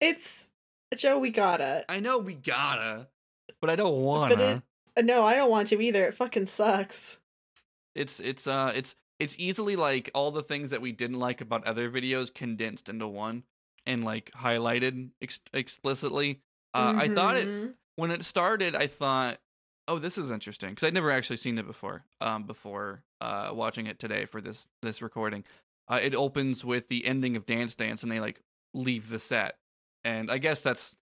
it's 0.00 0.48
Joe, 0.96 1.18
we 1.18 1.30
gotta. 1.30 1.84
I 1.88 2.00
know 2.00 2.18
we 2.18 2.34
gotta, 2.34 3.08
but 3.60 3.70
I 3.70 3.76
don't 3.76 4.00
wanna. 4.02 4.36
But 4.36 4.44
it, 4.44 4.62
uh, 4.96 5.02
no, 5.02 5.24
I 5.24 5.34
don't 5.34 5.50
want 5.50 5.68
to 5.68 5.80
either. 5.80 6.04
It 6.06 6.14
fucking 6.14 6.46
sucks. 6.46 7.16
It's 7.94 8.20
it's 8.20 8.46
uh 8.46 8.72
it's 8.74 8.94
it's 9.18 9.38
easily 9.38 9.76
like 9.76 10.10
all 10.14 10.30
the 10.30 10.42
things 10.42 10.70
that 10.70 10.80
we 10.80 10.92
didn't 10.92 11.18
like 11.18 11.40
about 11.40 11.66
other 11.66 11.90
videos 11.90 12.32
condensed 12.32 12.88
into 12.88 13.06
one 13.08 13.42
and 13.86 14.04
like 14.04 14.30
highlighted 14.32 15.10
ex- 15.20 15.40
explicitly. 15.52 16.40
Uh, 16.74 16.94
I 16.96 17.08
thought 17.08 17.36
it 17.36 17.48
Mhm. 17.48 17.74
when 17.96 18.10
it 18.10 18.22
started. 18.24 18.76
I 18.76 18.86
thought, 18.86 19.38
oh, 19.88 19.98
this 19.98 20.16
is 20.18 20.30
interesting 20.30 20.70
because 20.70 20.84
I'd 20.86 20.94
never 20.94 21.10
actually 21.10 21.38
seen 21.38 21.58
it 21.58 21.66
before. 21.66 22.04
Um, 22.20 22.44
before 22.44 23.02
uh 23.20 23.50
watching 23.52 23.86
it 23.86 23.98
today 23.98 24.24
for 24.24 24.40
this 24.40 24.68
this 24.82 25.02
recording, 25.02 25.44
uh, 25.88 25.98
it 26.02 26.14
opens 26.14 26.64
with 26.64 26.88
the 26.88 27.04
ending 27.06 27.34
of 27.36 27.44
Dance 27.46 27.74
Dance 27.74 28.02
and 28.02 28.10
they 28.12 28.20
like 28.20 28.40
leave 28.74 29.08
the 29.08 29.18
set, 29.18 29.58
and 30.08 30.30
I 30.30 30.38
guess 30.38 30.60
that's. 30.62 30.96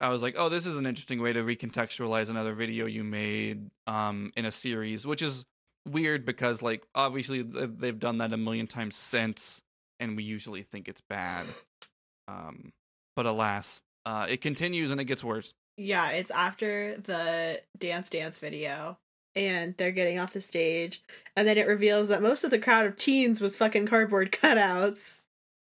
I 0.00 0.08
was 0.08 0.22
like, 0.22 0.34
oh, 0.36 0.48
this 0.48 0.66
is 0.66 0.76
an 0.76 0.86
interesting 0.86 1.22
way 1.22 1.32
to 1.32 1.42
recontextualize 1.42 2.28
another 2.28 2.54
video 2.54 2.86
you 2.86 3.04
made 3.04 3.70
um 3.86 4.32
in 4.36 4.44
a 4.44 4.52
series, 4.52 5.06
which 5.06 5.22
is 5.22 5.44
weird 5.86 6.24
because 6.24 6.62
like 6.62 6.82
obviously 6.94 7.42
they've 7.42 7.98
done 7.98 8.16
that 8.16 8.32
a 8.32 8.36
million 8.36 8.66
times 8.66 8.96
since 8.96 9.60
and 10.00 10.16
we 10.16 10.22
usually 10.22 10.62
think 10.62 10.88
it's 10.88 11.02
bad 11.10 11.44
um 12.26 12.72
but 13.14 13.26
alas 13.26 13.82
uh 14.06 14.24
it 14.26 14.40
continues 14.40 14.90
and 14.90 14.98
it 14.98 15.04
gets 15.04 15.22
worse 15.22 15.52
Yeah, 15.76 16.08
it's 16.10 16.30
after 16.30 16.96
the 16.96 17.60
Dance 17.76 18.08
Dance 18.08 18.38
video. 18.40 18.96
And 19.36 19.76
they're 19.76 19.90
getting 20.00 20.18
off 20.20 20.32
the 20.32 20.40
stage. 20.40 21.02
And 21.36 21.46
then 21.46 21.58
it 21.58 21.66
reveals 21.66 22.06
that 22.08 22.22
most 22.22 22.44
of 22.44 22.50
the 22.50 22.58
crowd 22.58 22.86
of 22.86 22.96
teens 22.96 23.40
was 23.40 23.56
fucking 23.56 23.86
cardboard 23.86 24.30
cutouts. 24.32 25.18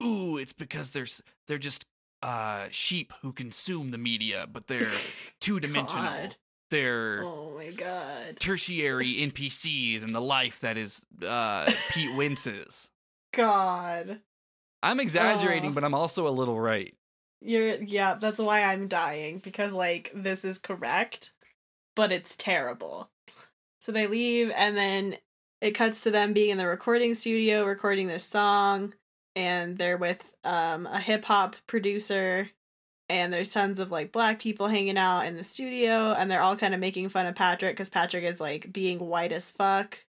ooh 0.02 0.36
it's 0.36 0.52
because 0.52 0.90
there's 0.90 1.22
they're 1.48 1.58
just 1.58 1.82
uh 2.26 2.66
sheep 2.70 3.12
who 3.22 3.32
consume 3.32 3.90
the 3.92 3.98
media 3.98 4.46
but 4.52 4.66
they're 4.66 4.90
two-dimensional 5.40 6.30
they're 6.70 7.22
Oh 7.24 7.54
my 7.56 7.70
god. 7.70 8.40
tertiary 8.40 9.14
npcs 9.30 10.02
and 10.02 10.14
the 10.14 10.20
life 10.20 10.58
that 10.60 10.76
is 10.76 11.04
uh 11.26 11.70
pete 11.92 12.16
wentz's 12.16 12.90
God. 13.34 14.20
i'm 14.82 14.98
exaggerating 15.00 15.70
Oh. 15.70 15.74
but 15.74 15.84
i'm 15.84 15.94
also 15.94 16.26
a 16.26 16.30
little 16.30 16.58
right 16.60 16.94
You're 17.40 17.76
yeah, 17.82 18.14
that's 18.14 18.38
why 18.38 18.62
I'm 18.64 18.88
dying 18.88 19.38
because 19.38 19.72
like 19.74 20.10
this 20.14 20.44
is 20.44 20.58
correct, 20.58 21.32
but 21.94 22.10
it's 22.10 22.34
terrible. 22.34 23.10
So 23.80 23.92
they 23.92 24.06
leave 24.06 24.50
and 24.56 24.76
then 24.76 25.16
it 25.60 25.72
cuts 25.72 26.00
to 26.02 26.10
them 26.10 26.32
being 26.32 26.50
in 26.50 26.58
the 26.58 26.66
recording 26.66 27.14
studio 27.14 27.64
recording 27.64 28.08
this 28.08 28.24
song 28.24 28.94
and 29.36 29.78
they're 29.78 29.96
with 29.96 30.34
um 30.42 30.86
a 30.86 30.98
hip 30.98 31.26
hop 31.26 31.54
producer 31.68 32.50
and 33.08 33.32
there's 33.32 33.52
tons 33.52 33.78
of 33.78 33.92
like 33.92 34.10
black 34.10 34.40
people 34.40 34.66
hanging 34.66 34.98
out 34.98 35.26
in 35.26 35.36
the 35.36 35.44
studio 35.44 36.12
and 36.12 36.28
they're 36.28 36.42
all 36.42 36.56
kind 36.56 36.74
of 36.74 36.80
making 36.80 37.08
fun 37.08 37.26
of 37.26 37.36
Patrick 37.36 37.76
cuz 37.76 37.88
Patrick 37.88 38.24
is 38.24 38.40
like 38.40 38.72
being 38.72 38.98
white 38.98 39.32
as 39.32 39.52
fuck. 39.52 40.02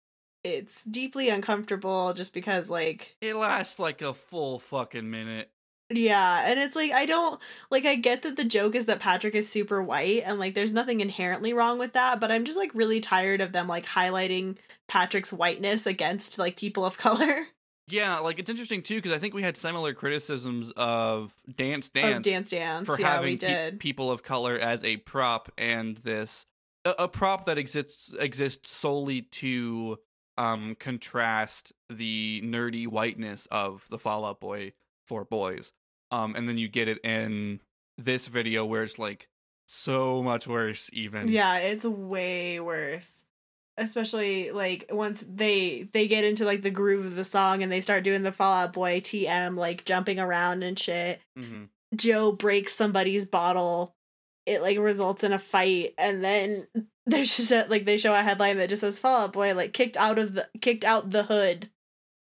It's 0.42 0.84
deeply 0.84 1.28
uncomfortable 1.28 2.14
just 2.14 2.32
because 2.32 2.70
like 2.70 3.16
it 3.20 3.34
lasts 3.34 3.78
like 3.78 4.00
a 4.00 4.14
full 4.14 4.58
fucking 4.58 5.10
minute 5.10 5.50
yeah, 5.88 6.42
and 6.44 6.58
it's 6.58 6.74
like 6.74 6.90
I 6.90 7.06
don't 7.06 7.40
like 7.70 7.84
I 7.86 7.94
get 7.94 8.22
that 8.22 8.36
the 8.36 8.44
joke 8.44 8.74
is 8.74 8.86
that 8.86 8.98
Patrick 8.98 9.36
is 9.36 9.48
super 9.48 9.80
white 9.80 10.22
and 10.26 10.38
like 10.38 10.54
there's 10.54 10.72
nothing 10.72 11.00
inherently 11.00 11.52
wrong 11.52 11.78
with 11.78 11.92
that, 11.92 12.18
but 12.18 12.32
I'm 12.32 12.44
just 12.44 12.58
like 12.58 12.74
really 12.74 13.00
tired 13.00 13.40
of 13.40 13.52
them 13.52 13.68
like 13.68 13.86
highlighting 13.86 14.56
Patrick's 14.88 15.32
whiteness 15.32 15.86
against 15.86 16.38
like 16.38 16.56
people 16.56 16.84
of 16.84 16.98
color. 16.98 17.48
Yeah, 17.88 18.18
like 18.18 18.38
it's 18.38 18.50
interesting 18.50 18.82
too 18.82 18.96
because 18.96 19.12
I 19.12 19.18
think 19.18 19.32
we 19.34 19.42
had 19.42 19.56
similar 19.56 19.94
criticisms 19.94 20.72
of 20.76 21.32
Dance 21.54 21.88
Dance, 21.88 22.16
Of 22.16 22.22
Dance 22.22 22.50
Dance. 22.50 22.86
for 22.86 22.98
yeah, 23.00 23.12
having 23.12 23.34
we 23.34 23.38
pe- 23.38 23.72
people 23.72 24.10
of 24.10 24.22
color 24.22 24.58
as 24.58 24.82
a 24.82 24.96
prop 24.98 25.52
and 25.56 25.96
this 25.98 26.46
a, 26.84 26.90
a 27.00 27.08
prop 27.08 27.44
that 27.46 27.58
exists 27.58 28.12
exists 28.18 28.70
solely 28.70 29.22
to 29.22 29.98
um 30.36 30.76
contrast 30.80 31.72
the 31.88 32.42
nerdy 32.44 32.88
whiteness 32.88 33.46
of 33.52 33.86
the 33.88 33.98
Fall 33.98 34.24
Out 34.24 34.40
Boy 34.40 34.72
for 35.06 35.24
boys. 35.24 35.72
Um 36.10 36.34
and 36.34 36.48
then 36.48 36.58
you 36.58 36.66
get 36.68 36.88
it 36.88 36.98
in 37.04 37.60
this 37.96 38.26
video 38.26 38.64
where 38.64 38.82
it's 38.82 38.98
like 38.98 39.28
so 39.64 40.22
much 40.22 40.46
worse 40.46 40.90
even. 40.92 41.28
yeah, 41.28 41.58
it's 41.58 41.84
way 41.84 42.58
worse. 42.60 43.24
Especially 43.78 44.50
like 44.52 44.86
once 44.90 45.22
they 45.28 45.88
they 45.92 46.06
get 46.08 46.24
into 46.24 46.44
like 46.44 46.62
the 46.62 46.70
groove 46.70 47.04
of 47.04 47.14
the 47.14 47.24
song 47.24 47.62
and 47.62 47.70
they 47.70 47.80
start 47.82 48.04
doing 48.04 48.22
the 48.22 48.32
Fall 48.32 48.54
Out 48.54 48.72
Boy 48.72 49.00
TM 49.00 49.56
like 49.56 49.84
jumping 49.84 50.18
around 50.18 50.62
and 50.62 50.78
shit. 50.78 51.20
hmm 51.36 51.64
Joe 51.94 52.32
breaks 52.32 52.74
somebody's 52.74 53.26
bottle, 53.26 53.94
it 54.44 54.60
like 54.62 54.78
results 54.78 55.22
in 55.24 55.32
a 55.32 55.38
fight, 55.38 55.94
and 55.98 56.22
then 56.24 56.66
there's 57.06 57.36
just 57.36 57.52
a, 57.52 57.66
like 57.68 57.84
they 57.84 57.96
show 57.96 58.14
a 58.14 58.22
headline 58.22 58.56
that 58.56 58.68
just 58.70 58.80
says 58.80 58.98
Fall 58.98 59.22
Out 59.24 59.32
Boy 59.32 59.54
like 59.54 59.72
kicked 59.72 59.96
out 59.96 60.18
of 60.18 60.34
the 60.34 60.48
kicked 60.60 60.84
out 60.84 61.10
the 61.10 61.24
hood, 61.24 61.68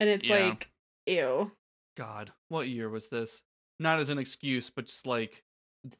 and 0.00 0.08
it's 0.08 0.24
Yeah. 0.28 0.46
like 0.48 0.70
ew. 1.06 1.50
God, 1.96 2.32
what 2.48 2.68
year 2.68 2.88
was 2.88 3.08
this? 3.08 3.42
Not 3.80 3.98
as 3.98 4.08
an 4.10 4.18
excuse, 4.18 4.70
but 4.70 4.86
just 4.86 5.06
like 5.06 5.42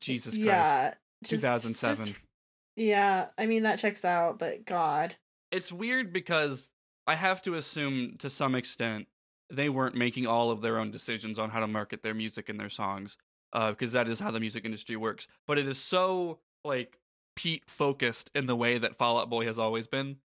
Jesus 0.00 0.34
Christ. 0.34 0.46
Yeah, 0.46 0.94
just- 1.24 1.42
2007. 1.42 2.06
just- 2.06 2.20
yeah, 2.76 3.26
I 3.36 3.46
mean 3.46 3.64
that 3.64 3.78
checks 3.80 4.04
out, 4.04 4.38
but 4.38 4.64
God, 4.64 5.16
It's 5.52 5.70
weird 5.70 6.12
because 6.12 6.68
I 7.06 7.14
have 7.14 7.42
to 7.42 7.54
assume 7.54 8.16
to 8.18 8.28
some 8.30 8.54
extent 8.54 9.06
they 9.50 9.68
weren't 9.68 9.94
making 9.94 10.26
all 10.26 10.50
of 10.50 10.62
their 10.62 10.78
own 10.78 10.90
decisions 10.90 11.38
on 11.38 11.50
how 11.50 11.60
to 11.60 11.66
market 11.66 12.02
their 12.02 12.14
music 12.14 12.48
and 12.48 12.58
their 12.58 12.70
songs, 12.70 13.16
uh, 13.52 13.70
because 13.70 13.92
that 13.92 14.08
is 14.08 14.18
how 14.20 14.30
the 14.30 14.40
music 14.40 14.64
industry 14.64 14.96
works. 14.96 15.28
But 15.46 15.58
it 15.58 15.68
is 15.68 15.78
so 15.78 16.38
like 16.64 16.98
Pete 17.36 17.64
focused 17.68 18.30
in 18.34 18.46
the 18.46 18.56
way 18.56 18.78
that 18.78 18.96
Fall 18.96 19.18
Out 19.20 19.28
Boy 19.30 19.44
has 19.46 19.58
always 19.58 19.86
been. 19.86 20.16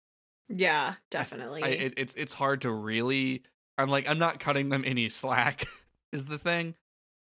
yeah, 0.50 0.94
I- 0.96 0.98
definitely. 1.12 1.64
I, 1.64 1.68
it, 1.68 1.94
it's 1.98 2.14
it's 2.16 2.34
hard 2.34 2.62
to 2.62 2.72
really. 2.72 3.44
I'm 3.78 3.90
like 3.90 4.10
I'm 4.10 4.18
not 4.20 4.40
cutting 4.40 4.70
them 4.70 4.84
any 4.86 5.10
slack. 5.10 5.68
is 6.14 6.26
the 6.26 6.38
thing. 6.38 6.76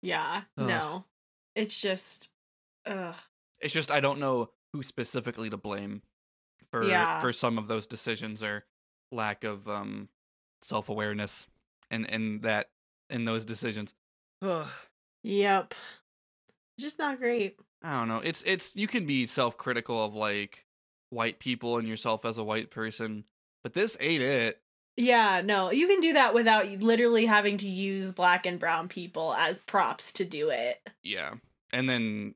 yeah, 0.04 0.44
Ugh. 0.58 0.68
no, 0.68 1.06
it's 1.56 1.82
just, 1.82 2.30
ugh. 2.86 3.16
It's 3.60 3.74
just 3.74 3.90
I 3.90 4.00
don't 4.02 4.20
know 4.20 4.52
who 4.74 4.84
specifically 4.84 5.50
to 5.50 5.58
blame 5.58 6.04
for 6.72 6.84
Yeah. 6.84 7.22
for 7.22 7.32
some 7.34 7.58
of 7.58 7.68
those 7.68 7.88
decisions 7.88 8.42
or 8.44 8.66
lack 9.12 9.44
of 9.44 9.68
um 9.68 10.10
self 10.62 10.90
awareness 10.90 11.48
and 11.90 12.10
and 12.10 12.42
that 12.44 12.70
in 13.10 13.26
those 13.26 13.46
decisions. 13.46 13.94
Ugh. 14.42 14.68
Yep, 15.24 15.74
just 16.80 17.00
not 17.00 17.18
great. 17.20 17.58
I 17.84 17.94
don't 17.94 18.08
know. 18.08 18.22
It's 18.24 18.44
it's 18.44 18.76
you 18.76 18.88
can 18.88 19.06
be 19.06 19.26
self 19.26 19.58
critical 19.58 20.04
of 20.04 20.14
like 20.14 20.66
white 21.10 21.40
people 21.40 21.78
and 21.78 21.88
yourself 21.88 22.26
as 22.26 22.38
a 22.38 22.44
white 22.44 22.70
person, 22.72 23.24
but 23.64 23.74
this 23.74 23.98
ain't 24.00 24.22
it. 24.24 24.62
Yeah, 25.00 25.42
no, 25.46 25.72
you 25.72 25.86
can 25.88 26.02
do 26.02 26.14
that 26.14 26.34
without 26.34 26.66
literally 26.68 27.28
having 27.28 27.58
to 27.60 27.68
use 27.68 28.12
black 28.12 28.46
and 28.48 28.60
brown 28.60 28.88
people 28.88 29.34
as 29.36 29.60
props 29.60 30.12
to 30.14 30.26
do 30.26 30.50
it. 30.50 30.82
Yeah, 31.04 31.36
and 31.72 31.88
then 31.90 32.34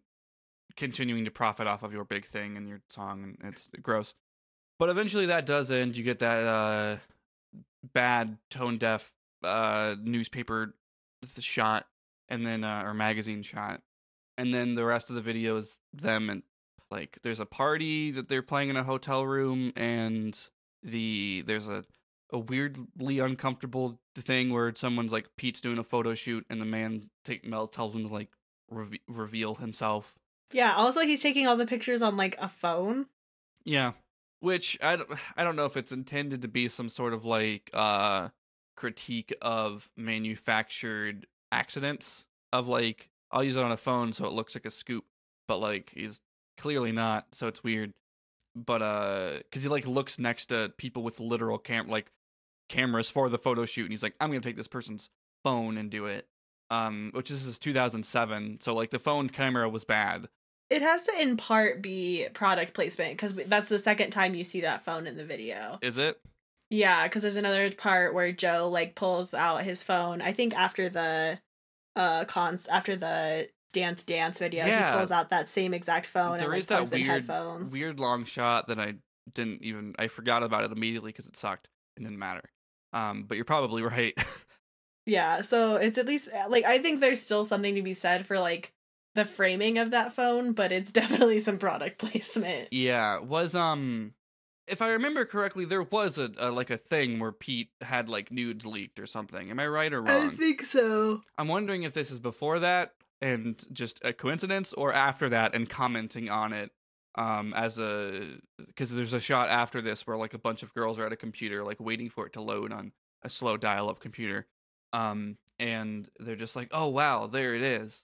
continuing 0.77 1.25
to 1.25 1.31
profit 1.31 1.65
off 1.67 1.81
of 1.83 1.91
your 1.91 2.05
big 2.05 2.25
thing 2.25 2.55
and 2.57 2.69
your 2.69 2.81
song, 2.89 3.35
and 3.41 3.53
it's 3.53 3.67
gross. 3.81 4.13
But 4.81 4.89
eventually 4.89 5.27
that 5.27 5.45
does 5.45 5.69
end. 5.69 5.95
You 5.95 6.03
get 6.03 6.17
that 6.19 6.43
uh, 6.43 6.97
bad 7.93 8.39
tone 8.49 8.79
deaf 8.79 9.13
uh, 9.43 9.93
newspaper 10.01 10.73
shot, 11.37 11.85
and 12.27 12.47
then 12.47 12.63
uh, 12.63 12.81
or 12.83 12.95
magazine 12.95 13.43
shot, 13.43 13.81
and 14.39 14.51
then 14.51 14.73
the 14.73 14.83
rest 14.83 15.11
of 15.11 15.15
the 15.15 15.21
video 15.21 15.55
is 15.57 15.77
them 15.93 16.31
and 16.31 16.41
like 16.89 17.19
there's 17.21 17.39
a 17.39 17.45
party 17.45 18.09
that 18.09 18.27
they're 18.27 18.41
playing 18.41 18.69
in 18.69 18.75
a 18.75 18.83
hotel 18.83 19.23
room, 19.23 19.71
and 19.75 20.35
the 20.81 21.43
there's 21.45 21.69
a 21.69 21.85
a 22.33 22.39
weirdly 22.39 23.19
uncomfortable 23.19 23.99
thing 24.15 24.51
where 24.51 24.73
someone's 24.73 25.11
like 25.11 25.27
Pete's 25.37 25.61
doing 25.61 25.77
a 25.77 25.83
photo 25.83 26.15
shoot, 26.15 26.43
and 26.49 26.59
the 26.59 26.65
man 26.65 27.03
take 27.23 27.45
Mel 27.45 27.67
tells 27.67 27.93
him 27.93 28.07
to 28.07 28.11
like 28.11 28.29
reve- 28.71 28.97
reveal 29.07 29.53
himself. 29.53 30.15
Yeah, 30.51 30.73
also 30.73 31.01
he's 31.01 31.21
taking 31.21 31.45
all 31.45 31.55
the 31.55 31.67
pictures 31.67 32.01
on 32.01 32.17
like 32.17 32.35
a 32.39 32.49
phone. 32.49 33.05
Yeah, 33.63 33.91
which 34.41 34.77
I 34.83 34.97
don't, 34.97 35.09
I 35.37 35.43
don't 35.43 35.55
know 35.55 35.65
if 35.65 35.77
it's 35.77 35.91
intended 35.91 36.41
to 36.41 36.47
be 36.47 36.67
some 36.67 36.89
sort 36.89 37.13
of 37.13 37.23
like 37.25 37.69
uh 37.73 38.29
critique 38.75 39.33
of 39.41 39.89
manufactured 39.95 41.27
accidents 41.51 42.25
of 42.51 42.67
like 42.67 43.09
I'll 43.31 43.43
use 43.43 43.55
it 43.55 43.63
on 43.63 43.71
a 43.71 43.77
phone 43.77 44.13
so 44.13 44.25
it 44.25 44.33
looks 44.33 44.55
like 44.55 44.65
a 44.65 44.71
scoop, 44.71 45.05
but 45.47 45.57
like 45.57 45.91
he's 45.93 46.19
clearly 46.57 46.91
not, 46.91 47.27
so 47.31 47.47
it's 47.47 47.63
weird. 47.63 47.93
But 48.55 48.81
uh, 48.81 49.29
because 49.43 49.63
he 49.63 49.69
like 49.69 49.87
looks 49.87 50.19
next 50.19 50.47
to 50.47 50.73
people 50.77 51.03
with 51.03 51.19
literal 51.19 51.57
cam 51.57 51.87
like 51.87 52.11
cameras 52.67 53.09
for 53.09 53.29
the 53.29 53.37
photo 53.37 53.65
shoot, 53.65 53.83
and 53.83 53.91
he's 53.91 54.03
like, 54.03 54.15
I'm 54.19 54.29
gonna 54.29 54.41
take 54.41 54.57
this 54.57 54.67
person's 54.67 55.09
phone 55.43 55.77
and 55.77 55.89
do 55.89 56.05
it. 56.05 56.27
Um, 56.69 57.11
which 57.13 57.29
this 57.29 57.45
is 57.45 57.59
2007, 57.59 58.59
so 58.61 58.73
like 58.73 58.91
the 58.91 58.99
phone 58.99 59.29
camera 59.29 59.69
was 59.69 59.83
bad. 59.83 60.27
It 60.71 60.81
has 60.81 61.05
to 61.05 61.11
in 61.19 61.37
part 61.37 61.81
be 61.81 62.27
product 62.33 62.73
placement 62.73 63.11
because 63.11 63.33
that's 63.47 63.69
the 63.69 63.77
second 63.77 64.09
time 64.11 64.33
you 64.33 64.43
see 64.43 64.61
that 64.61 64.83
phone 64.83 65.05
in 65.05 65.17
the 65.17 65.25
video. 65.25 65.77
Is 65.81 65.97
it? 65.97 66.19
Yeah, 66.69 67.03
because 67.03 67.21
there's 67.23 67.35
another 67.35 67.69
part 67.73 68.13
where 68.13 68.31
Joe 68.31 68.69
like 68.71 68.95
pulls 68.95 69.33
out 69.33 69.63
his 69.63 69.83
phone. 69.83 70.21
I 70.21 70.31
think 70.31 70.55
after 70.55 70.87
the 70.89 71.39
uh 71.97 72.23
cons 72.25 72.65
after 72.67 72.95
the 72.95 73.49
dance 73.73 74.03
dance 74.03 74.39
video, 74.39 74.65
Yeah. 74.65 74.91
he 74.93 74.97
pulls 74.97 75.11
out 75.11 75.29
that 75.29 75.49
same 75.49 75.73
exact 75.73 76.05
phone 76.05 76.37
There 76.37 76.49
and 76.51 76.57
is 76.57 76.69
like 76.71 76.89
that 76.89 76.95
weird, 76.95 77.05
headphones. 77.07 77.73
weird 77.73 77.99
long 77.99 78.23
shot 78.23 78.67
that 78.69 78.79
I 78.79 78.95
didn't 79.33 79.61
even 79.63 79.93
I 79.99 80.07
forgot 80.07 80.41
about 80.43 80.63
it 80.63 80.71
immediately 80.71 81.09
because 81.11 81.27
it 81.27 81.35
sucked. 81.35 81.67
It 81.97 82.03
didn't 82.03 82.17
matter. 82.19 82.49
Um, 82.93 83.23
but 83.23 83.35
you're 83.35 83.43
probably 83.45 83.81
right. 83.83 84.13
Yeah, 85.05 85.41
so 85.41 85.75
it's 85.75 85.97
at 85.97 86.05
least 86.05 86.29
like 86.47 86.63
I 86.63 86.77
think 86.77 87.01
there's 87.01 87.21
still 87.21 87.43
something 87.43 87.75
to 87.75 87.81
be 87.81 87.93
said 87.93 88.25
for 88.25 88.39
like 88.39 88.71
the 89.15 89.25
framing 89.25 89.77
of 89.77 89.91
that 89.91 90.11
phone, 90.11 90.53
but 90.53 90.71
it's 90.71 90.91
definitely 90.91 91.39
some 91.39 91.57
product 91.57 91.99
placement. 91.99 92.69
yeah, 92.71 93.19
was 93.19 93.55
um, 93.55 94.13
if 94.67 94.81
I 94.81 94.89
remember 94.89 95.25
correctly, 95.25 95.65
there 95.65 95.83
was 95.83 96.17
a, 96.17 96.31
a 96.37 96.51
like 96.51 96.69
a 96.69 96.77
thing 96.77 97.19
where 97.19 97.31
Pete 97.31 97.69
had 97.81 98.09
like 98.09 98.31
nudes 98.31 98.65
leaked 98.65 98.99
or 98.99 99.05
something. 99.05 99.49
Am 99.49 99.59
I 99.59 99.67
right 99.67 99.91
or 99.91 100.01
wrong? 100.01 100.27
I 100.27 100.29
think 100.29 100.63
so. 100.63 101.21
I'm 101.37 101.47
wondering 101.47 101.83
if 101.83 101.93
this 101.93 102.11
is 102.11 102.19
before 102.19 102.59
that 102.59 102.93
and 103.21 103.63
just 103.71 103.99
a 104.03 104.13
coincidence 104.13 104.73
or 104.73 104.93
after 104.93 105.29
that 105.29 105.53
and 105.53 105.69
commenting 105.69 106.29
on 106.29 106.53
it 106.53 106.71
um 107.15 107.53
as 107.53 107.77
a 107.77 108.37
because 108.65 108.93
there's 108.95 109.13
a 109.13 109.19
shot 109.19 109.49
after 109.49 109.81
this 109.81 110.07
where 110.07 110.17
like 110.17 110.33
a 110.33 110.39
bunch 110.39 110.63
of 110.63 110.73
girls 110.73 110.97
are 110.97 111.05
at 111.05 111.11
a 111.11 111.17
computer 111.17 111.63
like 111.63 111.79
waiting 111.79 112.09
for 112.09 112.25
it 112.25 112.33
to 112.33 112.41
load 112.41 112.71
on 112.71 112.93
a 113.21 113.29
slow 113.29 113.57
dial 113.57 113.89
up 113.89 113.99
computer 113.99 114.47
um 114.93 115.37
and 115.59 116.09
they're 116.19 116.37
just 116.37 116.55
like 116.55 116.69
oh 116.71 116.87
wow 116.87 117.27
there 117.27 117.53
it 117.53 117.61
is 117.61 118.01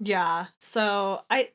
Yeah. 0.00 0.46
So 0.58 1.22
I 1.30 1.50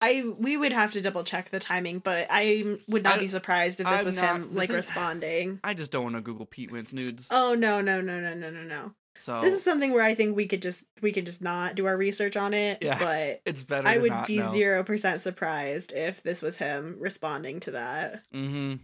I 0.00 0.24
we 0.38 0.56
would 0.56 0.72
have 0.72 0.92
to 0.92 1.00
double 1.00 1.22
check 1.24 1.50
the 1.50 1.60
timing, 1.60 1.98
but 2.00 2.26
I 2.30 2.76
would 2.88 3.04
not 3.04 3.16
I- 3.16 3.20
be 3.20 3.28
surprised 3.28 3.80
if 3.80 3.86
this 3.88 4.00
I'm 4.00 4.06
was 4.06 4.16
not- 4.16 4.36
him 4.36 4.54
like 4.54 4.68
thing- 4.68 4.76
responding. 4.76 5.60
i 5.62 5.74
just 5.74 5.92
don't 5.92 6.02
want 6.04 6.16
to 6.16 6.20
google 6.22 6.46
pete 6.46 6.72
wentz 6.72 6.92
nudes 6.92 7.28
Oh 7.30 7.54
no, 7.54 7.80
no, 7.80 8.00
no, 8.00 8.18
no, 8.20 8.34
no, 8.34 8.50
no, 8.50 8.62
no. 8.62 8.92
so 9.18 9.40
This 9.40 9.54
is 9.54 9.62
something 9.62 9.92
where 9.92 10.02
I 10.02 10.14
think 10.14 10.34
we 10.34 10.46
could 10.48 10.62
just 10.62 10.84
we 11.02 11.12
could 11.12 11.26
just 11.26 11.40
not 11.42 11.74
do 11.76 11.86
our 11.86 11.96
research 11.96 12.36
on 12.36 12.52
it. 12.54 12.78
Yeah. 12.82 12.98
But 12.98 13.42
it's 13.46 13.62
better 13.62 13.86
I 13.86 13.98
would 13.98 14.26
be 14.26 14.40
zero 14.40 14.82
percent 14.82 15.20
surprised 15.22 15.92
if 15.92 16.22
this 16.22 16.42
was 16.42 16.56
him 16.56 16.96
responding 16.98 17.60
to 17.60 17.70
that. 17.72 18.22
mm-hmm 18.34 18.74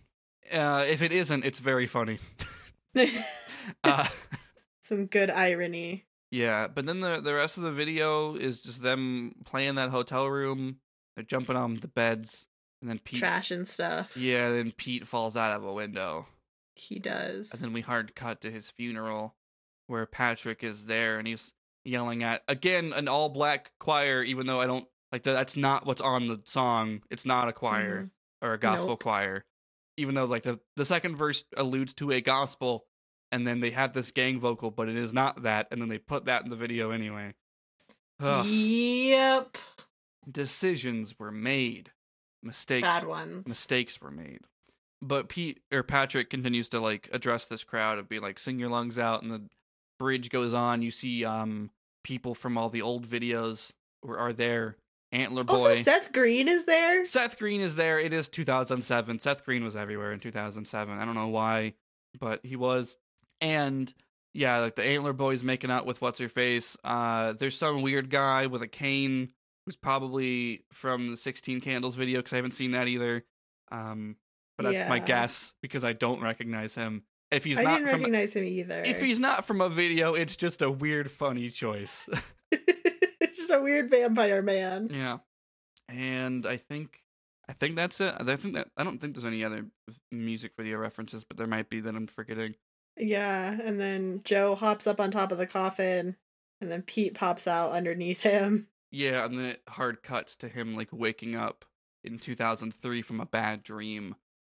uh 0.52 0.84
if 0.88 1.02
it 1.02 1.12
isn't 1.12 1.44
it's 1.44 1.58
very 1.58 1.86
funny 1.86 2.18
uh 3.84 4.06
Some 4.80 5.06
good 5.06 5.30
irony. 5.30 6.06
Yeah, 6.30 6.66
but 6.68 6.84
then 6.86 7.00
the 7.00 7.20
the 7.20 7.34
rest 7.34 7.56
of 7.56 7.62
the 7.64 7.72
video 7.72 8.34
is 8.34 8.60
just 8.60 8.82
them 8.82 9.34
playing 9.44 9.76
that 9.76 9.90
hotel 9.90 10.26
room. 10.26 10.80
They're 11.16 11.24
jumping 11.24 11.56
on 11.56 11.76
the 11.76 11.88
beds, 11.88 12.46
and 12.80 12.90
then 12.90 12.98
Pete. 12.98 13.20
Trash 13.20 13.50
and 13.50 13.66
stuff. 13.66 14.16
Yeah, 14.16 14.50
then 14.50 14.72
Pete 14.72 15.06
falls 15.06 15.36
out 15.36 15.56
of 15.56 15.64
a 15.64 15.72
window, 15.72 16.26
He 16.76 16.98
does. 16.98 17.52
and 17.52 17.60
then 17.62 17.72
we 17.72 17.80
hard 17.80 18.14
cut 18.14 18.40
to 18.42 18.50
his 18.50 18.70
funeral, 18.70 19.34
where 19.86 20.06
Patrick 20.06 20.62
is 20.62 20.86
there, 20.86 21.18
and 21.18 21.26
he's 21.26 21.52
yelling 21.84 22.22
at 22.22 22.42
again 22.46 22.92
an 22.92 23.08
all 23.08 23.30
black 23.30 23.72
choir. 23.80 24.22
Even 24.22 24.46
though 24.46 24.60
I 24.60 24.66
don't 24.66 24.86
like 25.10 25.22
that, 25.22 25.32
that's 25.32 25.56
not 25.56 25.86
what's 25.86 26.02
on 26.02 26.26
the 26.26 26.42
song. 26.44 27.02
It's 27.10 27.24
not 27.24 27.48
a 27.48 27.52
choir 27.54 28.02
Mhm. 28.04 28.10
or 28.42 28.52
a 28.52 28.58
gospel 28.58 28.88
Nope. 28.90 29.02
choir. 29.02 29.44
Even 29.96 30.14
though 30.14 30.26
like 30.26 30.42
the 30.42 30.60
the 30.76 30.84
second 30.84 31.16
verse 31.16 31.44
alludes 31.56 31.94
to 31.94 32.12
a 32.12 32.20
gospel, 32.20 32.84
and 33.30 33.46
then 33.46 33.60
they 33.60 33.70
have 33.70 33.92
this 33.92 34.10
gang 34.10 34.38
vocal, 34.40 34.70
but 34.70 34.88
it 34.88 34.96
is 34.96 35.12
not 35.12 35.42
that, 35.42 35.68
and 35.70 35.80
then 35.80 35.88
they 35.88 35.98
put 35.98 36.24
that 36.26 36.42
in 36.44 36.50
the 36.50 36.56
video 36.56 36.90
anyway. 36.90 37.34
Ugh. 38.20 38.46
Yep. 38.46 39.58
Decisions 40.30 41.18
were 41.18 41.30
made, 41.30 41.92
mistakes 42.42 42.86
Bad 42.86 43.06
ones. 43.06 43.46
mistakes 43.46 44.00
were 44.00 44.10
made. 44.10 44.40
But 45.00 45.28
Pete 45.28 45.60
or 45.72 45.82
Patrick 45.82 46.28
continues 46.28 46.68
to 46.70 46.80
like 46.80 47.08
address 47.12 47.46
this 47.46 47.64
crowd 47.64 47.98
of 47.98 48.08
be 48.08 48.18
like 48.18 48.38
sing 48.38 48.58
your 48.58 48.68
lungs 48.68 48.98
out, 48.98 49.22
and 49.22 49.30
the 49.30 49.42
bridge 49.98 50.28
goes 50.30 50.52
on. 50.52 50.82
You 50.82 50.90
see 50.90 51.24
um 51.24 51.70
people 52.04 52.34
from 52.34 52.58
all 52.58 52.68
the 52.68 52.82
old 52.82 53.06
videos 53.06 53.70
were, 54.02 54.18
are 54.18 54.32
there. 54.32 54.76
Antler 55.10 55.44
Boy. 55.44 55.54
Also, 55.54 55.74
Seth 55.74 56.12
Green 56.12 56.48
is 56.48 56.64
there. 56.64 57.04
Seth 57.04 57.38
Green 57.38 57.60
is 57.60 57.76
there. 57.76 57.98
It 57.98 58.12
is 58.12 58.28
2007. 58.28 59.18
Seth 59.20 59.44
Green 59.44 59.64
was 59.64 59.74
everywhere 59.74 60.12
in 60.12 60.20
2007. 60.20 60.98
I 60.98 61.04
don't 61.04 61.14
know 61.14 61.28
why, 61.28 61.74
but 62.18 62.40
he 62.44 62.56
was. 62.56 62.96
And 63.40 63.92
yeah, 64.34 64.58
like 64.58 64.76
the 64.76 64.84
Antler 64.84 65.12
Boy's 65.12 65.42
making 65.42 65.70
out 65.70 65.86
with 65.86 66.00
what's 66.00 66.18
her 66.18 66.28
face. 66.28 66.76
Uh, 66.84 67.32
there's 67.32 67.56
some 67.56 67.82
weird 67.82 68.10
guy 68.10 68.46
with 68.46 68.62
a 68.62 68.68
cane 68.68 69.30
who's 69.66 69.76
probably 69.76 70.64
from 70.72 71.08
the 71.08 71.16
16 71.16 71.60
Candles 71.60 71.94
video 71.94 72.20
because 72.20 72.32
I 72.32 72.36
haven't 72.36 72.52
seen 72.52 72.72
that 72.72 72.88
either. 72.88 73.24
Um, 73.70 74.16
but 74.56 74.64
that's 74.64 74.88
my 74.88 74.98
guess 74.98 75.52
because 75.62 75.84
I 75.84 75.92
don't 75.92 76.20
recognize 76.20 76.74
him. 76.74 77.04
If 77.30 77.44
he's 77.44 77.58
I 77.58 77.62
not 77.62 77.78
didn't 77.78 77.90
from, 77.90 78.00
recognize 78.00 78.32
him 78.32 78.44
either. 78.44 78.82
if 78.84 79.00
he's 79.00 79.20
not 79.20 79.44
from 79.46 79.60
a 79.60 79.68
video, 79.68 80.14
it's 80.14 80.36
just 80.36 80.62
a 80.62 80.70
weird, 80.70 81.10
funny 81.10 81.48
choice. 81.48 82.08
it's 82.50 83.38
just 83.38 83.50
a 83.50 83.60
weird 83.60 83.90
vampire 83.90 84.40
man. 84.40 84.88
Yeah, 84.92 85.18
and 85.88 86.46
I 86.46 86.56
think 86.56 87.02
I 87.48 87.52
think 87.52 87.76
that's 87.76 88.00
it. 88.00 88.14
I 88.18 88.36
think 88.36 88.54
that 88.54 88.68
I 88.76 88.84
don't 88.84 88.98
think 88.98 89.14
there's 89.14 89.26
any 89.26 89.44
other 89.44 89.66
music 90.10 90.52
video 90.56 90.78
references, 90.78 91.24
but 91.24 91.36
there 91.36 91.46
might 91.46 91.68
be 91.68 91.80
that 91.80 91.94
I'm 91.94 92.06
forgetting. 92.06 92.54
Yeah, 92.98 93.56
and 93.62 93.78
then 93.78 94.22
Joe 94.24 94.54
hops 94.54 94.86
up 94.86 95.00
on 95.00 95.10
top 95.10 95.32
of 95.32 95.38
the 95.38 95.46
coffin, 95.46 96.16
and 96.60 96.70
then 96.70 96.82
Pete 96.82 97.14
pops 97.14 97.46
out 97.46 97.72
underneath 97.72 98.20
him. 98.20 98.68
Yeah, 98.90 99.24
and 99.24 99.38
then 99.38 99.44
it 99.44 99.62
hard 99.68 100.02
cuts 100.02 100.34
to 100.36 100.48
him 100.48 100.74
like 100.74 100.88
waking 100.92 101.36
up 101.36 101.64
in 102.02 102.18
2003 102.18 103.02
from 103.02 103.20
a 103.20 103.26
bad 103.26 103.62
dream. 103.62 104.16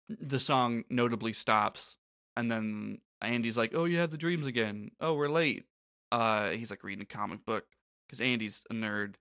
The 0.08 0.40
song 0.40 0.84
notably 0.90 1.34
stops, 1.34 1.98
and 2.36 2.52
then 2.52 3.02
Andy's 3.22 3.58
like, 3.58 3.74
"Oh, 3.76 3.86
you 3.86 3.98
have 4.00 4.12
the 4.12 4.18
dreams 4.18 4.46
again. 4.46 4.92
Oh, 5.00 5.14
we're 5.14 5.30
late." 5.30 5.66
Uh, 6.12 6.50
he's 6.50 6.70
like 6.72 6.84
reading 6.84 7.04
a 7.04 7.06
comic 7.06 7.46
book 7.46 7.66
because 8.08 8.22
Andy's 8.22 8.64
a 8.70 8.74
nerd. 8.74 9.16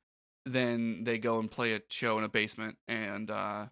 Then 0.46 1.04
they 1.04 1.18
go 1.18 1.38
and 1.38 1.50
play 1.50 1.74
a 1.74 1.82
show 1.88 2.16
in 2.18 2.24
a 2.24 2.28
basement, 2.28 2.76
and 2.86 3.30
uh, 3.30 3.66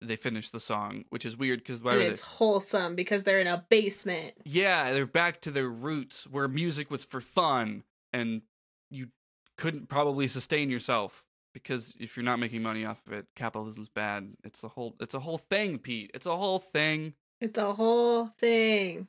they 0.00 0.16
finish 0.16 0.50
the 0.50 0.60
song, 0.60 1.04
which 1.10 1.26
is 1.26 1.36
weird 1.36 1.60
because 1.60 1.82
why 1.82 1.94
are 1.94 1.98
they? 1.98 2.06
it's 2.06 2.20
wholesome 2.20 2.94
because 2.94 3.24
they're 3.24 3.40
in 3.40 3.46
a 3.46 3.64
basement. 3.68 4.34
Yeah, 4.44 4.92
they're 4.92 5.06
back 5.06 5.40
to 5.42 5.50
their 5.50 5.68
roots 5.68 6.26
where 6.26 6.48
music 6.48 6.90
was 6.90 7.04
for 7.04 7.20
fun 7.20 7.84
and 8.12 8.42
you 8.90 9.08
couldn't 9.56 9.88
probably 9.88 10.28
sustain 10.28 10.70
yourself 10.70 11.24
because 11.52 11.94
if 11.98 12.16
you're 12.16 12.24
not 12.24 12.38
making 12.38 12.62
money 12.62 12.84
off 12.84 13.02
of 13.06 13.12
it, 13.12 13.26
capitalism's 13.34 13.88
bad. 13.88 14.34
It's 14.44 14.62
a 14.62 14.68
whole 14.68 14.94
it's 15.00 15.14
a 15.14 15.20
whole 15.20 15.38
thing, 15.38 15.78
Pete. 15.78 16.10
It's 16.14 16.26
a 16.26 16.36
whole 16.36 16.58
thing. 16.58 17.14
It's 17.40 17.58
a 17.58 17.72
whole 17.72 18.26
thing. 18.38 19.08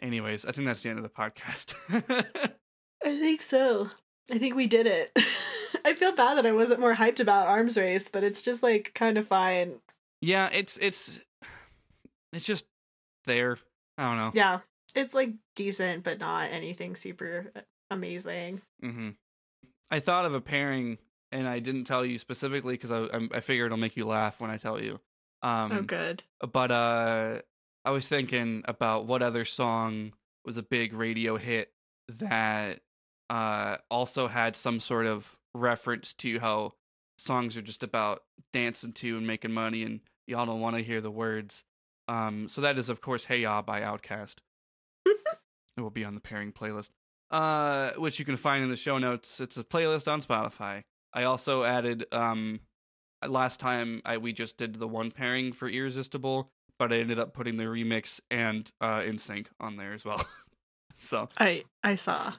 Anyways, 0.00 0.44
I 0.44 0.52
think 0.52 0.66
that's 0.66 0.82
the 0.82 0.90
end 0.90 0.98
of 0.98 1.02
the 1.02 1.08
podcast. 1.08 1.74
I 3.04 3.10
think 3.10 3.40
so. 3.40 3.90
I 4.30 4.38
think 4.38 4.54
we 4.54 4.66
did 4.66 4.86
it. 4.86 5.16
I 5.84 5.94
feel 5.94 6.12
bad 6.12 6.36
that 6.36 6.46
I 6.46 6.52
wasn't 6.52 6.80
more 6.80 6.96
hyped 6.96 7.20
about 7.20 7.46
Arms 7.46 7.76
Race, 7.76 8.08
but 8.08 8.24
it's 8.24 8.42
just 8.42 8.62
like 8.62 8.92
kind 8.94 9.16
of 9.16 9.26
fine. 9.26 9.76
Yeah, 10.26 10.48
it's 10.52 10.76
it's 10.78 11.20
it's 12.32 12.44
just 12.44 12.64
there. 13.24 13.58
I 13.96 14.04
don't 14.04 14.16
know. 14.16 14.32
Yeah, 14.34 14.60
it's 14.94 15.14
like 15.14 15.30
decent, 15.54 16.02
but 16.02 16.18
not 16.18 16.50
anything 16.50 16.96
super 16.96 17.52
amazing. 17.90 18.62
hmm 18.80 19.10
I 19.90 20.00
thought 20.00 20.24
of 20.24 20.34
a 20.34 20.40
pairing 20.40 20.98
and 21.30 21.46
I 21.46 21.60
didn't 21.60 21.84
tell 21.84 22.04
you 22.04 22.18
specifically 22.18 22.74
because 22.74 22.90
I, 22.90 23.04
I 23.04 23.28
I 23.34 23.40
figure 23.40 23.66
it'll 23.66 23.78
make 23.78 23.96
you 23.96 24.06
laugh 24.06 24.40
when 24.40 24.50
I 24.50 24.56
tell 24.56 24.82
you. 24.82 25.00
Um, 25.42 25.72
oh, 25.72 25.82
good. 25.82 26.24
but 26.52 26.70
uh 26.72 27.40
I 27.84 27.90
was 27.90 28.08
thinking 28.08 28.62
about 28.64 29.06
what 29.06 29.22
other 29.22 29.44
song 29.44 30.12
was 30.44 30.56
a 30.56 30.62
big 30.62 30.92
radio 30.92 31.36
hit 31.36 31.72
that 32.08 32.80
uh 33.30 33.76
also 33.90 34.26
had 34.26 34.56
some 34.56 34.80
sort 34.80 35.06
of 35.06 35.36
reference 35.54 36.12
to 36.14 36.40
how 36.40 36.72
songs 37.16 37.56
are 37.56 37.62
just 37.62 37.82
about 37.84 38.22
dancing 38.52 38.92
to 38.92 39.16
and 39.16 39.26
making 39.26 39.52
money 39.52 39.82
and 39.84 40.00
y'all 40.26 40.46
don't 40.46 40.60
want 40.60 40.76
to 40.76 40.82
hear 40.82 41.00
the 41.00 41.10
words. 41.10 41.64
Um 42.08 42.48
so 42.48 42.60
that 42.60 42.78
is 42.78 42.88
of 42.88 43.00
course 43.00 43.24
Hey 43.26 43.40
Ya 43.40 43.62
by 43.62 43.80
Outkast. 43.80 44.36
it 45.06 45.80
will 45.80 45.90
be 45.90 46.04
on 46.04 46.14
the 46.14 46.20
pairing 46.20 46.52
playlist. 46.52 46.90
Uh 47.30 47.90
which 47.96 48.18
you 48.18 48.24
can 48.24 48.36
find 48.36 48.62
in 48.62 48.70
the 48.70 48.76
show 48.76 48.98
notes. 48.98 49.40
It's 49.40 49.56
a 49.56 49.64
playlist 49.64 50.10
on 50.10 50.20
Spotify. 50.20 50.82
I 51.12 51.24
also 51.24 51.64
added 51.64 52.06
um 52.12 52.60
last 53.26 53.58
time 53.60 54.02
I 54.04 54.18
we 54.18 54.32
just 54.32 54.56
did 54.56 54.76
the 54.76 54.88
one 54.88 55.10
pairing 55.10 55.52
for 55.52 55.68
Irresistible, 55.68 56.50
but 56.78 56.92
I 56.92 56.98
ended 56.98 57.18
up 57.18 57.32
putting 57.34 57.56
the 57.56 57.64
remix 57.64 58.20
and 58.30 58.70
uh 58.80 59.00
NSYNC 59.00 59.46
on 59.58 59.76
there 59.76 59.92
as 59.92 60.04
well. 60.04 60.24
so 60.96 61.28
I 61.38 61.64
I 61.82 61.96
saw. 61.96 62.34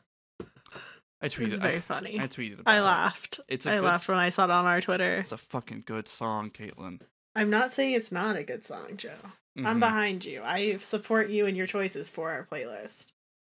I 1.20 1.30
tweeted. 1.30 1.52
was 1.52 1.60
very 1.60 1.78
I, 1.78 1.82
funny. 1.82 2.20
I 2.20 2.28
tweeted 2.28 2.60
about 2.60 2.72
I 2.72 2.78
it. 2.78 2.82
laughed. 2.84 3.40
It's 3.48 3.66
a 3.66 3.72
I 3.72 3.80
laughed 3.80 4.08
when 4.08 4.20
I 4.20 4.30
saw 4.30 4.44
it 4.44 4.52
on 4.52 4.66
our 4.68 4.82
Twitter. 4.82 5.18
It's 5.18 5.32
a 5.32 5.38
fucking 5.38 5.84
good 5.86 6.08
song, 6.08 6.52
Caitlin. 6.52 7.02
I'm 7.38 7.50
not 7.50 7.72
saying 7.74 7.94
it's 7.94 8.12
not 8.12 8.36
a 8.36 8.44
good 8.44 8.66
song, 8.66 8.98
Joe. 8.98 9.12
I'm 9.58 9.78
Mhm. 9.78 9.80
behind 9.80 10.26
you. 10.26 10.42
I 10.44 10.78
support 10.78 11.30
you 11.30 11.46
and 11.46 11.56
your 11.58 11.68
choices 11.68 12.10
for 12.10 12.32
our 12.32 12.46
playlist. 12.46 13.08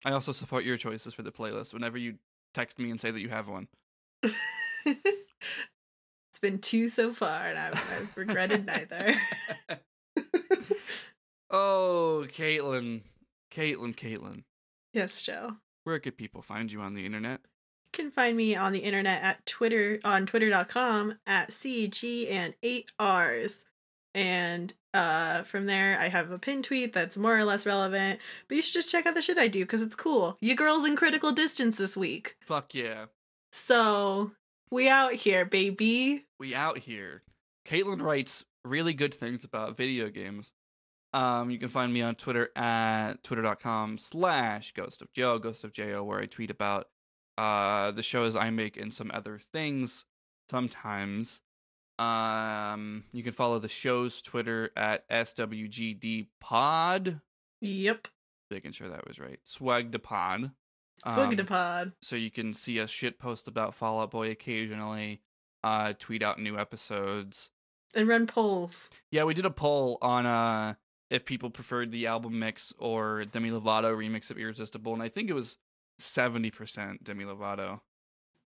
I 0.04 0.12
also 0.12 0.32
support 0.32 0.64
your 0.64 0.76
choices 0.76 1.12
for 1.14 1.22
the 1.22 1.32
playlist. 1.32 1.74
Whenever 1.74 1.98
you 1.98 2.18
text 2.54 2.78
me 2.78 2.90
and 2.90 3.00
say 3.00 3.10
that 3.10 3.20
you 3.20 3.28
have 3.28 3.48
one, 3.48 3.68
it's 4.84 6.38
been 6.40 6.58
two 6.58 6.88
so 6.88 7.12
far, 7.12 7.46
and 7.48 7.58
I've, 7.58 7.74
I've 7.74 8.16
regretted 8.16 8.64
neither. 8.66 9.16
oh, 11.50 12.26
Caitlin, 12.28 13.02
Caitlin, 13.52 13.94
Caitlin, 13.94 14.44
yes, 14.92 15.22
Joe. 15.22 15.56
where 15.84 15.98
could 15.98 16.16
people 16.16 16.42
find 16.42 16.70
you 16.72 16.80
on 16.80 16.94
the 16.94 17.04
internet? 17.04 17.40
You 17.92 18.04
can 18.04 18.10
find 18.10 18.36
me 18.36 18.54
on 18.54 18.72
the 18.72 18.78
internet 18.80 19.22
at 19.22 19.44
Twitter 19.46 19.98
on 20.04 20.24
twitter.com 20.26 21.18
at 21.26 21.50
CG 21.50 22.30
and 22.30 22.54
eight 22.62 22.92
R's. 22.98 23.64
And 24.14 24.72
uh 24.92 25.42
from 25.44 25.66
there 25.66 25.98
I 26.00 26.08
have 26.08 26.30
a 26.32 26.38
pin 26.38 26.62
tweet 26.62 26.92
that's 26.92 27.16
more 27.16 27.36
or 27.38 27.44
less 27.44 27.64
relevant. 27.66 28.18
But 28.48 28.56
you 28.56 28.62
should 28.62 28.74
just 28.74 28.90
check 28.90 29.06
out 29.06 29.14
the 29.14 29.22
shit 29.22 29.38
I 29.38 29.48
do 29.48 29.60
because 29.60 29.82
it's 29.82 29.94
cool. 29.94 30.36
You 30.40 30.54
girls 30.56 30.84
in 30.84 30.96
critical 30.96 31.32
distance 31.32 31.76
this 31.76 31.96
week. 31.96 32.36
Fuck 32.44 32.74
yeah, 32.74 33.06
So 33.52 34.32
we 34.70 34.88
out 34.88 35.12
here, 35.14 35.44
baby. 35.44 36.26
we 36.38 36.54
out 36.54 36.78
here. 36.78 37.22
Caitlin 37.68 38.00
writes 38.02 38.44
really 38.64 38.94
good 38.94 39.14
things 39.14 39.44
about 39.44 39.76
video 39.76 40.08
games. 40.08 40.52
Um, 41.12 41.50
you 41.50 41.58
can 41.58 41.68
find 41.68 41.92
me 41.92 42.02
on 42.02 42.14
Twitter 42.14 42.50
at 42.54 43.22
twitter.com 43.24 43.98
slash 43.98 44.72
ghost 44.72 45.02
of 45.02 45.12
Joe, 45.12 45.38
ghost 45.40 45.64
of 45.64 45.72
J-O, 45.72 46.04
where 46.04 46.20
I 46.20 46.26
tweet 46.26 46.50
about 46.50 46.88
uh 47.38 47.90
the 47.92 48.02
shows 48.02 48.34
I 48.36 48.50
make 48.50 48.76
and 48.76 48.92
some 48.92 49.10
other 49.14 49.38
things 49.38 50.04
sometimes. 50.48 51.40
Um, 52.00 53.04
you 53.12 53.22
can 53.22 53.32
follow 53.32 53.58
the 53.58 53.68
show's 53.68 54.22
Twitter 54.22 54.70
at 54.76 55.08
SWGD 55.10 56.28
Pod. 56.40 57.20
Yep. 57.60 58.08
Making 58.50 58.72
sure 58.72 58.88
that 58.88 59.06
was 59.06 59.18
right. 59.18 59.38
Swag 59.44 59.92
the 59.92 59.98
Pod. 59.98 60.52
Um, 61.04 61.34
to 61.34 61.44
pod. 61.44 61.92
so 62.02 62.14
you 62.14 62.30
can 62.30 62.52
see 62.52 62.78
us 62.78 62.90
shit 62.90 63.18
post 63.18 63.48
about 63.48 63.74
Fall 63.74 64.00
Out 64.00 64.10
Boy 64.10 64.30
occasionally, 64.30 65.22
uh, 65.64 65.94
tweet 65.98 66.22
out 66.22 66.38
new 66.38 66.58
episodes. 66.58 67.48
And 67.94 68.06
run 68.06 68.26
polls. 68.26 68.90
Yeah, 69.10 69.24
we 69.24 69.32
did 69.34 69.46
a 69.46 69.50
poll 69.50 69.98
on 70.02 70.26
uh 70.26 70.74
if 71.08 71.24
people 71.24 71.50
preferred 71.50 71.90
the 71.90 72.06
album 72.06 72.38
mix 72.38 72.72
or 72.78 73.24
Demi 73.24 73.50
Lovato 73.50 73.94
remix 73.96 74.30
of 74.30 74.38
Irresistible, 74.38 74.92
and 74.92 75.02
I 75.02 75.08
think 75.08 75.28
it 75.30 75.32
was 75.32 75.56
seventy 75.98 76.50
percent 76.50 77.02
Demi 77.02 77.24
Lovato, 77.24 77.80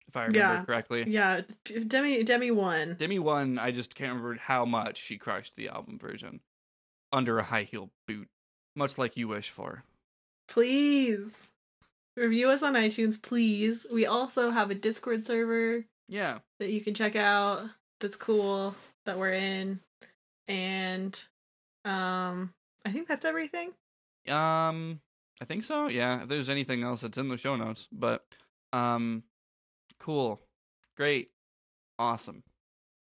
if 0.07 0.15
I 0.15 0.21
remember 0.25 0.39
Yeah. 0.39 0.63
correctly. 0.65 1.03
Yeah. 1.07 1.41
Demi 1.87 2.23
Demi 2.23 2.51
won. 2.51 2.95
Demi 2.97 3.19
won. 3.19 3.57
I 3.59 3.71
just 3.71 3.93
can't 3.95 4.09
remember 4.15 4.35
how 4.41 4.65
much 4.65 4.97
she 4.97 5.17
crushed 5.17 5.55
the 5.55 5.69
album 5.69 5.99
version 5.99 6.41
under 7.11 7.39
a 7.39 7.43
high 7.43 7.63
heel 7.63 7.91
boot, 8.07 8.27
much 8.75 8.97
like 8.97 9.17
you 9.17 9.27
wish 9.27 9.49
for. 9.49 9.83
Please. 10.47 11.51
Review 12.15 12.49
us 12.49 12.63
on 12.63 12.73
iTunes, 12.73 13.21
please. 13.21 13.85
We 13.91 14.05
also 14.05 14.49
have 14.49 14.71
a 14.71 14.75
Discord 14.75 15.23
server 15.23 15.85
Yeah, 16.07 16.39
that 16.59 16.69
you 16.71 16.81
can 16.81 16.93
check 16.93 17.15
out 17.15 17.69
that's 17.99 18.15
cool 18.15 18.75
that 19.05 19.17
we're 19.17 19.33
in 19.33 19.79
and 20.47 21.19
um 21.85 22.53
i 22.85 22.91
think 22.91 23.07
that's 23.07 23.25
everything 23.25 23.71
Um, 24.29 24.99
I 25.41 25.45
think 25.45 25.63
so. 25.63 25.87
Yeah. 25.87 26.23
If 26.23 26.27
there's 26.29 26.49
anything 26.49 26.83
else, 26.83 27.01
it's 27.03 27.17
in 27.17 27.29
the 27.29 27.37
show 27.37 27.55
notes. 27.55 27.87
But, 27.91 28.25
um, 28.73 29.23
cool, 29.99 30.41
great, 30.95 31.29
awesome. 31.99 32.43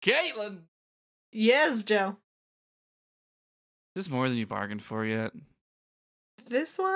Caitlin, 0.02 0.60
yes 1.32 1.82
joe 1.84 2.16
is 3.94 4.06
this 4.06 4.10
more 4.10 4.28
than 4.28 4.38
you 4.38 4.46
bargained 4.46 4.82
for 4.82 5.04
yet? 5.04 5.32
this 6.48 6.78
one 6.78 6.88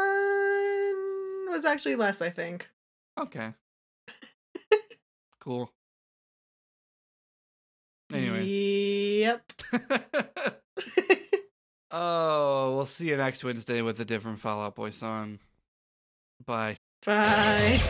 was 1.51 1.65
actually 1.67 1.97
less 1.97 2.21
i 2.23 2.31
think 2.31 2.69
Okay. 3.21 3.53
cool. 5.41 5.71
Anyway. 8.13 8.45
yep 8.45 9.53
oh, 11.91 12.75
we'll 12.77 12.87
see 12.87 13.09
you 13.09 13.17
next 13.17 13.45
Wednesday 13.45 13.83
with 13.83 14.01
a 14.01 14.05
different 14.05 14.39
Fall 14.41 14.63
Out 14.63 14.75
Boy 14.75 14.91
song. 14.91 15.39
Bye. 16.45 16.77
bye 17.07 17.81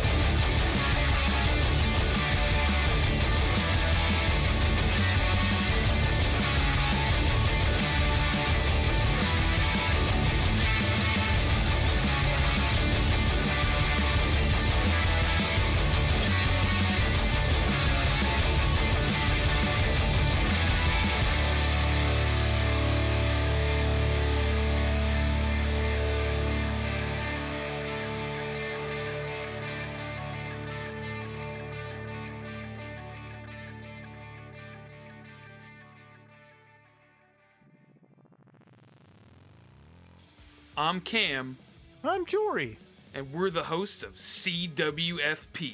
I'm 40.85 41.01
Cam, 41.01 41.57
I'm 42.05 42.26
Jory, 42.26 42.76
and 43.14 43.32
we're 43.32 43.49
the 43.49 43.62
hosts 43.62 44.03
of 44.03 44.16
CWFP. 44.16 45.72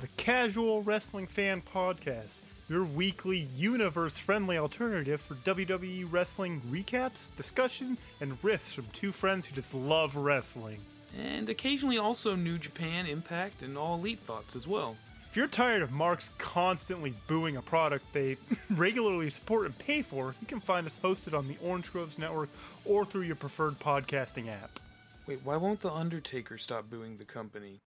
the 0.00 0.06
Casual 0.16 0.80
Wrestling 0.80 1.26
Fan 1.26 1.60
Podcast, 1.60 2.40
your 2.66 2.82
weekly 2.82 3.50
universe 3.54 4.16
friendly 4.16 4.56
alternative 4.56 5.20
for 5.20 5.34
WWE 5.34 6.10
wrestling 6.10 6.62
recaps, 6.70 7.28
discussion, 7.36 7.98
and 8.18 8.40
riffs 8.40 8.72
from 8.72 8.86
two 8.94 9.12
friends 9.12 9.46
who 9.46 9.54
just 9.54 9.74
love 9.74 10.16
wrestling. 10.16 10.78
And 11.14 11.50
occasionally 11.50 11.98
also 11.98 12.34
New 12.34 12.56
Japan, 12.56 13.04
Impact, 13.04 13.62
and 13.62 13.76
All 13.76 13.96
Elite 13.98 14.20
thoughts 14.20 14.56
as 14.56 14.66
well. 14.66 14.96
If 15.36 15.38
you're 15.38 15.48
tired 15.48 15.82
of 15.82 15.92
Marks 15.92 16.30
constantly 16.38 17.12
booing 17.26 17.58
a 17.58 17.60
product 17.60 18.10
they 18.14 18.38
regularly 18.70 19.28
support 19.28 19.66
and 19.66 19.76
pay 19.76 20.00
for, 20.00 20.34
you 20.40 20.46
can 20.46 20.60
find 20.60 20.86
us 20.86 20.98
hosted 21.04 21.36
on 21.36 21.46
the 21.46 21.58
Orange 21.62 21.92
Groves 21.92 22.18
Network 22.18 22.48
or 22.86 23.04
through 23.04 23.24
your 23.24 23.36
preferred 23.36 23.78
podcasting 23.78 24.48
app. 24.48 24.80
Wait, 25.26 25.40
why 25.44 25.58
won't 25.58 25.80
The 25.80 25.92
Undertaker 25.92 26.56
stop 26.56 26.88
booing 26.88 27.18
the 27.18 27.26
company? 27.26 27.80